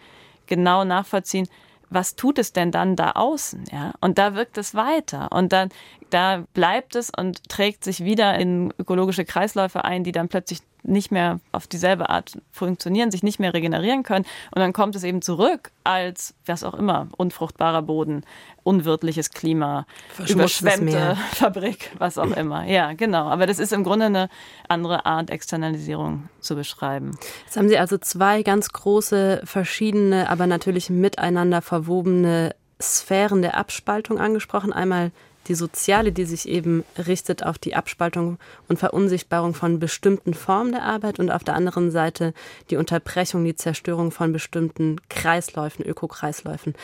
genau 0.45 0.84
nachvollziehen, 0.84 1.47
was 1.89 2.15
tut 2.15 2.39
es 2.39 2.53
denn 2.53 2.71
dann 2.71 2.95
da 2.95 3.12
außen? 3.12 3.65
Ja? 3.71 3.93
Und 4.01 4.17
da 4.17 4.36
wirkt 4.36 4.58
es 4.58 4.75
weiter. 4.75 5.32
Und 5.32 5.53
dann 5.53 5.69
da 6.10 6.43
bleibt 6.53 6.95
es 6.95 7.12
und 7.15 7.47
trägt 7.49 7.84
sich 7.84 8.03
wieder 8.03 8.36
in 8.38 8.73
ökologische 8.77 9.25
Kreisläufe 9.25 9.84
ein, 9.84 10.03
die 10.03 10.12
dann 10.12 10.27
plötzlich 10.27 10.60
nicht 10.84 11.12
mehr 11.12 11.39
auf 11.52 11.67
dieselbe 11.67 12.10
Art 12.10 12.38
funktionieren, 12.52 13.12
sich 13.12 13.24
nicht 13.24 13.39
mehr 13.39 13.54
regenerieren 13.54 14.04
können. 14.04 14.26
Und 14.52 14.60
dann 14.60 14.74
kommt 14.74 14.96
es 14.96 15.04
eben 15.04 15.22
zurück 15.22 15.72
als, 15.84 16.34
was 16.46 16.63
auch 16.63 16.74
immer, 16.74 17.08
unfruchtbarer 17.17 17.82
Boden, 17.82 18.24
unwirtliches 18.63 19.32
Klima, 19.32 19.86
überschwemmte 20.28 21.17
Fabrik, 21.34 21.91
was 21.98 22.17
auch 22.17 22.32
immer. 22.32 22.65
Ja, 22.65 22.93
genau. 22.93 23.28
Aber 23.28 23.48
das 23.48 23.60
ist 23.60 23.74
im 23.74 23.84
Grunde 23.84 24.06
eine 24.06 24.30
andere 24.67 25.06
Art, 25.06 25.30
Externalisierung 25.30 26.30
zu 26.39 26.56
beschreiben. 26.56 27.17
Jetzt 27.46 27.58
haben 27.58 27.69
Sie 27.69 27.78
also 27.78 27.98
zwei 27.98 28.43
ganz 28.43 28.69
große, 28.69 29.41
verschiedene, 29.46 30.30
aber 30.30 30.48
natürlich 30.48 30.89
miteinander 30.89 31.62
verwobene 31.62 32.56
Sphären 32.82 33.41
der 33.41 33.58
Abspaltung 33.58 34.19
angesprochen. 34.19 34.74
Einmal 34.74 35.12
die 35.47 35.56
soziale, 35.56 36.12
die 36.12 36.25
sich 36.25 36.47
eben 36.47 36.84
richtet 36.97 37.45
auf 37.45 37.58
die 37.58 37.75
Abspaltung 37.75 38.38
und 38.67 38.79
Verunsichtbarung 38.79 39.53
von 39.53 39.79
bestimmten 39.79 40.34
Formen 40.34 40.71
der 40.71 40.84
Arbeit 40.84 41.19
und 41.19 41.29
auf 41.32 41.43
der 41.43 41.56
anderen 41.56 41.91
Seite 41.91 42.34
die 42.69 42.77
Unterbrechung, 42.77 43.43
die 43.43 43.56
Zerstörung 43.56 44.12
von 44.12 44.32
bestimmten 44.32 45.01
Kreisläufen, 45.10 45.86
Ökokreisläufen. 45.86 46.75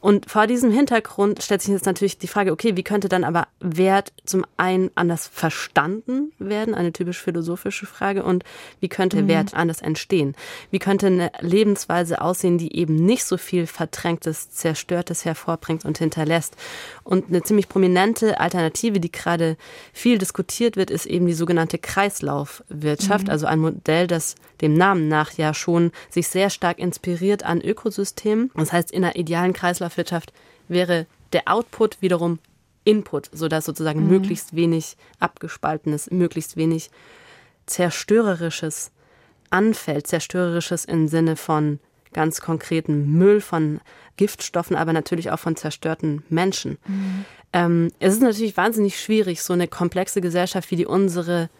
Und 0.00 0.30
vor 0.30 0.46
diesem 0.46 0.70
Hintergrund 0.70 1.42
stellt 1.42 1.62
sich 1.62 1.72
jetzt 1.72 1.86
natürlich 1.86 2.18
die 2.18 2.28
Frage, 2.28 2.52
okay, 2.52 2.76
wie 2.76 2.82
könnte 2.82 3.08
dann 3.08 3.24
aber 3.24 3.48
Wert 3.60 4.12
zum 4.24 4.44
einen 4.56 4.90
anders 4.94 5.26
verstanden 5.26 6.32
werden, 6.38 6.74
eine 6.74 6.92
typisch 6.92 7.20
philosophische 7.20 7.86
Frage, 7.86 8.22
und 8.22 8.44
wie 8.80 8.88
könnte 8.88 9.22
mhm. 9.22 9.28
Wert 9.28 9.54
anders 9.54 9.82
entstehen? 9.82 10.34
Wie 10.70 10.78
könnte 10.78 11.06
eine 11.06 11.32
Lebensweise 11.40 12.20
aussehen, 12.20 12.58
die 12.58 12.76
eben 12.76 12.94
nicht 12.94 13.24
so 13.24 13.36
viel 13.36 13.66
Verdrängtes, 13.66 14.50
Zerstörtes 14.50 15.24
hervorbringt 15.24 15.84
und 15.84 15.98
hinterlässt? 15.98 16.56
Und 17.02 17.28
eine 17.28 17.42
ziemlich 17.42 17.68
prominente 17.68 18.40
Alternative, 18.40 19.00
die 19.00 19.12
gerade 19.12 19.56
viel 19.92 20.18
diskutiert 20.18 20.76
wird, 20.76 20.90
ist 20.90 21.06
eben 21.06 21.26
die 21.26 21.34
sogenannte 21.34 21.78
Kreislaufwirtschaft, 21.78 23.26
mhm. 23.26 23.30
also 23.30 23.46
ein 23.46 23.60
Modell, 23.60 24.06
das 24.06 24.36
dem 24.60 24.74
Namen 24.74 25.08
nach 25.08 25.32
ja 25.32 25.52
schon 25.54 25.92
sich 26.10 26.28
sehr 26.28 26.50
stark 26.50 26.78
inspiriert 26.78 27.44
an 27.44 27.60
Ökosystemen. 27.60 28.50
Das 28.54 28.72
heißt, 28.72 28.90
in 28.90 29.04
einer 29.04 29.16
idealen 29.16 29.52
Kreislauf 29.52 29.85
Kreislaufwirtschaft 29.86 30.32
wäre 30.68 31.06
der 31.32 31.42
Output 31.46 32.00
wiederum 32.00 32.38
Input, 32.84 33.30
sodass 33.32 33.64
sozusagen 33.64 34.04
mhm. 34.04 34.10
möglichst 34.10 34.54
wenig 34.54 34.96
abgespaltenes, 35.18 36.10
möglichst 36.10 36.56
wenig 36.56 36.90
zerstörerisches 37.66 38.92
anfällt, 39.50 40.06
zerstörerisches 40.06 40.84
im 40.84 41.08
Sinne 41.08 41.36
von 41.36 41.80
ganz 42.12 42.40
konkreten 42.40 43.12
Müll, 43.12 43.40
von 43.40 43.80
Giftstoffen, 44.16 44.76
aber 44.76 44.92
natürlich 44.92 45.30
auch 45.30 45.38
von 45.38 45.56
zerstörten 45.56 46.22
Menschen. 46.28 46.78
Mhm. 46.86 47.24
Ähm, 47.52 47.92
es 47.98 48.14
ist 48.14 48.22
natürlich 48.22 48.56
wahnsinnig 48.56 49.00
schwierig, 49.00 49.42
so 49.42 49.52
eine 49.52 49.68
komplexe 49.68 50.20
Gesellschaft 50.20 50.70
wie 50.70 50.76
die 50.76 50.86
unsere 50.86 51.50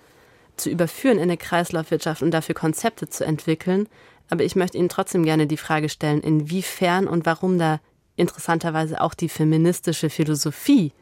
zu 0.57 0.71
überführen 0.71 1.19
in 1.19 1.25
eine 1.25 1.37
Kreislaufwirtschaft 1.37 2.23
und 2.23 2.31
dafür 2.31 2.55
Konzepte 2.55 3.09
zu 3.09 3.25
entwickeln. 3.25 3.89
Aber 4.31 4.43
ich 4.43 4.57
möchte 4.57 4.79
Ihnen 4.79 4.89
trotzdem 4.89 5.25
gerne 5.25 5.47
die 5.47 5.59
Frage 5.59 5.89
stellen, 5.89 6.23
inwiefern 6.23 7.07
und 7.07 7.27
warum 7.27 7.59
da 7.59 7.81
interessanterweise 8.17 9.01
auch 9.01 9.15
die 9.15 9.29
feministische 9.29 10.11
Philosophie 10.11 10.93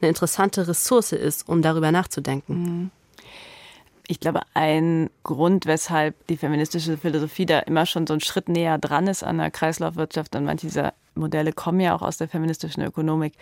eine 0.00 0.08
interessante 0.08 0.68
Ressource 0.68 1.12
ist, 1.12 1.48
um 1.48 1.62
darüber 1.62 1.90
nachzudenken. 1.90 2.62
Mhm. 2.62 2.90
Ich 4.08 4.20
glaube, 4.20 4.40
ein 4.54 5.10
Grund, 5.24 5.66
weshalb 5.66 6.26
die 6.28 6.36
feministische 6.36 6.96
Philosophie 6.96 7.46
da 7.46 7.60
immer 7.60 7.86
schon 7.86 8.06
so 8.06 8.14
einen 8.14 8.20
Schritt 8.20 8.48
näher 8.48 8.78
dran 8.78 9.08
ist 9.08 9.24
an 9.24 9.38
der 9.38 9.50
Kreislaufwirtschaft 9.50 10.36
und 10.36 10.44
manche 10.44 10.66
dieser 10.66 10.94
Modelle 11.16 11.52
kommen 11.52 11.80
ja 11.80 11.96
auch 11.96 12.02
aus 12.02 12.18
der 12.18 12.28
feministischen 12.28 12.84
Ökonomik, 12.84 13.32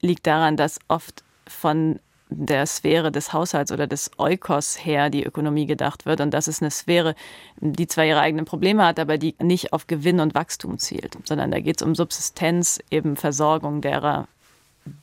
liegt 0.00 0.26
daran, 0.26 0.56
dass 0.56 0.78
oft 0.88 1.22
von 1.46 1.98
der 2.30 2.66
Sphäre 2.66 3.10
des 3.12 3.32
Haushalts 3.32 3.72
oder 3.72 3.86
des 3.86 4.10
Eukos 4.18 4.84
her 4.84 5.10
die 5.10 5.24
Ökonomie 5.24 5.66
gedacht 5.66 6.06
wird. 6.06 6.20
Und 6.20 6.32
das 6.32 6.48
ist 6.48 6.62
eine 6.62 6.70
Sphäre, 6.70 7.14
die 7.60 7.86
zwar 7.86 8.04
ihre 8.04 8.20
eigenen 8.20 8.44
Probleme 8.44 8.86
hat, 8.86 8.98
aber 8.98 9.18
die 9.18 9.34
nicht 9.42 9.72
auf 9.72 9.86
Gewinn 9.86 10.20
und 10.20 10.34
Wachstum 10.34 10.78
zielt, 10.78 11.18
sondern 11.24 11.50
da 11.50 11.60
geht 11.60 11.80
es 11.80 11.86
um 11.86 11.94
Subsistenz, 11.94 12.80
eben 12.90 13.16
Versorgung 13.16 13.80
derer, 13.80 14.28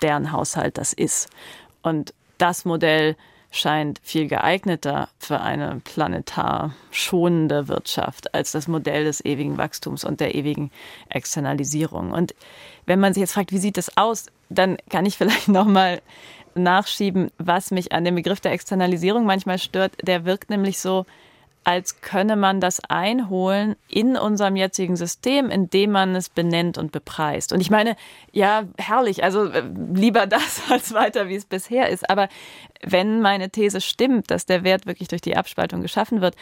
deren 0.02 0.32
Haushalt 0.32 0.78
das 0.78 0.94
ist. 0.94 1.30
Und 1.82 2.14
das 2.38 2.66
Modell 2.66 3.16
scheint 3.52 4.00
viel 4.04 4.28
geeigneter 4.28 5.10
für 5.20 5.40
eine 5.40 5.82
planetar 5.84 6.74
schonende 6.92 7.68
Wirtschaft 7.68 8.34
als 8.34 8.52
das 8.52 8.68
Modell 8.68 9.06
des 9.06 9.24
ewigen 9.24 9.58
Wachstums 9.58 10.04
und 10.04 10.20
der 10.20 10.36
ewigen 10.36 10.72
Externalisierung. 11.10 12.12
Und 12.12 12.36
wenn 12.88 13.00
man 13.00 13.14
sich 13.14 13.22
jetzt 13.22 13.34
fragt, 13.34 13.52
wie 13.52 13.60
sieht 13.60 13.78
das 13.78 13.96
aus, 13.96 14.26
dann 14.50 14.78
kann 14.90 15.06
ich 15.06 15.18
vielleicht 15.18 15.50
noch 15.50 15.66
mal 15.66 16.02
nachschieben, 16.56 17.30
was 17.38 17.70
mich 17.70 17.92
an 17.92 18.04
dem 18.04 18.16
Begriff 18.16 18.40
der 18.40 18.52
Externalisierung 18.52 19.26
manchmal 19.26 19.60
stört. 19.60 19.94
Der 20.02 20.26
wirkt 20.26 20.50
nämlich 20.50 20.80
so, 20.80 21.06
als 21.68 22.00
könne 22.00 22.38
man 22.38 22.62
das 22.62 22.80
einholen 22.90 23.76
in 23.90 24.16
unserem 24.16 24.56
jetzigen 24.56 24.96
System, 24.96 25.50
indem 25.50 25.92
man 25.92 26.16
es 26.16 26.30
benennt 26.30 26.78
und 26.78 26.94
bepreist. 26.94 27.52
Und 27.52 27.60
ich 27.60 27.70
meine, 27.70 27.98
ja, 28.32 28.64
herrlich, 28.78 29.22
also 29.22 29.52
äh, 29.52 29.64
lieber 29.94 30.28
das 30.28 30.62
als 30.72 30.94
weiter, 30.94 31.28
wie 31.28 31.36
es 31.36 31.44
bisher 31.44 31.90
ist. 31.90 32.10
Aber 32.10 32.30
wenn 32.82 33.22
meine 33.22 33.50
These 33.50 33.82
stimmt, 33.82 34.32
dass 34.32 34.46
der 34.46 34.64
Wert 34.64 34.86
wirklich 34.86 35.10
durch 35.10 35.22
die 35.22 35.36
Abspaltung 35.36 35.82
geschaffen 35.82 36.22
wird, 36.22 36.36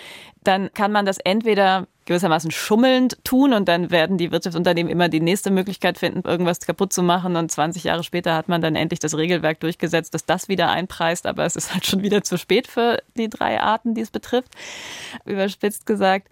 dann 0.43 0.71
kann 0.73 0.91
man 0.91 1.07
das 1.07 1.17
entweder 1.17 1.87
gewissermaßen 2.05 2.51
schummelnd 2.51 3.17
tun 3.23 3.53
und 3.53 3.67
dann 3.67 3.91
werden 3.91 4.17
die 4.17 4.31
Wirtschaftsunternehmen 4.31 4.91
immer 4.91 5.09
die 5.09 5.19
nächste 5.19 5.51
Möglichkeit 5.51 5.97
finden, 5.97 6.27
irgendwas 6.27 6.59
kaputt 6.59 6.93
zu 6.93 7.03
machen 7.03 7.35
und 7.35 7.51
20 7.51 7.85
Jahre 7.85 8.03
später 8.03 8.35
hat 8.35 8.47
man 8.47 8.61
dann 8.61 8.75
endlich 8.75 8.99
das 8.99 9.17
Regelwerk 9.17 9.59
durchgesetzt, 9.59 10.13
dass 10.13 10.25
das 10.25 10.47
wieder 10.47 10.69
einpreist, 10.69 11.25
aber 11.25 11.45
es 11.45 11.55
ist 11.55 11.73
halt 11.73 11.85
schon 11.85 12.01
wieder 12.01 12.23
zu 12.23 12.37
spät 12.37 12.67
für 12.67 13.01
die 13.17 13.29
drei 13.29 13.59
Arten, 13.59 13.93
die 13.93 14.01
es 14.01 14.11
betrifft, 14.11 14.51
überspitzt 15.25 15.85
gesagt. 15.85 16.29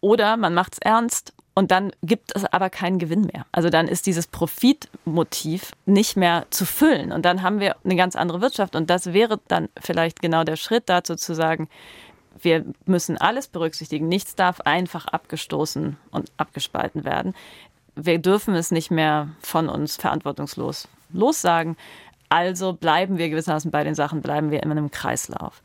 Oder 0.00 0.36
man 0.36 0.54
macht 0.54 0.74
es 0.74 0.78
ernst 0.78 1.32
und 1.58 1.70
dann 1.70 1.90
gibt 2.02 2.36
es 2.36 2.44
aber 2.44 2.68
keinen 2.68 2.98
Gewinn 2.98 3.22
mehr. 3.22 3.46
Also 3.50 3.70
dann 3.70 3.88
ist 3.88 4.04
dieses 4.04 4.26
Profitmotiv 4.26 5.72
nicht 5.86 6.14
mehr 6.14 6.46
zu 6.50 6.66
füllen. 6.66 7.12
Und 7.12 7.24
dann 7.24 7.40
haben 7.40 7.60
wir 7.60 7.76
eine 7.82 7.96
ganz 7.96 8.14
andere 8.14 8.42
Wirtschaft. 8.42 8.76
Und 8.76 8.90
das 8.90 9.14
wäre 9.14 9.40
dann 9.48 9.70
vielleicht 9.80 10.20
genau 10.20 10.44
der 10.44 10.56
Schritt 10.56 10.84
dazu 10.90 11.16
zu 11.16 11.34
sagen, 11.34 11.70
wir 12.40 12.64
müssen 12.84 13.18
alles 13.18 13.48
berücksichtigen. 13.48 14.08
Nichts 14.08 14.34
darf 14.34 14.60
einfach 14.62 15.06
abgestoßen 15.06 15.96
und 16.10 16.32
abgespalten 16.36 17.04
werden. 17.04 17.34
Wir 17.94 18.18
dürfen 18.18 18.54
es 18.54 18.70
nicht 18.70 18.90
mehr 18.90 19.28
von 19.40 19.68
uns 19.68 19.96
verantwortungslos 19.96 20.88
lossagen. 21.10 21.76
Also 22.28 22.72
bleiben 22.72 23.18
wir 23.18 23.30
gewissermaßen 23.30 23.70
bei 23.70 23.84
den 23.84 23.94
Sachen, 23.94 24.20
bleiben 24.20 24.50
wir 24.50 24.62
immer 24.62 24.72
einem 24.72 24.90
Kreislauf. 24.90 25.62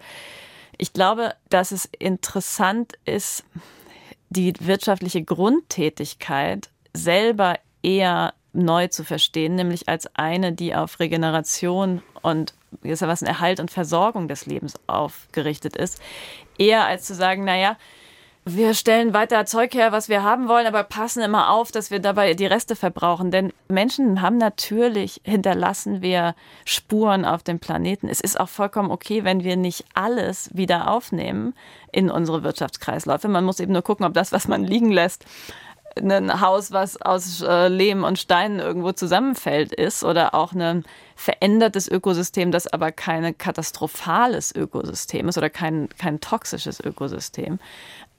Ich 0.78 0.94
glaube, 0.94 1.36
dass 1.50 1.72
es 1.72 1.90
interessant 2.00 2.94
ist, 3.06 3.44
die 4.30 4.54
wirtschaftliche 4.60 5.24
Grundtätigkeit 5.24 6.70
selber 6.94 7.60
eher 7.84 8.34
neu 8.54 8.88
zu 8.88 9.04
verstehen, 9.04 9.56
nämlich 9.56 9.90
als 9.90 10.08
eine, 10.16 10.54
die 10.54 10.76
auf 10.76 11.00
Regeneration 11.00 12.02
und 12.22 12.54
gewissermaßen 12.82 13.28
Erhalt 13.28 13.60
und 13.60 13.72
Versorgung 13.72 14.28
des 14.28 14.46
Lebens 14.46 14.76
aufgerichtet 14.88 15.76
ist, 15.76 16.02
eher 16.58 16.86
als 16.86 17.06
zu 17.06 17.16
sagen, 17.16 17.44
naja, 17.44 17.78
wir 18.44 18.74
stellen 18.74 19.14
weiter 19.14 19.46
Zeug 19.46 19.76
her, 19.76 19.92
was 19.92 20.10
wir 20.10 20.24
haben 20.24 20.48
wollen, 20.48 20.66
aber 20.66 20.84
passen 20.84 21.22
immer 21.22 21.52
auf, 21.52 21.72
dass 21.72 21.92
wir 21.92 22.00
dabei 22.00 22.34
die 22.34 22.48
Reste 22.48 22.76
verbrauchen. 22.76 23.30
Denn 23.30 23.54
Menschen 23.68 24.24
haben 24.24 24.40
natürlich, 24.40 25.22
hinterlassen 25.24 26.02
wir 26.02 26.34
Spuren 26.66 27.24
auf 27.24 27.44
dem 27.44 27.60
Planeten. 27.60 28.10
Es 28.10 28.20
ist 28.20 28.40
auch 28.40 28.50
vollkommen 28.50 28.90
okay, 28.90 29.24
wenn 29.24 29.44
wir 29.44 29.58
nicht 29.58 29.86
alles 29.94 30.50
wieder 30.54 30.90
aufnehmen 30.90 31.54
in 31.92 32.10
unsere 32.10 32.42
Wirtschaftskreisläufe. 32.42 33.28
Man 33.28 33.46
muss 33.46 33.60
eben 33.60 33.74
nur 33.74 33.84
gucken, 33.84 34.08
ob 34.08 34.16
das, 34.16 34.32
was 34.32 34.48
man 34.48 34.64
liegen 34.64 34.92
lässt, 34.92 35.24
ein 35.98 36.42
Haus, 36.42 36.72
was 36.72 37.02
aus 37.02 37.42
äh, 37.42 37.68
Lehm 37.68 38.04
und 38.04 38.20
Steinen 38.20 38.60
irgendwo 38.60 38.92
zusammenfällt, 38.92 39.74
ist 39.74 40.04
oder 40.04 40.34
auch 40.34 40.54
ein 40.54 40.84
verändertes 41.16 41.88
Ökosystem, 41.88 42.52
das 42.52 42.68
aber 42.68 42.92
kein 42.92 43.38
katastrophales 43.38 44.56
Ökosystem 44.56 45.28
ist 45.28 45.38
oder 45.38 45.50
kein, 45.50 45.90
kein 45.98 46.20
toxisches 46.20 46.80
Ökosystem. 46.80 47.60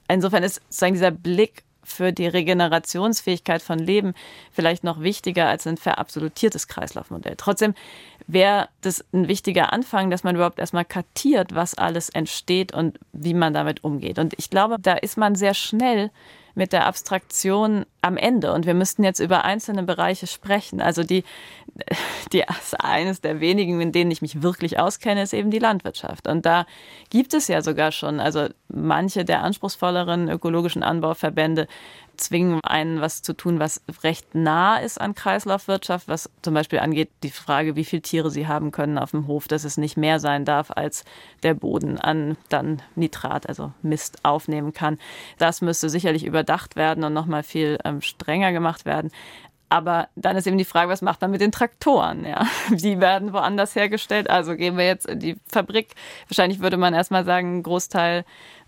Insofern 0.07 0.43
ist 0.43 0.55
sozusagen 0.69 0.93
dieser 0.93 1.11
Blick 1.11 1.63
für 1.83 2.13
die 2.13 2.27
Regenerationsfähigkeit 2.27 3.61
von 3.61 3.77
Leben 3.79 4.13
vielleicht 4.51 4.83
noch 4.83 5.01
wichtiger 5.01 5.47
als 5.47 5.67
ein 5.67 5.77
verabsolutiertes 5.77 6.67
Kreislaufmodell. 6.67 7.35
Trotzdem 7.37 7.73
wäre 8.25 8.69
das 8.81 9.03
ein 9.13 9.27
wichtiger 9.27 9.73
Anfang, 9.73 10.09
dass 10.09 10.23
man 10.23 10.35
überhaupt 10.35 10.59
erstmal 10.59 10.85
kartiert, 10.85 11.53
was 11.53 11.75
alles 11.75 12.09
entsteht 12.09 12.73
und 12.73 12.99
wie 13.11 13.33
man 13.33 13.53
damit 13.53 13.83
umgeht. 13.83 14.17
Und 14.17 14.33
ich 14.37 14.49
glaube, 14.49 14.77
da 14.79 14.93
ist 14.93 15.17
man 15.17 15.35
sehr 15.35 15.53
schnell 15.53 16.09
mit 16.55 16.73
der 16.73 16.85
Abstraktion 16.85 17.85
am 18.01 18.17
Ende. 18.17 18.53
Und 18.53 18.65
wir 18.65 18.73
müssten 18.73 19.03
jetzt 19.03 19.19
über 19.19 19.43
einzelne 19.43 19.83
Bereiche 19.83 20.27
sprechen. 20.27 20.81
Also 20.81 21.03
die, 21.03 21.23
die 22.31 22.43
eines 22.79 23.21
der 23.21 23.39
wenigen, 23.39 23.81
in 23.81 23.91
denen 23.91 24.11
ich 24.11 24.21
mich 24.21 24.41
wirklich 24.41 24.79
auskenne, 24.79 25.23
ist 25.23 25.33
eben 25.33 25.51
die 25.51 25.59
Landwirtschaft. 25.59 26.27
Und 26.27 26.45
da 26.45 26.65
gibt 27.09 27.33
es 27.33 27.47
ja 27.47 27.61
sogar 27.61 27.91
schon, 27.91 28.19
also 28.19 28.47
manche 28.67 29.25
der 29.25 29.43
anspruchsvolleren 29.43 30.29
ökologischen 30.29 30.83
Anbauverbände 30.83 31.67
zwingen 32.17 32.59
einen, 32.63 33.01
was 33.01 33.21
zu 33.21 33.33
tun, 33.33 33.59
was 33.59 33.81
recht 34.03 34.35
nah 34.35 34.77
ist 34.77 34.99
an 34.99 35.15
Kreislaufwirtschaft, 35.15 36.07
was 36.07 36.29
zum 36.41 36.53
Beispiel 36.53 36.79
angeht 36.79 37.09
die 37.23 37.31
Frage, 37.31 37.75
wie 37.75 37.85
viele 37.85 38.01
Tiere 38.01 38.29
sie 38.29 38.47
haben 38.47 38.71
können 38.71 38.97
auf 38.97 39.11
dem 39.11 39.27
Hof, 39.27 39.47
dass 39.47 39.63
es 39.63 39.77
nicht 39.77 39.97
mehr 39.97 40.19
sein 40.19 40.45
darf, 40.45 40.71
als 40.71 41.05
der 41.43 41.53
Boden 41.53 41.97
an 41.97 42.37
dann 42.49 42.81
Nitrat, 42.95 43.47
also 43.47 43.73
Mist, 43.81 44.23
aufnehmen 44.23 44.73
kann. 44.73 44.99
Das 45.37 45.61
müsste 45.61 45.89
sicherlich 45.89 46.25
überdacht 46.25 46.75
werden 46.75 47.03
und 47.03 47.13
nochmal 47.13 47.43
viel 47.43 47.77
ähm, 47.83 48.01
strenger 48.01 48.51
gemacht 48.51 48.85
werden. 48.85 49.11
Aber 49.73 50.07
dann 50.15 50.37
ist 50.37 50.45
eben 50.45 50.59
die 50.59 50.65
Frage, 50.65 50.91
was 50.91 51.01
macht 51.01 51.21
man 51.21 51.31
mit 51.31 51.41
den 51.41 51.51
Traktoren? 51.51 52.27
Ja? 52.27 52.45
Die 52.69 52.99
werden 52.99 53.33
woanders 53.33 53.75
hergestellt. 53.75 54.29
Also 54.29 54.55
gehen 54.55 54.77
wir 54.77 54.85
jetzt 54.85 55.07
in 55.07 55.19
die 55.19 55.35
Fabrik. 55.51 55.95
Wahrscheinlich 56.27 56.59
würde 56.59 56.77
man 56.77 56.93
erstmal 56.93 57.25
sagen, 57.25 57.57
ein 57.57 57.63
Großteil 57.63 58.23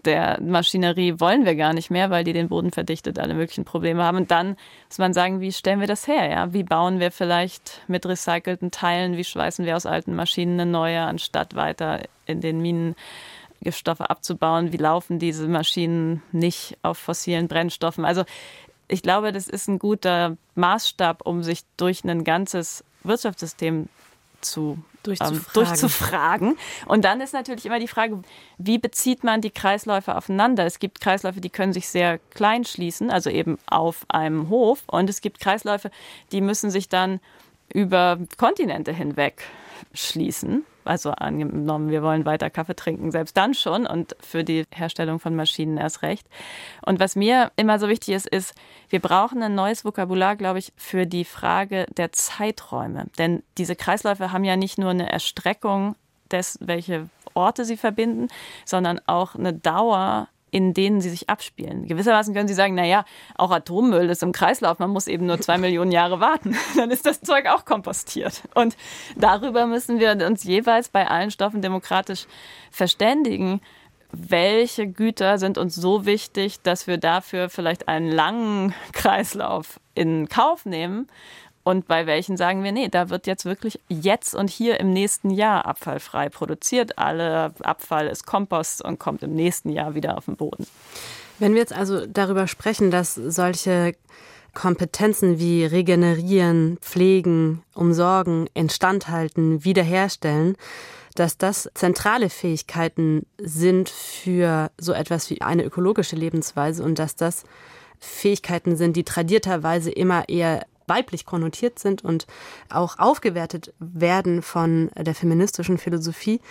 der 0.06 0.42
Maschinerie 0.42 1.20
wollen 1.20 1.46
wir 1.46 1.56
gar 1.56 1.74
nicht 1.74 1.92
mehr, 1.92 2.10
weil 2.10 2.24
die 2.24 2.34
den 2.34 2.48
Boden 2.48 2.72
verdichtet, 2.72 3.20
alle 3.20 3.36
möglichen 3.36 3.66
Probleme 3.66 4.04
haben. 4.04 4.18
Und 4.18 4.32
dann 4.32 4.58
muss 4.90 4.98
man 4.98 5.14
sagen, 5.14 5.42
wie 5.42 5.52
stellen 5.52 5.80
wir 5.80 5.86
das 5.86 6.08
her? 6.08 6.28
Ja? 6.28 6.54
Wie 6.54 6.64
bauen 6.64 7.00
wir 7.00 7.12
vielleicht 7.12 7.84
mit 7.88 8.08
recycelten 8.08 8.72
Teilen, 8.72 9.16
wie 9.16 9.24
schweißen 9.24 9.64
wir 9.64 9.76
aus 9.76 9.86
alten 9.86 10.16
Maschinen 10.16 10.60
eine 10.60 10.72
neue, 10.72 11.02
anstatt 11.02 11.54
weiter 11.54 12.02
in 12.26 12.42
den 12.42 12.64
Minen 12.64 12.96
Giftstoffe 13.62 14.02
abzubauen? 14.02 14.74
Wie 14.74 14.78
laufen 14.78 15.20
diese 15.20 15.48
Maschinen 15.48 16.24
nicht 16.32 16.80
auf 16.82 16.98
fossilen 16.98 17.48
Brennstoffen? 17.48 18.06
Also 18.06 18.24
ich 18.88 19.02
glaube, 19.02 19.32
das 19.32 19.48
ist 19.48 19.68
ein 19.68 19.80
guter 19.80 20.38
Maßstab, 20.56 21.26
um 21.26 21.44
sich 21.44 21.62
durch 21.78 22.04
ein 22.04 22.24
ganzes 22.24 22.84
Wirtschaftssystem 23.04 23.90
zu 24.42 24.78
durchzufragen. 25.04 25.38
Ähm, 25.38 25.54
durchzufragen. 25.54 26.58
Und 26.86 27.06
dann 27.06 27.22
ist 27.22 27.34
natürlich 27.34 27.66
immer 27.66 27.80
die 27.80 27.88
Frage, 27.88 28.22
wie 28.58 28.78
bezieht 28.78 29.24
man 29.24 29.42
die 29.42 29.52
Kreisläufe 29.52 30.16
aufeinander? 30.16 30.66
Es 30.66 30.80
gibt 30.80 31.02
Kreisläufe, 31.02 31.42
die 31.42 31.50
können 31.50 31.74
sich 31.74 31.88
sehr 31.88 32.20
klein 32.34 32.66
schließen, 32.66 33.10
also 33.10 33.30
eben 33.30 33.58
auf 33.68 34.06
einem 34.08 34.50
Hof. 34.50 34.84
Und 34.88 35.10
es 35.10 35.22
gibt 35.22 35.40
Kreisläufe, 35.40 35.92
die 36.32 36.42
müssen 36.42 36.70
sich 36.70 36.90
dann 36.90 37.20
über 37.74 38.20
Kontinente 38.38 38.94
hinweg 38.94 39.44
schließen. 39.94 40.66
Also 40.84 41.12
angenommen, 41.12 41.90
wir 41.90 42.04
wollen 42.04 42.26
weiter 42.26 42.52
Kaffee 42.52 42.76
trinken, 42.76 43.12
selbst 43.12 43.36
dann 43.36 43.56
schon 43.56 43.88
und 43.88 44.16
für 44.20 44.44
die 44.44 44.66
Herstellung 44.72 45.20
von 45.20 45.36
Maschinen 45.36 45.78
erst 45.78 46.04
recht. 46.04 46.28
Und 46.86 47.00
was 47.00 47.16
mir 47.16 47.52
immer 47.56 47.80
so 47.80 47.90
wichtig 47.90 48.14
ist, 48.14 48.28
ist, 48.28 48.54
wir 48.90 49.00
brauchen 49.00 49.42
ein 49.42 49.56
neues 49.56 49.84
Vokabular, 49.84 50.36
glaube 50.36 50.60
ich, 50.60 50.74
für 50.78 51.08
die 51.08 51.26
Frage 51.26 51.88
der 51.98 52.12
Zeiträume. 52.12 53.08
Denn 53.18 53.42
diese 53.58 53.76
Kreisläufe 53.76 54.32
haben 54.32 54.44
ja 54.44 54.56
nicht 54.56 54.78
nur 54.78 54.92
eine 54.92 55.12
Erstreckung 55.12 55.96
des, 56.30 56.60
welche 56.62 57.10
Orte 57.34 57.66
sie 57.66 57.78
verbinden, 57.78 58.28
sondern 58.64 59.02
auch 59.08 59.36
eine 59.36 59.54
Dauer, 59.54 60.28
in 60.56 60.74
denen 60.74 61.02
sie 61.02 61.10
sich 61.10 61.30
abspielen. 61.30 61.86
Gewissermaßen 61.86 62.34
können 62.34 62.48
Sie 62.48 62.54
sagen, 62.54 62.76
naja, 62.76 63.04
auch 63.38 63.52
Atommüll 63.52 64.10
ist 64.10 64.24
im 64.24 64.32
Kreislauf, 64.32 64.80
man 64.80 64.90
muss 64.90 65.08
eben 65.08 65.26
nur 65.26 65.42
zwei 65.42 65.58
Millionen 65.58 65.92
Jahre 65.92 66.22
warten. 66.22 66.56
Dann 66.78 66.92
ist 66.92 67.06
das 67.06 67.20
Zeug 67.20 67.48
auch 67.48 67.66
kompostiert. 67.66 68.44
Und 68.54 68.78
darüber 69.18 69.68
müssen 69.68 70.00
wir 70.00 70.12
uns 70.26 70.46
jeweils 70.46 70.88
bei 70.88 71.10
allen 71.10 71.30
Stoffen 71.30 71.62
demokratisch 71.62 72.26
verständigen. 72.72 73.60
Welche 74.14 74.88
Güter 74.88 75.40
sind 75.40 75.58
uns 75.58 75.76
so 75.76 76.06
wichtig, 76.06 76.62
dass 76.62 76.88
wir 76.88 77.00
dafür 77.00 77.50
vielleicht 77.50 77.90
einen 77.90 78.10
langen 78.10 78.74
Kreislauf 78.94 79.82
in 79.94 80.30
Kauf 80.30 80.66
nehmen 80.66 81.08
und 81.66 81.88
bei 81.88 82.06
welchen 82.06 82.38
sagen 82.38 82.64
wir, 82.64 82.72
nee, 82.72 82.90
da 82.90 83.10
wird 83.10 83.26
jetzt 83.26 83.44
wirklich 83.44 83.80
jetzt 83.90 84.36
und 84.36 84.52
hier 84.52 84.80
im 84.80 84.94
nächsten 84.94 85.32
Jahr 85.32 85.66
abfallfrei 85.66 86.30
produziert. 86.30 87.00
Alle 87.00 87.56
Abfall 87.64 88.06
ist 88.06 88.28
Kompost 88.28 88.84
und 88.84 89.00
kommt 89.00 89.24
im 89.24 89.34
nächsten 89.34 89.70
Jahr 89.70 89.96
wieder 89.96 90.16
auf 90.16 90.26
den 90.26 90.36
Boden. 90.36 90.68
Wenn 91.40 91.54
wir 91.54 91.62
jetzt 91.62 91.74
also 91.74 92.06
darüber 92.06 92.46
sprechen, 92.46 92.92
dass 92.92 93.16
solche 93.16 93.96
Kompetenzen 94.54 95.40
wie 95.40 95.66
regenerieren, 95.66 96.78
pflegen, 96.82 97.64
umsorgen, 97.74 98.48
instandhalten, 98.54 99.66
wiederherstellen, 99.66 100.58
dass 101.16 101.40
das 101.40 101.68
zentrale 101.74 102.30
Fähigkeiten 102.30 103.26
sind 103.40 103.90
für 103.90 104.70
so 104.78 104.94
etwas 104.94 105.32
wie 105.32 105.42
eine 105.42 105.64
ökologische 105.64 106.16
Lebensweise 106.16 106.84
und 106.84 107.00
dass 107.00 107.16
das 107.16 107.44
Fähigkeiten 108.00 108.76
sind, 108.76 108.96
die 108.96 109.04
tradierterweise 109.04 109.90
immer 109.90 110.30
eher 110.30 110.68
weiblich 110.88 111.26
konnotiert 111.26 111.80
sind 111.80 112.04
und 112.04 112.28
auch 112.70 113.00
aufgewertet 113.00 113.74
werden 113.80 114.42
von 114.42 114.90
der 114.98 115.16
feministischen 115.16 115.78
Philosophie, 115.78 116.42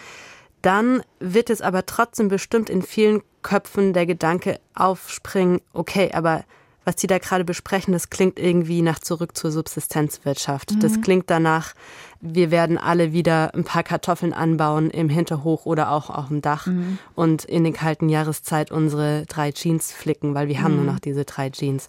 dann 0.63 1.03
wird 1.21 1.51
es 1.51 1.61
aber 1.61 1.85
trotzdem 1.87 2.29
bestimmt 2.29 2.71
in 2.71 2.83
vielen 2.83 3.23
Köpfen 3.43 3.93
der 3.93 4.07
Gedanke 4.07 4.61
aufspringen, 4.75 5.61
okay, 5.73 6.11
aber 6.13 6.45
was 6.85 6.97
die 6.97 7.07
da 7.07 7.19
gerade 7.19 7.45
besprechen, 7.45 7.93
das 7.93 8.11
klingt 8.11 8.39
irgendwie 8.39 8.83
nach 8.83 8.99
zurück 8.99 9.37
zur 9.37 9.51
Subsistenzwirtschaft. 9.51 10.73
Mhm. 10.73 10.81
Das 10.81 11.01
klingt 11.01 11.31
danach, 11.31 11.75
wir 12.21 12.51
werden 12.51 12.79
alle 12.79 13.13
wieder 13.13 13.55
ein 13.55 13.65
paar 13.65 13.83
Kartoffeln 13.83 14.33
anbauen 14.33 14.91
im 14.91 15.09
Hinterhoch 15.09 15.67
oder 15.67 15.91
auch 15.91 16.11
auf 16.11 16.29
dem 16.29 16.43
Dach 16.43 16.67
mhm. 16.67 16.99
und 17.15 17.45
in 17.45 17.65
den 17.65 17.73
kalten 17.73 18.09
Jahreszeit 18.09 18.71
unsere 18.71 19.25
drei 19.27 19.53
Jeans 19.53 19.93
flicken, 19.93 20.35
weil 20.35 20.49
wir 20.49 20.59
mhm. 20.59 20.63
haben 20.63 20.75
nur 20.75 20.85
mhm. 20.85 20.93
noch 20.93 21.01
diese 21.01 21.25
drei 21.25 21.51
Jeans. 21.51 21.89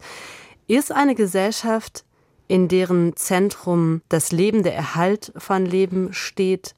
Ist 0.67 0.91
eine 0.91 1.15
Gesellschaft, 1.15 2.05
in 2.47 2.67
deren 2.67 3.15
Zentrum 3.15 4.01
das 4.09 4.31
Leben, 4.31 4.63
der 4.63 4.75
Erhalt 4.75 5.31
von 5.35 5.65
Leben 5.65 6.13
steht 6.13 6.75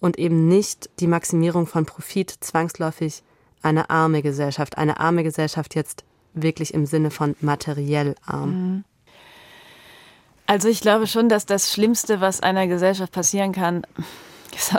und 0.00 0.18
eben 0.18 0.48
nicht 0.48 0.90
die 1.00 1.06
Maximierung 1.06 1.66
von 1.66 1.86
Profit 1.86 2.30
zwangsläufig 2.30 3.22
eine 3.62 3.90
arme 3.90 4.22
Gesellschaft. 4.22 4.78
Eine 4.78 4.98
arme 4.98 5.22
Gesellschaft 5.22 5.74
jetzt 5.74 6.04
wirklich 6.34 6.74
im 6.74 6.86
Sinne 6.86 7.10
von 7.10 7.36
materiell 7.40 8.14
arm. 8.26 8.50
Mhm. 8.50 8.84
Also 10.46 10.68
ich 10.68 10.80
glaube 10.80 11.06
schon, 11.06 11.28
dass 11.28 11.46
das 11.46 11.72
Schlimmste, 11.72 12.20
was 12.20 12.40
einer 12.40 12.66
Gesellschaft 12.66 13.12
passieren 13.12 13.52
kann, 13.52 13.86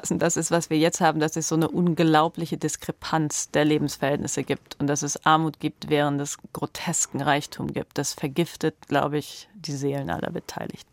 das 0.10 0.38
ist, 0.38 0.52
was 0.52 0.70
wir 0.70 0.78
jetzt 0.78 1.02
haben, 1.02 1.20
dass 1.20 1.36
es 1.36 1.48
so 1.48 1.56
eine 1.56 1.68
unglaubliche 1.68 2.58
Diskrepanz 2.58 3.50
der 3.52 3.66
Lebensverhältnisse 3.66 4.44
gibt 4.44 4.78
und 4.80 4.88
dass 4.88 5.02
es 5.02 5.26
Armut 5.26 5.60
gibt, 5.60 5.90
während 5.90 6.22
es 6.22 6.38
grotesken 6.54 7.22
Reichtum 7.22 7.74
gibt. 7.74 7.98
Das 7.98 8.14
vergiftet, 8.14 8.76
glaube 8.88 9.18
ich, 9.18 9.50
die 9.56 9.74
Seelen 9.74 10.10
aller 10.10 10.32
Beteiligten. 10.32 10.90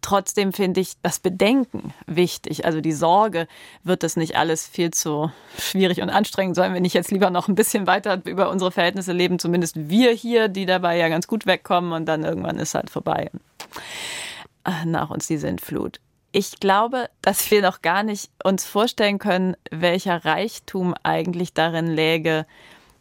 Trotzdem 0.00 0.52
finde 0.52 0.80
ich 0.80 1.00
das 1.00 1.18
Bedenken 1.18 1.94
wichtig. 2.06 2.66
Also 2.66 2.82
die 2.82 2.92
Sorge, 2.92 3.48
wird 3.84 4.02
das 4.02 4.16
nicht 4.16 4.36
alles 4.36 4.66
viel 4.66 4.90
zu 4.90 5.32
schwierig 5.58 6.02
und 6.02 6.10
anstrengend, 6.10 6.56
sollen 6.56 6.74
wir 6.74 6.82
nicht 6.82 6.92
jetzt 6.92 7.10
lieber 7.10 7.30
noch 7.30 7.48
ein 7.48 7.54
bisschen 7.54 7.86
weiter 7.86 8.20
über 8.26 8.50
unsere 8.50 8.70
Verhältnisse 8.70 9.12
leben, 9.12 9.38
zumindest 9.38 9.88
wir 9.88 10.12
hier, 10.12 10.48
die 10.48 10.66
dabei 10.66 10.98
ja 10.98 11.08
ganz 11.08 11.26
gut 11.26 11.46
wegkommen 11.46 11.92
und 11.92 12.04
dann 12.04 12.22
irgendwann 12.22 12.58
ist 12.58 12.74
halt 12.74 12.90
vorbei. 12.90 13.30
Nach 14.84 15.08
uns 15.08 15.26
die 15.26 15.38
Sintflut. 15.38 16.00
Ich 16.36 16.58
glaube, 16.58 17.10
dass 17.22 17.48
wir 17.52 17.62
noch 17.62 17.80
gar 17.80 18.02
nicht 18.02 18.28
uns 18.42 18.64
vorstellen 18.64 19.20
können, 19.20 19.56
welcher 19.70 20.24
Reichtum 20.24 20.92
eigentlich 21.04 21.54
darin 21.54 21.86
läge, 21.86 22.44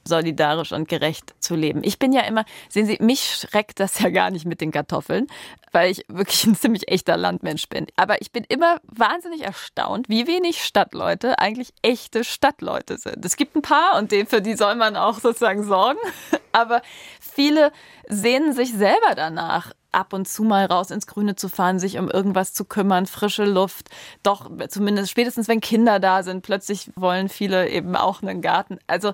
solidarisch 0.04 0.72
und 0.72 0.88
gerecht 0.88 1.34
zu 1.40 1.56
leben. 1.56 1.82
Ich 1.84 1.98
bin 1.98 2.14
ja 2.14 2.22
immer, 2.22 2.46
sehen 2.70 2.86
Sie, 2.86 3.00
mich 3.02 3.24
schreckt 3.24 3.80
das 3.80 3.98
ja 3.98 4.12
gar 4.12 4.30
nicht 4.30 4.46
mit 4.46 4.62
den 4.62 4.70
Kartoffeln, 4.70 5.26
weil 5.72 5.90
ich 5.90 6.06
wirklich 6.10 6.46
ein 6.46 6.56
ziemlich 6.62 6.88
echter 6.90 7.18
Landmensch 7.18 7.68
bin. 7.70 7.88
Aber 7.96 8.22
ich 8.22 8.32
bin 8.32 8.44
immer 8.50 8.78
wahnsinnig 8.84 9.42
erstaunt, 9.42 10.10
wie 10.10 10.28
wenig 10.28 10.64
Stadtleute 10.64 11.40
eigentlich 11.40 11.74
echte 11.82 12.24
Stadtleute 12.24 13.00
sind. 13.00 13.26
Es 13.26 13.36
gibt 13.36 13.56
ein 13.56 13.64
paar 13.64 13.98
und 13.98 14.14
für 14.30 14.44
die 14.44 14.56
soll 14.56 14.76
man 14.76 14.96
auch 14.96 15.20
sozusagen 15.20 15.64
sorgen. 15.64 15.98
Aber 16.52 16.84
viele 17.20 17.72
sehnen 18.08 18.54
sich 18.54 18.74
selber 18.74 19.16
danach, 19.16 19.72
ab 19.94 20.14
und 20.14 20.28
zu 20.28 20.44
mal 20.44 20.66
raus 20.66 20.92
ins 20.92 21.08
Grüne 21.08 21.36
zu 21.36 21.50
fahren, 21.50 21.80
sich 21.80 21.98
um 21.98 22.10
irgendwas 22.10 22.54
zu 22.54 22.66
kümmern, 22.66 23.06
frische 23.06 23.46
Luft. 23.46 23.90
Doch 24.24 24.50
zumindest 24.70 25.12
spätestens, 25.12 25.48
wenn 25.48 25.62
Kinder 25.62 26.00
da 26.00 26.24
sind, 26.24 26.42
plötzlich 26.42 26.92
wollen 26.96 27.30
viele 27.30 27.70
eben 27.70 27.96
auch 27.96 28.22
einen 28.22 28.42
Garten. 28.42 28.80
Also 28.88 29.14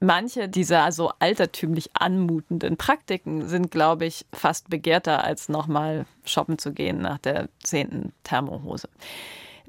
manche 0.00 0.48
dieser 0.48 0.90
so 0.92 1.12
altertümlich 1.18 1.90
anmutenden 1.94 2.76
Praktiken 2.76 3.46
sind, 3.48 3.70
glaube 3.70 4.06
ich, 4.06 4.26
fast 4.32 4.70
begehrter, 4.70 5.24
als 5.24 5.48
nochmal 5.48 6.06
shoppen 6.24 6.58
zu 6.58 6.72
gehen 6.72 7.00
nach 7.00 7.18
der 7.18 7.48
zehnten 7.62 8.12
Thermohose. 8.24 8.88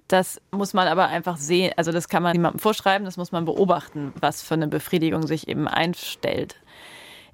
Das 0.08 0.42
muss 0.52 0.74
man 0.74 0.90
aber 0.90 1.08
einfach 1.08 1.38
sehen, 1.38 1.72
also 1.78 1.94
das 1.94 2.10
kann 2.10 2.22
man 2.22 2.34
niemandem 2.34 2.60
vorschreiben, 2.60 3.06
das 3.06 3.16
muss 3.16 3.32
man 3.32 3.46
beobachten, 3.46 4.14
was 4.20 4.42
für 4.42 4.56
eine 4.56 4.68
Befriedigung 4.68 5.26
sich 5.26 5.48
eben 5.48 5.70
einstellt. 5.70 6.58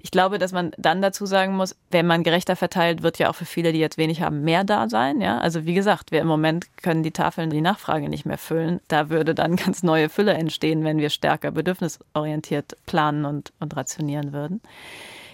Ich 0.00 0.10
glaube, 0.10 0.38
dass 0.38 0.52
man 0.52 0.72
dann 0.78 1.02
dazu 1.02 1.26
sagen 1.26 1.56
muss, 1.56 1.76
wenn 1.90 2.06
man 2.06 2.22
gerechter 2.22 2.56
verteilt, 2.56 3.02
wird 3.02 3.18
ja 3.18 3.28
auch 3.28 3.34
für 3.34 3.44
viele, 3.44 3.72
die 3.72 3.80
jetzt 3.80 3.98
wenig 3.98 4.22
haben, 4.22 4.42
mehr 4.42 4.64
da 4.64 4.88
sein. 4.88 5.20
Ja? 5.20 5.38
Also 5.38 5.66
wie 5.66 5.74
gesagt, 5.74 6.12
wir 6.12 6.20
im 6.20 6.28
Moment 6.28 6.66
können 6.82 7.02
die 7.02 7.10
Tafeln 7.10 7.50
die 7.50 7.60
Nachfrage 7.60 8.08
nicht 8.08 8.24
mehr 8.24 8.38
füllen. 8.38 8.80
Da 8.88 9.10
würde 9.10 9.34
dann 9.34 9.56
ganz 9.56 9.82
neue 9.82 10.08
Fülle 10.08 10.34
entstehen, 10.34 10.84
wenn 10.84 10.98
wir 10.98 11.10
stärker 11.10 11.50
bedürfnisorientiert 11.50 12.76
planen 12.86 13.24
und, 13.24 13.52
und 13.58 13.76
rationieren 13.76 14.32
würden. 14.32 14.60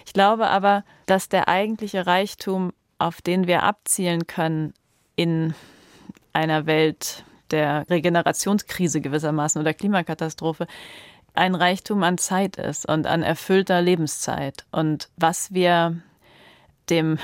Ich 0.05 0.13
glaube 0.13 0.47
aber, 0.47 0.83
dass 1.05 1.29
der 1.29 1.47
eigentliche 1.47 2.07
Reichtum, 2.07 2.73
auf 2.97 3.21
den 3.21 3.47
wir 3.47 3.63
abzielen 3.63 4.27
können 4.27 4.73
in 5.15 5.53
einer 6.33 6.65
Welt 6.65 7.23
der 7.51 7.85
Regenerationskrise 7.89 9.01
gewissermaßen 9.01 9.61
oder 9.61 9.73
Klimakatastrophe, 9.73 10.67
ein 11.35 11.55
Reichtum 11.55 12.03
an 12.03 12.17
Zeit 12.17 12.55
ist 12.57 12.87
und 12.87 13.07
an 13.07 13.23
erfüllter 13.23 13.81
Lebenszeit. 13.81 14.65
Und 14.71 15.09
was 15.17 15.53
wir 15.53 16.01
dem 16.89 17.19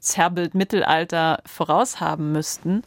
Zerrbild 0.00 0.54
Mittelalter 0.54 1.42
voraushaben 1.46 2.32
müssten, 2.32 2.82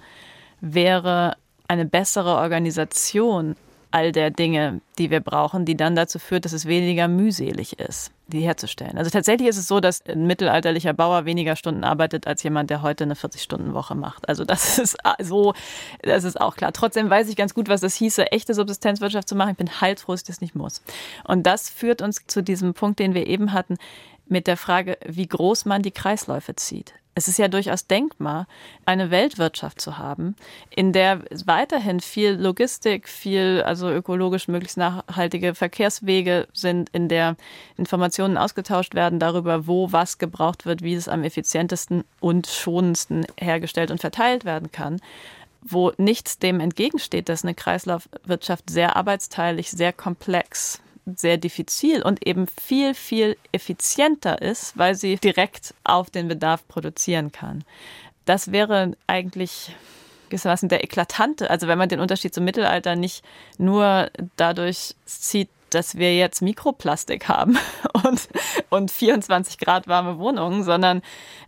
wäre 0.62 1.36
eine 1.67 1.86
bessere 1.86 2.36
Organisation 2.36 3.56
all 3.91 4.12
der 4.12 4.32
Dinge, 4.32 4.82
die 4.97 5.10
wir 5.10 5.19
brauchen, 5.19 5.65
die 5.65 5.75
dann 5.75 5.95
dazu 5.95 6.17
führt, 6.17 6.45
dass 6.45 6.54
es 6.54 6.65
weniger 6.65 7.08
mühselig 7.08 7.80
ist, 7.80 8.12
die 8.27 8.41
herzustellen. 8.41 8.97
Also 8.97 9.12
tatsächlich 9.12 9.49
ist 9.49 9.58
es 9.58 9.67
so, 9.67 9.80
dass 9.80 10.06
ein 10.06 10.25
mittelalterlicher 10.25 10.93
Bauer 10.93 11.25
weniger 11.25 11.56
Stunden 11.56 11.84
arbeitet 11.84 12.27
als 12.27 12.41
jemand, 12.43 12.69
der 12.69 12.82
heute 12.82 13.04
eine 13.04 13.15
40-Stunden-Woche 13.15 13.95
macht. 13.95 14.27
Also 14.30 14.45
das 14.45 14.77
ist 14.80 14.97
so, 15.19 15.54
das 16.01 16.23
ist 16.23 16.39
auch 16.39 16.56
klar. 16.56 16.71
Trotzdem 16.73 17.10
weiß 17.10 17.30
ich 17.30 17.36
ganz 17.36 17.54
gut, 17.54 17.69
was 17.69 17.82
das 17.82 17.95
hieße, 17.95 18.32
echte 18.32 18.54
Subsistenzwirtschaft 18.54 19.27
zu 19.27 19.36
machen. 19.36 19.51
Ich 19.51 19.58
bin 19.58 19.82
heilfroh, 19.82 20.13
dass 20.13 20.21
ich 20.21 20.27
das 20.27 20.41
nicht 20.41 20.56
muss. 20.56 20.82
Und 21.25 21.43
das 21.43 21.69
führt 21.69 22.01
uns 22.01 22.25
zu 22.27 22.41
diesem 22.41 22.73
Punkt, 22.73 22.99
den 22.99 23.13
wir 23.13 23.27
eben 23.27 23.54
hatten, 23.54 23.77
mit 24.27 24.47
der 24.47 24.58
Frage, 24.58 24.97
wie 25.06 25.27
groß 25.27 25.65
man 25.65 25.82
die 25.82 25.91
Kreisläufe 25.91 26.56
zieht. 26.56 26.93
Es 27.13 27.28
ist 27.28 27.38
ja 27.38 27.47
durchaus 27.47 27.88
denkbar, 27.88 28.47
eine 28.86 29.12
Weltwirtschaft 29.12 29.82
zu 29.82 29.97
haben, 29.97 30.36
in 30.69 30.93
der 30.93 31.24
weiterhin 31.45 32.00
viel 32.00 32.32
Logistik, 32.32 33.10
viel 33.10 33.62
also 33.65 33.89
ökologisch 33.89 34.47
möglichst 34.47 34.78
nachhaltige 34.78 35.54
Verkehrswege 35.54 36.47
sind, 36.54 36.89
in 36.91 37.10
der 37.10 37.36
Informationen 37.78 38.38
ausgetauscht 38.38 38.95
werden 38.95 39.19
darüber, 39.19 39.67
wo 39.67 39.91
was 39.91 40.19
gebraucht 40.19 40.65
wird, 40.65 40.84
wie 40.84 40.93
es 40.93 41.10
am 41.10 41.24
effizientesten 41.24 42.06
und 42.21 42.47
schonendsten 42.47 43.26
hergestellt 43.38 43.91
und 43.91 44.00
verteilt 44.00 44.45
werden 44.45 44.71
kann 44.71 45.00
wo 45.63 45.91
nichts 45.97 46.39
dem 46.39 46.60
entgegensteht, 46.60 47.30
dass 47.30 47.43
eine 47.43 47.54
Kreislaufwirtschaft 47.54 48.69
sehr 48.69 48.95
arbeitsteilig, 48.95 49.69
sehr 49.69 49.93
komplex 49.93 50.82
sehr 51.06 51.38
diffizil 51.38 52.04
und 52.04 52.26
eben 52.26 52.48
viel, 52.48 52.94
viel 52.94 53.38
effizienter 53.52 54.42
ist, 54.42 54.78
weil 54.78 54.96
sie 54.96 55.16
direkt 55.18 55.74
auf 55.84 56.10
den 56.10 56.28
Bedarf 56.28 56.68
produzieren 56.68 57.32
kann. 57.32 57.64
Das 58.26 58.52
wäre 58.52 58.94
eigentlich 59.08 59.76
gewissermaßen 60.30 60.70
der 60.70 60.84
eklatante, 60.84 61.50
also 61.50 61.68
wenn 61.68 61.78
man 61.78 61.90
den 61.90 62.00
Unterschied 62.00 62.34
zum 62.34 62.46
Mittelalter 62.46 62.96
nicht 62.96 63.24
nur 63.58 64.10
dadurch 64.38 64.96
zieht, 65.06 65.50
dass 65.70 65.96
wir 65.96 66.16
jetzt 66.16 66.42
Mikroplastik 66.42 67.28
haben 67.28 67.58
und, 68.06 68.30
und 68.70 68.92
24 68.92 69.58
Grad 69.58 69.88
warme 69.88 70.20
Wohnungen, 70.20 70.64
sondern 70.64 71.02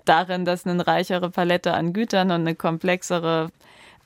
darin, 0.06 0.46
dass 0.46 0.66
eine 0.66 0.86
reichere 0.86 1.30
Palette 1.30 1.74
an 1.74 1.94
Gütern 1.94 2.32
und 2.32 2.42
eine 2.42 2.56
komplexere 2.56 3.50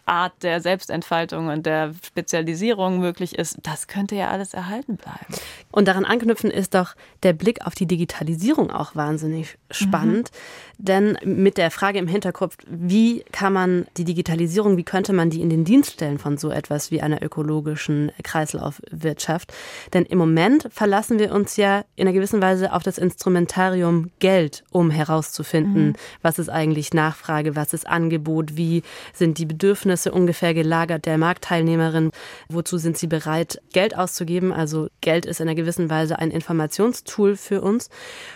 Art 0.08 0.42
der 0.42 0.62
Selbstentfaltung 0.62 1.48
und 1.48 1.66
der 1.66 1.94
Spezialisierung 2.06 3.00
möglich 3.00 3.38
ist, 3.38 3.58
das 3.64 3.88
könnte 3.88 4.16
ja 4.16 4.30
alles 4.30 4.54
erhalten 4.54 4.96
bleiben. 4.96 5.36
Und 5.72 5.88
daran 5.88 6.06
anknüpfen 6.06 6.50
ist 6.50 6.74
doch 6.74 6.96
der 7.24 7.34
Blick 7.34 7.66
auf 7.66 7.76
die 7.76 7.86
Digitalisierung 7.86 8.72
auch 8.72 8.96
wahnsinnig 8.96 9.58
spannend. 9.70 10.32
Mhm. 10.32 10.86
Denn 10.86 11.18
mit 11.26 11.58
der 11.58 11.72
Frage 11.72 12.00
im 12.00 12.08
Hinterkopf, 12.08 12.56
wie 12.68 13.24
kann 13.32 13.52
man 13.52 13.88
die 13.98 14.06
Digitalisierung, 14.06 14.78
wie 14.78 14.84
könnte 14.84 15.12
man 15.12 15.30
die 15.30 15.42
in 15.42 15.50
den 15.50 15.66
Dienst 15.66 15.94
stellen 15.94 16.20
von 16.20 16.38
so 16.38 16.52
etwas 16.52 16.92
wie 16.92 17.02
einer 17.02 17.22
ökologischen 17.22 18.12
Kreislaufwirtschaft? 18.24 19.52
Denn 19.94 20.06
im 20.06 20.20
Moment 20.20 20.68
verlassen 20.72 21.20
wir 21.20 21.34
uns 21.34 21.58
ja 21.58 21.84
in 21.96 22.08
einer 22.08 22.14
gewissen 22.14 22.42
Weise 22.42 22.74
auf 22.74 22.84
das 22.84 22.98
Instrumentarium 22.98 24.12
Geld, 24.20 24.64
um 24.72 24.92
herauszufinden, 24.92 25.88
mhm. 25.88 25.94
was 26.22 26.40
ist 26.40 26.50
eigentlich 26.50 26.94
Nachfrage, 26.94 27.56
was 27.56 27.74
ist 27.74 27.88
Angebot, 27.88 28.56
wie 28.56 28.84
sind 29.14 29.40
die 29.40 29.46
Bedürfnisse 29.46 29.97
Bedürfnisse 29.98 30.12
ungefähr 30.12 30.54
gelagert 30.54 31.06
der 31.06 31.18
Marktteilnehmerin? 31.18 32.12
Wozu 32.50 32.78
sind 32.78 32.98
sie 32.98 33.08
bereit, 33.08 33.60
Geld 33.74 33.98
auszugeben? 33.98 34.54
Also 34.54 34.90
Geld 35.02 35.26
ist 35.26 35.40
in 35.40 35.48
einer 35.48 35.56
gewissen 35.56 35.90
Weise 35.90 36.20
ein 36.20 36.32
Informationstool 36.32 37.36
für 37.36 37.62
uns. 37.62 37.90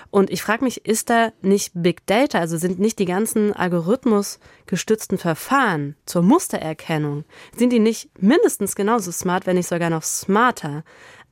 Und 0.09 0.31
ich 0.31 0.41
frage 0.41 0.63
mich, 0.63 0.85
ist 0.85 1.09
da 1.09 1.31
nicht 1.41 1.71
Big 1.75 2.05
Data, 2.07 2.39
also 2.39 2.57
sind 2.57 2.79
nicht 2.79 2.97
die 2.99 3.05
ganzen 3.05 3.53
algorithmusgestützten 3.53 5.17
Verfahren 5.17 5.95
zur 6.05 6.23
Mustererkennung, 6.23 7.23
sind 7.55 7.71
die 7.71 7.79
nicht 7.79 8.09
mindestens 8.19 8.75
genauso 8.75 9.11
smart, 9.11 9.45
wenn 9.45 9.55
nicht 9.55 9.69
sogar 9.69 9.89
noch 9.89 10.03
smarter? 10.03 10.83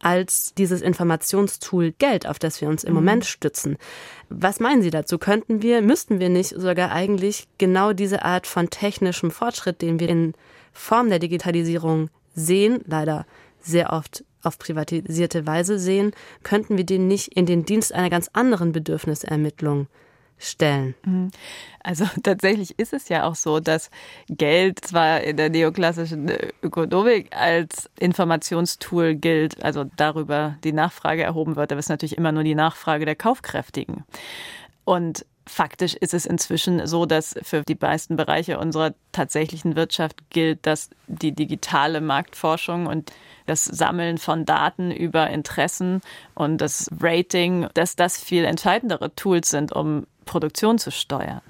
Als 0.01 0.53
dieses 0.55 0.81
Informationstool 0.81 1.91
Geld, 1.93 2.27
auf 2.27 2.39
das 2.39 2.61
wir 2.61 2.69
uns 2.69 2.83
im 2.83 2.91
mhm. 2.91 2.95
Moment 2.95 3.25
stützen. 3.25 3.77
Was 4.29 4.59
meinen 4.59 4.81
Sie 4.81 4.91
dazu? 4.91 5.17
Könnten 5.17 5.61
wir, 5.61 5.81
müssten 5.81 6.19
wir 6.19 6.29
nicht 6.29 6.49
sogar 6.55 6.91
eigentlich 6.91 7.47
genau 7.57 7.93
diese 7.93 8.23
Art 8.23 8.47
von 8.47 8.69
technischem 8.69 9.31
Fortschritt, 9.31 9.81
den 9.81 9.99
wir 9.99 10.09
in 10.09 10.33
Form 10.71 11.09
der 11.09 11.19
Digitalisierung 11.19 12.09
sehen, 12.33 12.81
leider 12.85 13.25
sehr 13.61 13.91
oft 13.91 14.23
auf 14.41 14.57
privatisierte 14.57 15.45
Weise 15.45 15.77
sehen, 15.79 16.11
könnten 16.43 16.77
wir 16.77 16.85
den 16.85 17.07
nicht 17.07 17.35
in 17.35 17.45
den 17.45 17.65
Dienst 17.65 17.93
einer 17.93 18.09
ganz 18.09 18.29
anderen 18.33 18.71
Bedürfnisermittlung 18.71 19.87
stellen. 20.39 20.95
Mhm. 21.05 21.31
Also 21.83 22.05
tatsächlich 22.23 22.77
ist 22.79 22.93
es 22.93 23.09
ja 23.09 23.23
auch 23.23 23.35
so, 23.35 23.59
dass 23.59 23.91
Geld 24.27 24.83
zwar 24.83 25.21
in 25.21 25.37
der 25.37 25.49
neoklassischen 25.49 26.31
Ökonomik 26.63 27.35
als 27.35 27.89
Informationstool 27.99 29.15
gilt, 29.15 29.63
also 29.63 29.85
darüber 29.95 30.57
die 30.63 30.73
Nachfrage 30.73 31.23
erhoben 31.23 31.55
wird, 31.55 31.71
aber 31.71 31.79
es 31.79 31.85
ist 31.85 31.89
natürlich 31.89 32.17
immer 32.17 32.31
nur 32.31 32.43
die 32.43 32.55
Nachfrage 32.55 33.05
der 33.05 33.15
Kaufkräftigen. 33.15 34.05
Und 34.85 35.25
faktisch 35.45 35.95
ist 35.95 36.13
es 36.13 36.25
inzwischen 36.25 36.85
so, 36.87 37.05
dass 37.05 37.35
für 37.41 37.63
die 37.63 37.77
meisten 37.79 38.15
Bereiche 38.15 38.59
unserer 38.59 38.93
tatsächlichen 39.11 39.75
Wirtschaft 39.75 40.29
gilt, 40.29 40.65
dass 40.65 40.89
die 41.07 41.31
digitale 41.31 42.01
Marktforschung 42.01 42.85
und 42.85 43.11
das 43.49 43.65
Sammeln 43.65 44.17
von 44.17 44.45
Daten 44.45 44.91
über 44.91 45.29
Interessen 45.29 46.01
und 46.35 46.59
das 46.59 46.89
Rating, 47.01 47.67
dass 47.73 47.95
das 47.95 48.21
viel 48.21 48.45
entscheidendere 48.45 49.13
Tools 49.15 49.49
sind, 49.49 49.71
um 49.71 50.05
Produktion 50.25 50.77
zu 50.77 50.91
steuern. 50.91 51.41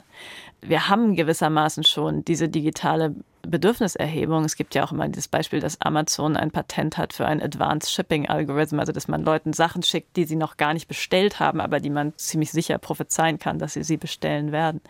Wir 0.61 0.89
haben 0.89 1.15
gewissermaßen 1.15 1.83
schon 1.83 2.25
diese 2.25 2.49
digitale 2.49 3.15
Bedürfniserhebung. 3.43 4.43
Es 4.43 4.55
gibt 4.55 4.75
ja 4.75 4.83
auch 4.83 4.91
immer 4.91 5.07
dieses 5.07 5.27
Beispiel, 5.27 5.59
dass 5.59 5.79
Amazon 5.81 6.35
ein 6.35 6.51
Patent 6.51 6.97
hat 6.97 7.13
für 7.13 7.25
ein 7.25 7.41
Advanced 7.41 7.91
Shipping 7.91 8.27
Algorithm, 8.27 8.79
also 8.79 8.91
dass 8.91 9.07
man 9.07 9.23
Leuten 9.23 9.53
Sachen 9.53 9.83
schickt, 9.83 10.17
die 10.17 10.25
sie 10.25 10.35
noch 10.35 10.57
gar 10.57 10.73
nicht 10.73 10.87
bestellt 10.87 11.39
haben, 11.39 11.61
aber 11.61 11.79
die 11.79 11.89
man 11.89 12.13
ziemlich 12.17 12.51
sicher 12.51 12.77
prophezeien 12.77 13.39
kann, 13.39 13.59
dass 13.59 13.73
sie 13.73 13.83
sie 13.83 13.97
bestellen 13.97 14.51
werden. 14.51 14.81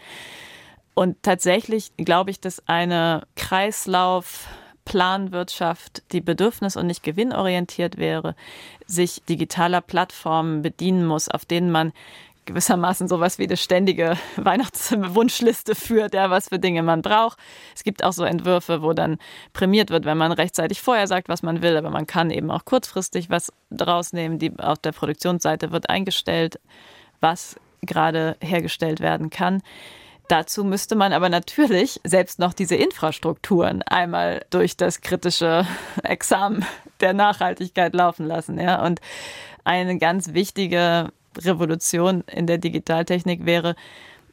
Und 0.95 1.21
tatsächlich 1.23 1.91
glaube 1.97 2.31
ich, 2.31 2.41
dass 2.41 2.67
eine 2.67 3.23
Kreislauf 3.35 4.47
Planwirtschaft, 4.89 6.01
die 6.11 6.19
bedürfnis- 6.19 6.75
und 6.75 6.87
nicht 6.87 7.03
gewinnorientiert 7.03 7.97
wäre, 7.97 8.35
sich 8.87 9.21
digitaler 9.29 9.81
Plattformen 9.81 10.63
bedienen 10.63 11.05
muss, 11.05 11.29
auf 11.29 11.45
denen 11.45 11.69
man 11.69 11.93
gewissermaßen 12.47 13.07
sowas 13.07 13.37
wie 13.37 13.43
eine 13.43 13.55
ständige 13.55 14.17
Weihnachtswunschliste 14.35 15.75
führt, 15.75 16.15
ja, 16.15 16.31
was 16.31 16.49
für 16.49 16.57
Dinge 16.57 16.81
man 16.81 17.03
braucht. 17.03 17.37
Es 17.75 17.83
gibt 17.83 18.03
auch 18.03 18.13
so 18.13 18.23
Entwürfe, 18.23 18.81
wo 18.81 18.93
dann 18.93 19.19
prämiert 19.53 19.91
wird, 19.91 20.05
wenn 20.05 20.17
man 20.17 20.31
rechtzeitig 20.31 20.81
vorher 20.81 21.05
sagt, 21.05 21.29
was 21.29 21.43
man 21.43 21.61
will, 21.61 21.77
aber 21.77 21.91
man 21.91 22.07
kann 22.07 22.31
eben 22.31 22.49
auch 22.49 22.65
kurzfristig 22.65 23.29
was 23.29 23.53
draus 23.69 24.11
nehmen. 24.11 24.39
Die, 24.39 24.57
auf 24.57 24.79
der 24.79 24.93
Produktionsseite 24.93 25.71
wird 25.71 25.87
eingestellt, 25.91 26.59
was 27.21 27.57
gerade 27.83 28.37
hergestellt 28.41 29.01
werden 29.01 29.29
kann. 29.29 29.61
Dazu 30.29 30.63
müsste 30.63 30.95
man 30.95 31.11
aber 31.11 31.27
natürlich 31.27 31.99
selbst 32.03 32.37
noch 32.37 32.53
diese 32.53 32.75
Infrastrukturen 32.75 33.81
einmal 33.81 34.45
durch 34.51 34.77
das 34.77 35.01
kritische 35.01 35.65
Examen 36.03 36.63
der 36.99 37.13
Nachhaltigkeit 37.13 37.95
laufen 37.95 38.27
lassen. 38.27 38.59
Ja? 38.59 38.85
Und 38.85 39.01
eine 39.63 39.97
ganz 39.97 40.35
wichtige 40.35 41.09
Revolution 41.35 42.23
in 42.27 42.45
der 42.45 42.59
Digitaltechnik 42.59 43.47
wäre 43.47 43.75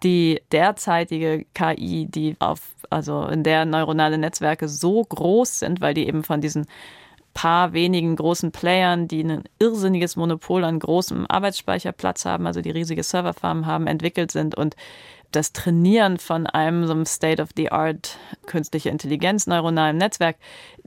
die 0.03 0.43
derzeitige 0.53 1.47
KI, 1.55 2.07
die 2.11 2.37
auf, 2.41 2.61
also 2.91 3.25
in 3.29 3.43
der 3.43 3.65
neuronale 3.65 4.19
Netzwerke 4.19 4.69
so 4.69 5.03
groß 5.03 5.61
sind, 5.61 5.81
weil 5.81 5.95
die 5.95 6.07
eben 6.07 6.25
von 6.25 6.43
diesen 6.43 6.67
paar 7.33 7.73
wenigen 7.73 8.17
großen 8.17 8.53
Playern, 8.53 9.09
die 9.09 9.25
ein 9.25 9.45
irrsinniges 9.59 10.17
Monopol 10.17 10.63
an 10.65 10.79
großem 10.79 11.27
Arbeitsspeicherplatz 11.29 12.27
haben, 12.27 12.47
also 12.47 12.61
die 12.61 12.71
riesige 12.71 13.03
Serverfarmen 13.03 13.65
haben, 13.65 13.87
entwickelt 13.87 14.31
sind 14.31 14.55
und 14.55 14.77
das 15.37 15.53
Trainieren 15.53 16.19
von 16.19 16.47
einem 16.47 16.87
so 16.87 16.93
einem 16.93 17.05
State-of-the-Art 17.05 18.19
künstliche 18.47 18.89
Intelligenz 18.89 19.47
neuronalen 19.47 19.99
Netzwerk, 19.99 20.37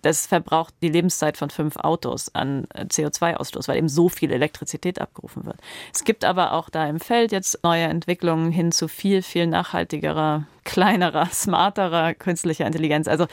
das 0.02 0.26
verbraucht 0.26 0.74
die 0.82 0.90
Lebenszeit 0.90 1.38
von 1.38 1.50
fünf 1.50 1.78
Autos 1.78 2.34
an 2.34 2.66
CO2-Ausstoß, 2.74 3.68
weil 3.68 3.78
eben 3.78 3.90
so 3.90 4.10
viel 4.10 4.32
Elektrizität 4.32 5.00
abgerufen 5.00 5.46
wird. 5.46 5.58
Es 5.94 6.04
gibt 6.04 6.26
aber 6.26 6.54
auch 6.54 6.70
da 6.70 6.88
im 6.88 7.00
Feld 7.00 7.32
jetzt 7.32 7.64
neue 7.64 7.84
Entwicklungen 7.84 8.52
hin 8.52 8.72
zu 8.72 8.88
viel, 8.88 9.22
viel 9.22 9.46
nachhaltigerer, 9.46 10.48
kleinerer, 10.64 11.26
smarterer 11.32 12.16
künstlicher 12.16 12.66
Intelligenz. 12.66 13.08
Also 13.08 13.28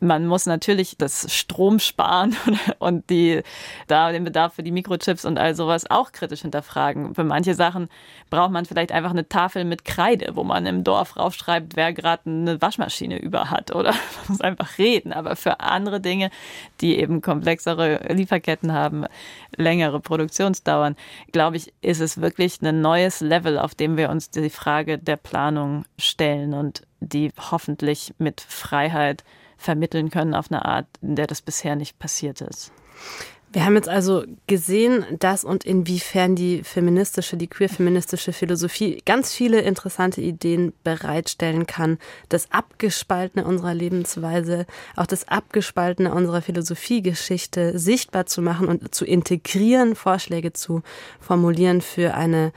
man 0.00 0.26
muss 0.26 0.46
natürlich 0.46 0.96
das 0.96 1.32
Strom 1.34 1.78
sparen 1.78 2.36
und 2.78 3.10
die, 3.10 3.42
da 3.88 4.12
den 4.12 4.24
Bedarf 4.24 4.54
für 4.54 4.62
die 4.62 4.70
Mikrochips 4.70 5.24
und 5.24 5.38
all 5.38 5.54
sowas 5.54 5.90
auch 5.90 6.12
kritisch 6.12 6.42
hinterfragen. 6.42 7.14
Für 7.14 7.24
manche 7.24 7.54
Sachen 7.54 7.88
braucht 8.30 8.52
man 8.52 8.64
vielleicht 8.64 8.92
einfach 8.92 9.10
eine 9.10 9.28
Tafel 9.28 9.64
mit 9.64 9.84
Kreide, 9.84 10.36
wo 10.36 10.44
man 10.44 10.66
im 10.66 10.84
Dorf 10.84 11.16
raufschreibt, 11.16 11.74
wer 11.74 11.92
gerade 11.92 12.22
eine 12.26 12.62
Waschmaschine 12.62 13.18
über 13.18 13.50
hat 13.50 13.74
oder 13.74 13.90
man 13.92 14.28
muss 14.28 14.40
einfach 14.40 14.78
reden. 14.78 15.12
Aber 15.12 15.34
für 15.36 15.60
andere 15.60 16.00
Dinge, 16.00 16.30
die 16.80 16.98
eben 16.98 17.20
komplexere 17.20 18.12
Lieferketten 18.12 18.72
haben, 18.72 19.04
längere 19.56 20.00
Produktionsdauern, 20.00 20.96
glaube 21.32 21.56
ich, 21.56 21.72
ist 21.80 22.00
es 22.00 22.20
wirklich 22.20 22.62
ein 22.62 22.80
neues 22.80 23.20
Level, 23.20 23.58
auf 23.58 23.74
dem 23.74 23.96
wir 23.96 24.10
uns 24.10 24.30
die 24.30 24.50
Frage 24.50 24.98
der 24.98 25.16
Planung 25.16 25.84
stellen 25.98 26.54
und 26.54 26.82
die 27.00 27.32
hoffentlich 27.50 28.14
mit 28.18 28.40
Freiheit 28.40 29.24
vermitteln 29.58 30.10
können 30.10 30.34
auf 30.34 30.50
eine 30.50 30.64
Art, 30.64 30.86
in 31.02 31.16
der 31.16 31.26
das 31.26 31.42
bisher 31.42 31.76
nicht 31.76 31.98
passiert 31.98 32.40
ist. 32.40 32.72
Wir 33.50 33.64
haben 33.64 33.76
jetzt 33.76 33.88
also 33.88 34.24
gesehen, 34.46 35.06
dass 35.18 35.42
und 35.42 35.64
inwiefern 35.64 36.36
die 36.36 36.62
feministische, 36.62 37.38
die 37.38 37.46
queer-feministische 37.46 38.34
Philosophie 38.34 39.00
ganz 39.06 39.32
viele 39.32 39.60
interessante 39.60 40.20
Ideen 40.20 40.74
bereitstellen 40.84 41.66
kann. 41.66 41.98
Das 42.28 42.52
Abgespaltene 42.52 43.46
unserer 43.46 43.72
Lebensweise, 43.72 44.66
auch 44.96 45.06
das 45.06 45.28
Abgespaltene 45.28 46.12
unserer 46.12 46.42
Philosophiegeschichte 46.42 47.78
sichtbar 47.78 48.26
zu 48.26 48.42
machen 48.42 48.68
und 48.68 48.94
zu 48.94 49.06
integrieren, 49.06 49.96
Vorschläge 49.96 50.52
zu 50.52 50.82
formulieren 51.18 51.80
für 51.80 52.12
eine 52.12 52.52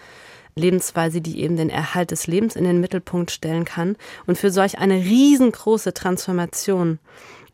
Lebensweise, 0.55 1.21
die 1.21 1.41
eben 1.41 1.57
den 1.57 1.69
Erhalt 1.69 2.11
des 2.11 2.27
Lebens 2.27 2.55
in 2.55 2.63
den 2.63 2.79
Mittelpunkt 2.79 3.31
stellen 3.31 3.65
kann. 3.65 3.95
Und 4.25 4.37
für 4.37 4.51
solch 4.51 4.79
eine 4.79 4.95
riesengroße 4.95 5.93
Transformation 5.93 6.99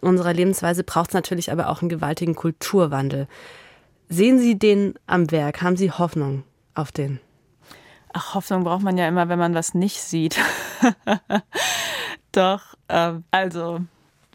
unserer 0.01 0.33
Lebensweise 0.33 0.83
braucht 0.83 1.09
es 1.09 1.13
natürlich 1.13 1.51
aber 1.51 1.69
auch 1.69 1.81
einen 1.81 1.89
gewaltigen 1.89 2.35
Kulturwandel. 2.35 3.27
Sehen 4.09 4.39
Sie 4.39 4.57
den 4.57 4.93
am 5.07 5.31
Werk? 5.31 5.61
Haben 5.61 5.77
Sie 5.77 5.91
Hoffnung 5.91 6.43
auf 6.75 6.91
den? 6.91 7.19
Ach, 8.13 8.35
Hoffnung 8.35 8.63
braucht 8.63 8.83
man 8.83 8.97
ja 8.97 9.07
immer, 9.07 9.27
wenn 9.29 9.39
man 9.39 9.53
was 9.53 9.73
nicht 9.73 10.01
sieht. 10.01 10.39
Doch, 12.31 12.75
ähm, 12.89 13.23
also 13.31 13.81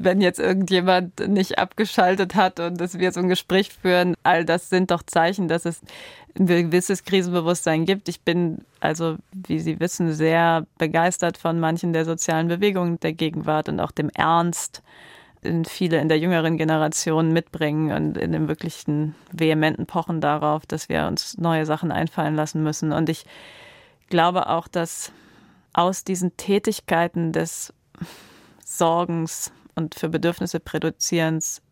wenn 0.04 0.20
jetzt 0.20 0.38
irgendjemand 0.38 1.28
nicht 1.28 1.58
abgeschaltet 1.58 2.34
hat 2.34 2.60
und 2.60 2.80
dass 2.80 2.98
wir 2.98 3.12
so 3.12 3.20
ein 3.20 3.28
Gespräch 3.28 3.72
führen, 3.72 4.14
all 4.22 4.44
das 4.44 4.68
sind 4.68 4.90
doch 4.90 5.02
Zeichen, 5.02 5.48
dass 5.48 5.64
es 5.64 5.80
ein 6.38 6.46
gewisses 6.46 7.04
Krisenbewusstsein 7.04 7.84
gibt. 7.84 8.08
Ich 8.08 8.22
bin 8.22 8.64
also, 8.80 9.16
wie 9.32 9.60
Sie 9.60 9.80
wissen, 9.80 10.12
sehr 10.12 10.66
begeistert 10.78 11.36
von 11.36 11.60
manchen 11.60 11.92
der 11.92 12.04
sozialen 12.04 12.48
Bewegungen 12.48 12.98
der 13.00 13.12
Gegenwart 13.12 13.68
und 13.68 13.80
auch 13.80 13.90
dem 13.90 14.10
Ernst, 14.10 14.82
den 15.44 15.64
viele 15.64 16.00
in 16.00 16.08
der 16.08 16.18
jüngeren 16.18 16.56
Generation 16.56 17.32
mitbringen 17.32 17.92
und 17.92 18.16
in 18.16 18.32
dem 18.32 18.48
wirklichen 18.48 19.14
vehementen 19.32 19.86
Pochen 19.86 20.20
darauf, 20.20 20.66
dass 20.66 20.88
wir 20.88 21.06
uns 21.06 21.36
neue 21.38 21.66
Sachen 21.66 21.92
einfallen 21.92 22.36
lassen 22.36 22.62
müssen. 22.62 22.92
Und 22.92 23.08
ich 23.08 23.24
glaube 24.08 24.48
auch, 24.48 24.68
dass 24.68 25.12
aus 25.72 26.04
diesen 26.04 26.36
Tätigkeiten 26.36 27.32
des 27.32 27.72
Sorgens 28.64 29.52
und 29.74 29.94
für 29.94 30.08
Bedürfnisse 30.08 30.60
Präduzierens 30.60 31.62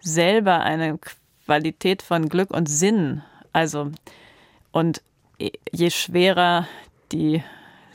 selber 0.00 0.60
eine 0.60 0.98
Qualität 1.46 2.02
von 2.02 2.28
Glück 2.28 2.50
und 2.50 2.68
Sinn. 2.68 3.22
Also, 3.52 3.90
und 4.70 5.02
je 5.70 5.90
schwerer 5.90 6.66
die 7.10 7.42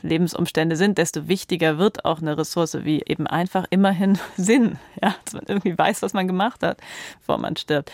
Lebensumstände 0.02 0.76
sind, 0.76 0.98
desto 0.98 1.28
wichtiger 1.28 1.78
wird 1.78 2.04
auch 2.04 2.20
eine 2.20 2.38
Ressource 2.38 2.84
wie 2.84 3.02
eben 3.04 3.26
einfach 3.26 3.66
immerhin 3.70 4.18
Sinn, 4.36 4.78
ja, 5.02 5.14
dass 5.24 5.34
man 5.34 5.44
irgendwie 5.46 5.76
weiß, 5.76 6.02
was 6.02 6.12
man 6.12 6.26
gemacht 6.26 6.62
hat, 6.62 6.80
bevor 7.20 7.38
man 7.38 7.56
stirbt. 7.56 7.90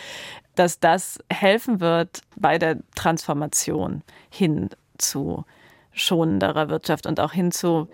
Dass 0.54 0.78
das 0.78 1.18
helfen 1.30 1.80
wird 1.80 2.20
bei 2.36 2.58
der 2.58 2.78
Transformation 2.94 4.02
hin 4.30 4.70
zu 4.98 5.44
schonenderer 5.92 6.68
Wirtschaft 6.68 7.06
und 7.06 7.20
auch 7.20 7.32
hin 7.32 7.52
zu, 7.52 7.88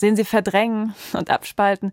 sehen 0.00 0.16
Sie, 0.16 0.24
verdrängen 0.24 0.94
und 1.12 1.30
abspalten 1.30 1.92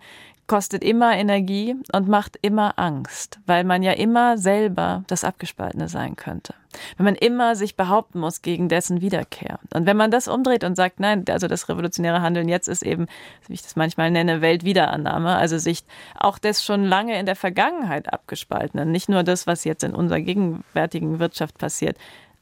kostet 0.50 0.84
immer 0.84 1.16
Energie 1.16 1.76
und 1.93 2.10
macht 2.10 2.38
immer 2.41 2.78
Angst, 2.78 3.39
weil 3.45 3.64
man 3.64 3.84
ja 3.84 3.93
immer 3.93 4.38
selber 4.38 5.04
das 5.08 5.24
Abgespaltene 5.24 5.88
sein 5.88 6.16
könnte. 6.16 6.56
Wenn 6.97 7.06
man 7.06 7.16
immer 7.16 7.56
sich 7.56 7.78
behaupten 7.78 8.20
muss 8.20 8.41
gegen 8.41 8.68
dessen 8.68 9.00
Wiederkehr. 9.00 9.60
Und 9.74 9.86
wenn 9.86 9.95
man 9.95 10.12
das 10.12 10.28
umdreht 10.28 10.64
und 10.64 10.76
sagt, 10.76 11.00
nein, 11.00 11.24
also 11.30 11.47
das 11.47 11.70
revolutionäre 11.70 12.22
Handeln 12.22 12.50
jetzt 12.50 12.68
ist 12.68 12.84
eben, 12.84 13.06
wie 13.47 13.54
ich 13.54 13.62
das 13.62 13.76
manchmal 13.76 14.12
nenne, 14.12 14.41
Weltwiederannahme, 14.41 15.36
also 15.36 15.60
sich 15.60 15.84
auch 16.18 16.39
das 16.39 16.66
schon 16.66 16.84
lange 16.84 17.18
in 17.20 17.28
der 17.28 17.36
Vergangenheit 17.36 18.12
abgespaltene, 18.12 18.88
nicht 18.88 19.08
nur 19.08 19.24
das, 19.24 19.45
was 19.47 19.64
jetzt 19.64 19.84
in 19.84 19.93
unserer 19.93 20.20
gegenwärtigen 20.20 21.20
Wirtschaft 21.20 21.60
passiert, 21.60 21.95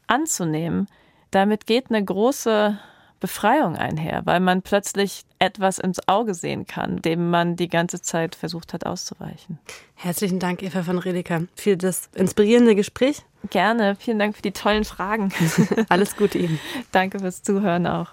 anzunehmen, 0.07 0.87
damit 1.31 1.67
geht 1.67 1.89
eine 1.89 2.03
große 2.03 2.79
Befreiung 3.19 3.75
einher, 3.75 4.21
weil 4.25 4.39
man 4.39 4.61
plötzlich 4.61 5.23
etwas 5.39 5.79
ins 5.79 6.07
Auge 6.07 6.33
sehen 6.33 6.65
kann, 6.65 7.01
dem 7.01 7.29
man 7.29 7.55
die 7.55 7.67
ganze 7.67 8.01
Zeit 8.01 8.35
versucht 8.35 8.73
hat 8.73 8.85
auszuweichen. 8.85 9.59
Herzlichen 9.95 10.39
Dank, 10.39 10.61
Eva 10.63 10.83
von 10.83 10.97
Redeker, 10.97 11.43
für 11.55 11.77
das 11.77 12.09
inspirierende 12.15 12.75
Gespräch. 12.75 13.23
Gerne. 13.49 13.95
Vielen 13.97 14.19
Dank 14.19 14.35
für 14.35 14.41
die 14.41 14.51
tollen 14.51 14.83
Fragen. 14.83 15.31
Alles 15.89 16.15
Gute 16.15 16.37
Ihnen. 16.37 16.59
Danke 16.91 17.19
fürs 17.19 17.43
Zuhören 17.43 17.87
auch. 17.87 18.11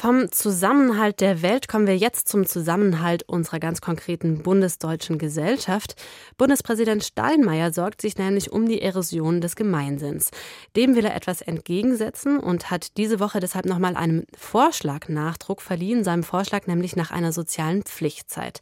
Vom 0.00 0.32
Zusammenhalt 0.32 1.20
der 1.20 1.42
Welt 1.42 1.68
kommen 1.68 1.86
wir 1.86 1.94
jetzt 1.94 2.26
zum 2.26 2.46
Zusammenhalt 2.46 3.22
unserer 3.24 3.58
ganz 3.58 3.82
konkreten 3.82 4.42
bundesdeutschen 4.42 5.18
Gesellschaft. 5.18 5.94
Bundespräsident 6.38 7.04
Steinmeier 7.04 7.70
sorgt 7.70 8.00
sich 8.00 8.16
nämlich 8.16 8.50
um 8.50 8.66
die 8.66 8.80
Erosion 8.80 9.42
des 9.42 9.56
Gemeinsinns. 9.56 10.30
Dem 10.74 10.96
will 10.96 11.04
er 11.04 11.14
etwas 11.14 11.42
entgegensetzen 11.42 12.38
und 12.38 12.70
hat 12.70 12.96
diese 12.96 13.20
Woche 13.20 13.40
deshalb 13.40 13.66
nochmal 13.66 13.94
einem 13.94 14.24
Vorschlag 14.34 15.10
Nachdruck 15.10 15.60
verliehen, 15.60 16.02
seinem 16.02 16.22
Vorschlag 16.22 16.66
nämlich 16.66 16.96
nach 16.96 17.10
einer 17.10 17.32
sozialen 17.32 17.82
Pflichtzeit. 17.82 18.60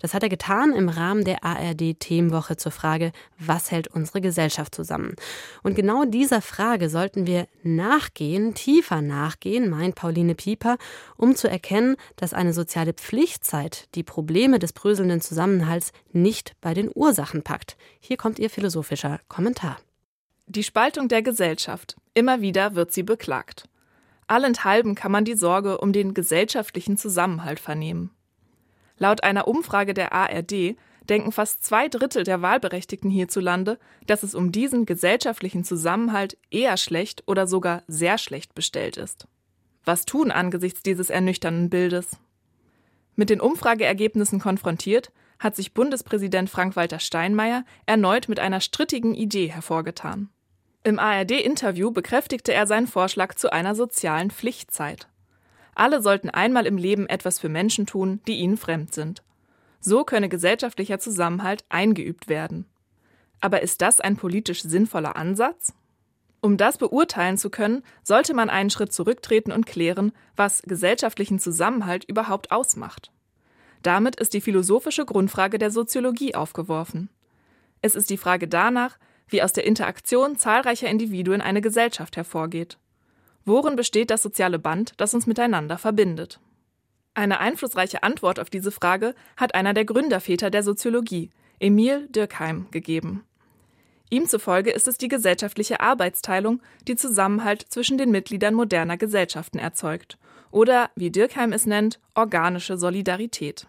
Das 0.00 0.12
hat 0.12 0.24
er 0.24 0.28
getan 0.28 0.72
im 0.72 0.88
Rahmen 0.88 1.24
der 1.24 1.44
ARD-Themenwoche 1.44 2.56
zur 2.56 2.72
Frage, 2.72 3.12
was 3.38 3.70
hält 3.70 3.86
unsere 3.88 4.20
Gesellschaft 4.20 4.74
zusammen? 4.74 5.14
Und 5.62 5.76
genau 5.76 6.04
dieser 6.04 6.40
Frage 6.40 6.88
sollten 6.88 7.28
wir 7.28 7.46
nachgehen, 7.62 8.54
tiefer 8.54 9.02
nachgehen, 9.02 9.68
meint 9.70 9.94
Pauline 9.94 10.34
Pieper, 10.34 10.78
um 11.16 11.36
zu 11.36 11.48
erkennen, 11.48 11.96
dass 12.16 12.32
eine 12.32 12.52
soziale 12.52 12.92
Pflichtzeit 12.92 13.88
die 13.94 14.02
Probleme 14.02 14.58
des 14.58 14.72
bröselnden 14.72 15.20
Zusammenhalts 15.20 15.92
nicht 16.12 16.54
bei 16.60 16.74
den 16.74 16.90
Ursachen 16.94 17.42
packt. 17.42 17.76
Hier 18.00 18.16
kommt 18.16 18.38
ihr 18.38 18.50
philosophischer 18.50 19.20
Kommentar. 19.28 19.78
Die 20.46 20.64
Spaltung 20.64 21.08
der 21.08 21.22
Gesellschaft. 21.22 21.96
Immer 22.14 22.40
wieder 22.40 22.74
wird 22.74 22.92
sie 22.92 23.04
beklagt. 23.04 23.68
Allenthalben 24.26 24.94
kann 24.94 25.12
man 25.12 25.24
die 25.24 25.34
Sorge 25.34 25.78
um 25.78 25.92
den 25.92 26.14
gesellschaftlichen 26.14 26.96
Zusammenhalt 26.96 27.60
vernehmen. 27.60 28.10
Laut 28.96 29.24
einer 29.24 29.48
Umfrage 29.48 29.94
der 29.94 30.12
ARD 30.12 30.76
denken 31.08 31.32
fast 31.32 31.64
zwei 31.64 31.88
Drittel 31.88 32.24
der 32.24 32.42
Wahlberechtigten 32.42 33.10
hierzulande, 33.10 33.78
dass 34.06 34.22
es 34.22 34.34
um 34.34 34.52
diesen 34.52 34.86
gesellschaftlichen 34.86 35.64
Zusammenhalt 35.64 36.38
eher 36.50 36.76
schlecht 36.76 37.24
oder 37.26 37.46
sogar 37.46 37.82
sehr 37.88 38.18
schlecht 38.18 38.54
bestellt 38.54 38.96
ist. 38.96 39.26
Was 39.84 40.04
tun 40.04 40.30
angesichts 40.30 40.82
dieses 40.82 41.10
ernüchternden 41.10 41.70
Bildes? 41.70 42.18
Mit 43.16 43.30
den 43.30 43.40
Umfrageergebnissen 43.40 44.40
konfrontiert, 44.40 45.12
hat 45.38 45.56
sich 45.56 45.74
Bundespräsident 45.74 46.50
Frank-Walter 46.50 46.98
Steinmeier 46.98 47.64
erneut 47.86 48.28
mit 48.28 48.38
einer 48.38 48.60
strittigen 48.60 49.14
Idee 49.14 49.50
hervorgetan. 49.50 50.28
Im 50.84 50.98
ARD-Interview 50.98 51.90
bekräftigte 51.90 52.52
er 52.52 52.66
seinen 52.66 52.86
Vorschlag 52.86 53.34
zu 53.34 53.52
einer 53.52 53.74
sozialen 53.74 54.30
Pflichtzeit. 54.30 55.08
Alle 55.74 56.02
sollten 56.02 56.30
einmal 56.30 56.66
im 56.66 56.76
Leben 56.76 57.08
etwas 57.08 57.38
für 57.38 57.48
Menschen 57.48 57.86
tun, 57.86 58.20
die 58.26 58.36
ihnen 58.36 58.56
fremd 58.56 58.94
sind. 58.94 59.22
So 59.80 60.04
könne 60.04 60.28
gesellschaftlicher 60.28 60.98
Zusammenhalt 60.98 61.64
eingeübt 61.68 62.28
werden. 62.28 62.66
Aber 63.40 63.62
ist 63.62 63.80
das 63.80 64.00
ein 64.00 64.16
politisch 64.16 64.62
sinnvoller 64.62 65.16
Ansatz? 65.16 65.72
Um 66.40 66.56
das 66.56 66.78
beurteilen 66.78 67.36
zu 67.36 67.50
können, 67.50 67.82
sollte 68.02 68.34
man 68.34 68.48
einen 68.48 68.70
Schritt 68.70 68.92
zurücktreten 68.92 69.52
und 69.52 69.66
klären, 69.66 70.12
was 70.36 70.62
gesellschaftlichen 70.62 71.38
Zusammenhalt 71.38 72.04
überhaupt 72.04 72.50
ausmacht. 72.50 73.10
Damit 73.82 74.16
ist 74.16 74.34
die 74.34 74.40
philosophische 74.40 75.04
Grundfrage 75.04 75.58
der 75.58 75.70
Soziologie 75.70 76.34
aufgeworfen. 76.34 77.08
Es 77.82 77.94
ist 77.94 78.10
die 78.10 78.18
Frage 78.18 78.48
danach, 78.48 78.98
wie 79.28 79.42
aus 79.42 79.52
der 79.52 79.64
Interaktion 79.64 80.36
zahlreicher 80.36 80.88
Individuen 80.88 81.40
eine 81.40 81.60
Gesellschaft 81.60 82.16
hervorgeht. 82.16 82.78
Worin 83.44 83.76
besteht 83.76 84.10
das 84.10 84.22
soziale 84.22 84.58
Band, 84.58 84.92
das 84.98 85.14
uns 85.14 85.26
miteinander 85.26 85.78
verbindet? 85.78 86.40
Eine 87.14 87.40
einflussreiche 87.40 88.02
Antwort 88.02 88.38
auf 88.38 88.50
diese 88.50 88.70
Frage 88.70 89.14
hat 89.36 89.54
einer 89.54 89.74
der 89.74 89.84
Gründerväter 89.84 90.50
der 90.50 90.62
Soziologie, 90.62 91.30
Emil 91.58 92.08
Durkheim, 92.10 92.66
gegeben. 92.70 93.24
Ihm 94.10 94.26
zufolge 94.26 94.70
ist 94.70 94.88
es 94.88 94.98
die 94.98 95.08
gesellschaftliche 95.08 95.80
Arbeitsteilung, 95.80 96.60
die 96.88 96.96
Zusammenhalt 96.96 97.64
zwischen 97.68 97.96
den 97.96 98.10
Mitgliedern 98.10 98.54
moderner 98.54 98.96
Gesellschaften 98.96 99.58
erzeugt, 99.58 100.18
oder, 100.50 100.90
wie 100.96 101.12
Durkheim 101.12 101.52
es 101.52 101.64
nennt, 101.64 102.00
organische 102.16 102.76
Solidarität. 102.76 103.68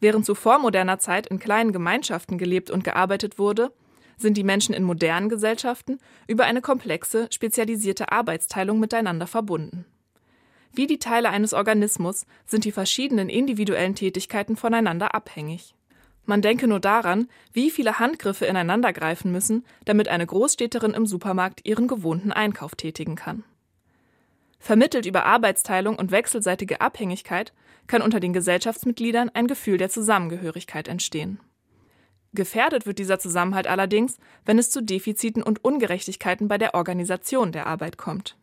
Während 0.00 0.24
zuvor 0.24 0.60
moderner 0.60 1.00
Zeit 1.00 1.26
in 1.26 1.40
kleinen 1.40 1.72
Gemeinschaften 1.72 2.38
gelebt 2.38 2.70
und 2.70 2.84
gearbeitet 2.84 3.38
wurde, 3.40 3.72
sind 4.16 4.36
die 4.36 4.44
Menschen 4.44 4.74
in 4.74 4.84
modernen 4.84 5.28
Gesellschaften 5.28 5.98
über 6.28 6.44
eine 6.44 6.60
komplexe, 6.60 7.26
spezialisierte 7.32 8.12
Arbeitsteilung 8.12 8.78
miteinander 8.78 9.26
verbunden. 9.26 9.86
Wie 10.72 10.86
die 10.86 10.98
Teile 10.98 11.30
eines 11.30 11.52
Organismus 11.52 12.26
sind 12.46 12.64
die 12.64 12.72
verschiedenen 12.72 13.28
individuellen 13.28 13.96
Tätigkeiten 13.96 14.56
voneinander 14.56 15.14
abhängig. 15.14 15.74
Man 16.28 16.42
denke 16.42 16.68
nur 16.68 16.78
daran, 16.78 17.26
wie 17.54 17.70
viele 17.70 18.00
Handgriffe 18.00 18.44
ineinander 18.44 18.92
greifen 18.92 19.32
müssen, 19.32 19.64
damit 19.86 20.08
eine 20.08 20.26
Großstädterin 20.26 20.92
im 20.92 21.06
Supermarkt 21.06 21.64
ihren 21.64 21.88
gewohnten 21.88 22.32
Einkauf 22.32 22.74
tätigen 22.74 23.16
kann. 23.16 23.44
Vermittelt 24.58 25.06
über 25.06 25.24
Arbeitsteilung 25.24 25.96
und 25.96 26.10
wechselseitige 26.10 26.82
Abhängigkeit 26.82 27.54
kann 27.86 28.02
unter 28.02 28.20
den 28.20 28.34
Gesellschaftsmitgliedern 28.34 29.30
ein 29.32 29.46
Gefühl 29.46 29.78
der 29.78 29.88
Zusammengehörigkeit 29.88 30.86
entstehen. 30.86 31.40
Gefährdet 32.34 32.84
wird 32.84 32.98
dieser 32.98 33.18
Zusammenhalt 33.18 33.66
allerdings, 33.66 34.18
wenn 34.44 34.58
es 34.58 34.68
zu 34.68 34.82
Defiziten 34.82 35.42
und 35.42 35.64
Ungerechtigkeiten 35.64 36.46
bei 36.46 36.58
der 36.58 36.74
Organisation 36.74 37.52
der 37.52 37.66
Arbeit 37.66 37.96
kommt. 37.96 38.36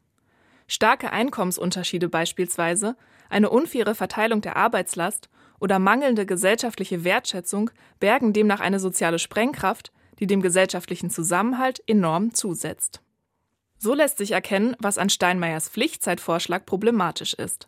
Starke 0.68 1.12
Einkommensunterschiede 1.12 2.10
beispielsweise, 2.10 2.96
eine 3.30 3.52
unfaire 3.52 3.94
Verteilung 3.94 4.42
der 4.42 4.56
Arbeitslast 4.56 5.30
oder 5.60 5.80
mangelnde 5.80 6.26
gesellschaftliche 6.26 7.04
Wertschätzung 7.04 7.72
bergen 8.00 8.34
demnach 8.34 8.60
eine 8.60 8.80
soziale 8.80 9.20
Sprengkraft, 9.20 9.92
die 10.20 10.28
dem 10.28 10.42
gesellschaftlichen 10.42 11.10
Zusammenhalt 11.10 11.82
enorm 11.88 12.34
zusetzt. 12.34 13.02
So 13.78 13.94
lässt 13.94 14.18
sich 14.18 14.32
erkennen, 14.32 14.76
was 14.80 14.98
an 14.98 15.10
Steinmeiers 15.10 15.70
Pflichtzeitvorschlag 15.70 16.66
problematisch 16.66 17.34
ist. 17.34 17.68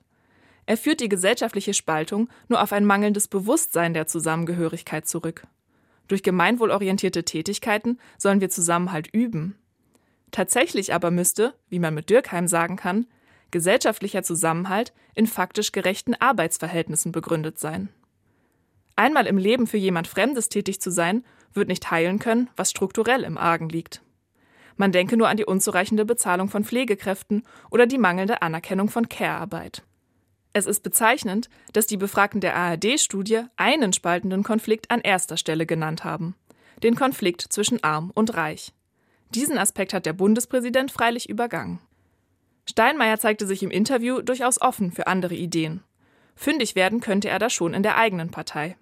Er 0.65 0.77
führt 0.77 0.99
die 0.99 1.09
gesellschaftliche 1.09 1.73
Spaltung 1.73 2.29
nur 2.49 2.61
auf 2.61 2.73
ein 2.73 2.85
mangelndes 2.85 3.27
Bewusstsein 3.27 3.93
der 3.93 4.07
Zusammengehörigkeit 4.07 5.07
zurück. 5.07 5.47
Durch 6.07 6.23
gemeinwohlorientierte 6.23 7.23
Tätigkeiten 7.23 7.99
sollen 8.17 8.41
wir 8.41 8.49
Zusammenhalt 8.49 9.07
üben. 9.07 9.57
Tatsächlich 10.31 10.93
aber 10.93 11.11
müsste, 11.11 11.53
wie 11.69 11.79
man 11.79 11.93
mit 11.93 12.09
Dürkheim 12.09 12.47
sagen 12.47 12.75
kann, 12.75 13.07
gesellschaftlicher 13.51 14.23
Zusammenhalt 14.23 14.93
in 15.15 15.27
faktisch 15.27 15.71
gerechten 15.71 16.15
Arbeitsverhältnissen 16.15 17.11
begründet 17.11 17.59
sein. 17.59 17.89
Einmal 18.95 19.27
im 19.27 19.37
Leben 19.37 19.67
für 19.67 19.77
jemand 19.77 20.07
Fremdes 20.07 20.49
tätig 20.49 20.81
zu 20.81 20.91
sein, 20.91 21.23
wird 21.53 21.67
nicht 21.67 21.91
heilen 21.91 22.19
können, 22.19 22.49
was 22.55 22.71
strukturell 22.71 23.23
im 23.23 23.37
Argen 23.37 23.69
liegt. 23.69 24.01
Man 24.75 24.91
denke 24.91 25.17
nur 25.17 25.27
an 25.27 25.37
die 25.37 25.45
unzureichende 25.45 26.05
Bezahlung 26.05 26.49
von 26.49 26.63
Pflegekräften 26.63 27.43
oder 27.71 27.87
die 27.87 27.97
mangelnde 27.97 28.41
Anerkennung 28.41 28.89
von 28.89 29.09
Care-Arbeit. 29.09 29.83
Es 30.53 30.65
ist 30.65 30.81
bezeichnend, 30.81 31.49
dass 31.73 31.87
die 31.87 31.97
Befragten 31.97 32.41
der 32.41 32.55
ARD-Studie 32.55 33.43
einen 33.57 33.93
spaltenden 33.93 34.43
Konflikt 34.43 34.89
an 34.89 35.01
erster 35.01 35.37
Stelle 35.37 35.65
genannt 35.65 36.03
haben: 36.03 36.35
den 36.83 36.95
Konflikt 36.95 37.41
zwischen 37.41 37.83
Arm 37.83 38.11
und 38.13 38.35
Reich. 38.35 38.73
Diesen 39.31 39.57
Aspekt 39.57 39.93
hat 39.93 40.05
der 40.05 40.13
Bundespräsident 40.13 40.91
freilich 40.91 41.29
übergangen. 41.29 41.79
Steinmeier 42.69 43.17
zeigte 43.17 43.47
sich 43.47 43.63
im 43.63 43.71
Interview 43.71 44.21
durchaus 44.21 44.61
offen 44.61 44.91
für 44.91 45.07
andere 45.07 45.35
Ideen. 45.35 45.83
Fündig 46.35 46.75
werden 46.75 46.99
könnte 46.99 47.29
er 47.29 47.39
da 47.39 47.49
schon 47.49 47.73
in 47.73 47.81
der 47.81 47.97
eigenen 47.97 48.29
Partei. 48.29 48.77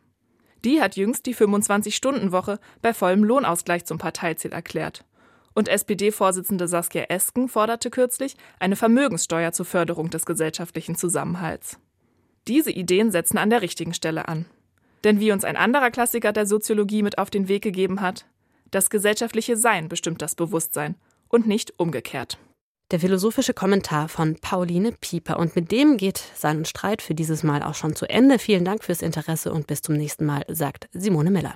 Die 0.65 0.81
hat 0.81 0.95
jüngst 0.95 1.27
die 1.27 1.35
25-Stunden-Woche 1.35 2.59
bei 2.81 2.93
vollem 2.93 3.23
Lohnausgleich 3.23 3.85
zum 3.85 3.99
Parteiziel 3.99 4.51
erklärt. 4.51 5.05
Und 5.53 5.69
SPD-Vorsitzende 5.69 6.67
Saskia 6.67 7.03
Esken 7.03 7.47
forderte 7.47 7.89
kürzlich 7.89 8.35
eine 8.59 8.75
Vermögenssteuer 8.75 9.51
zur 9.53 9.65
Förderung 9.65 10.09
des 10.09 10.25
gesellschaftlichen 10.25 10.95
Zusammenhalts. 10.95 11.79
Diese 12.47 12.71
Ideen 12.71 13.11
setzen 13.11 13.37
an 13.37 13.51
der 13.51 13.61
richtigen 13.61 13.93
Stelle 13.93 14.27
an. 14.27 14.45
Denn 15.03 15.19
wie 15.19 15.31
uns 15.31 15.45
ein 15.45 15.55
anderer 15.55 15.91
Klassiker 15.91 16.33
der 16.33 16.47
Soziologie 16.47 17.03
mit 17.03 17.19
auf 17.19 17.29
den 17.29 17.47
Weg 17.47 17.61
gegeben 17.61 18.01
hat, 18.01 18.25
das 18.71 18.89
gesellschaftliche 18.89 19.55
Sein 19.55 19.87
bestimmt 19.87 20.21
das 20.21 20.35
Bewusstsein 20.35 20.95
und 21.29 21.47
nicht 21.47 21.79
umgekehrt. 21.79 22.39
Der 22.91 22.99
philosophische 22.99 23.55
Kommentar 23.55 24.09
von 24.09 24.35
Pauline 24.35 24.91
Pieper. 24.91 25.39
Und 25.39 25.55
mit 25.55 25.71
dem 25.71 25.97
geht 25.97 26.21
sein 26.35 26.65
Streit 26.65 27.01
für 27.01 27.15
dieses 27.15 27.41
Mal 27.41 27.63
auch 27.63 27.73
schon 27.73 27.95
zu 27.95 28.07
Ende. 28.07 28.37
Vielen 28.37 28.63
Dank 28.63 28.83
fürs 28.83 29.01
Interesse 29.01 29.51
und 29.51 29.65
bis 29.65 29.81
zum 29.81 29.95
nächsten 29.95 30.25
Mal, 30.25 30.45
sagt 30.47 30.87
Simone 30.93 31.31
Miller. 31.31 31.55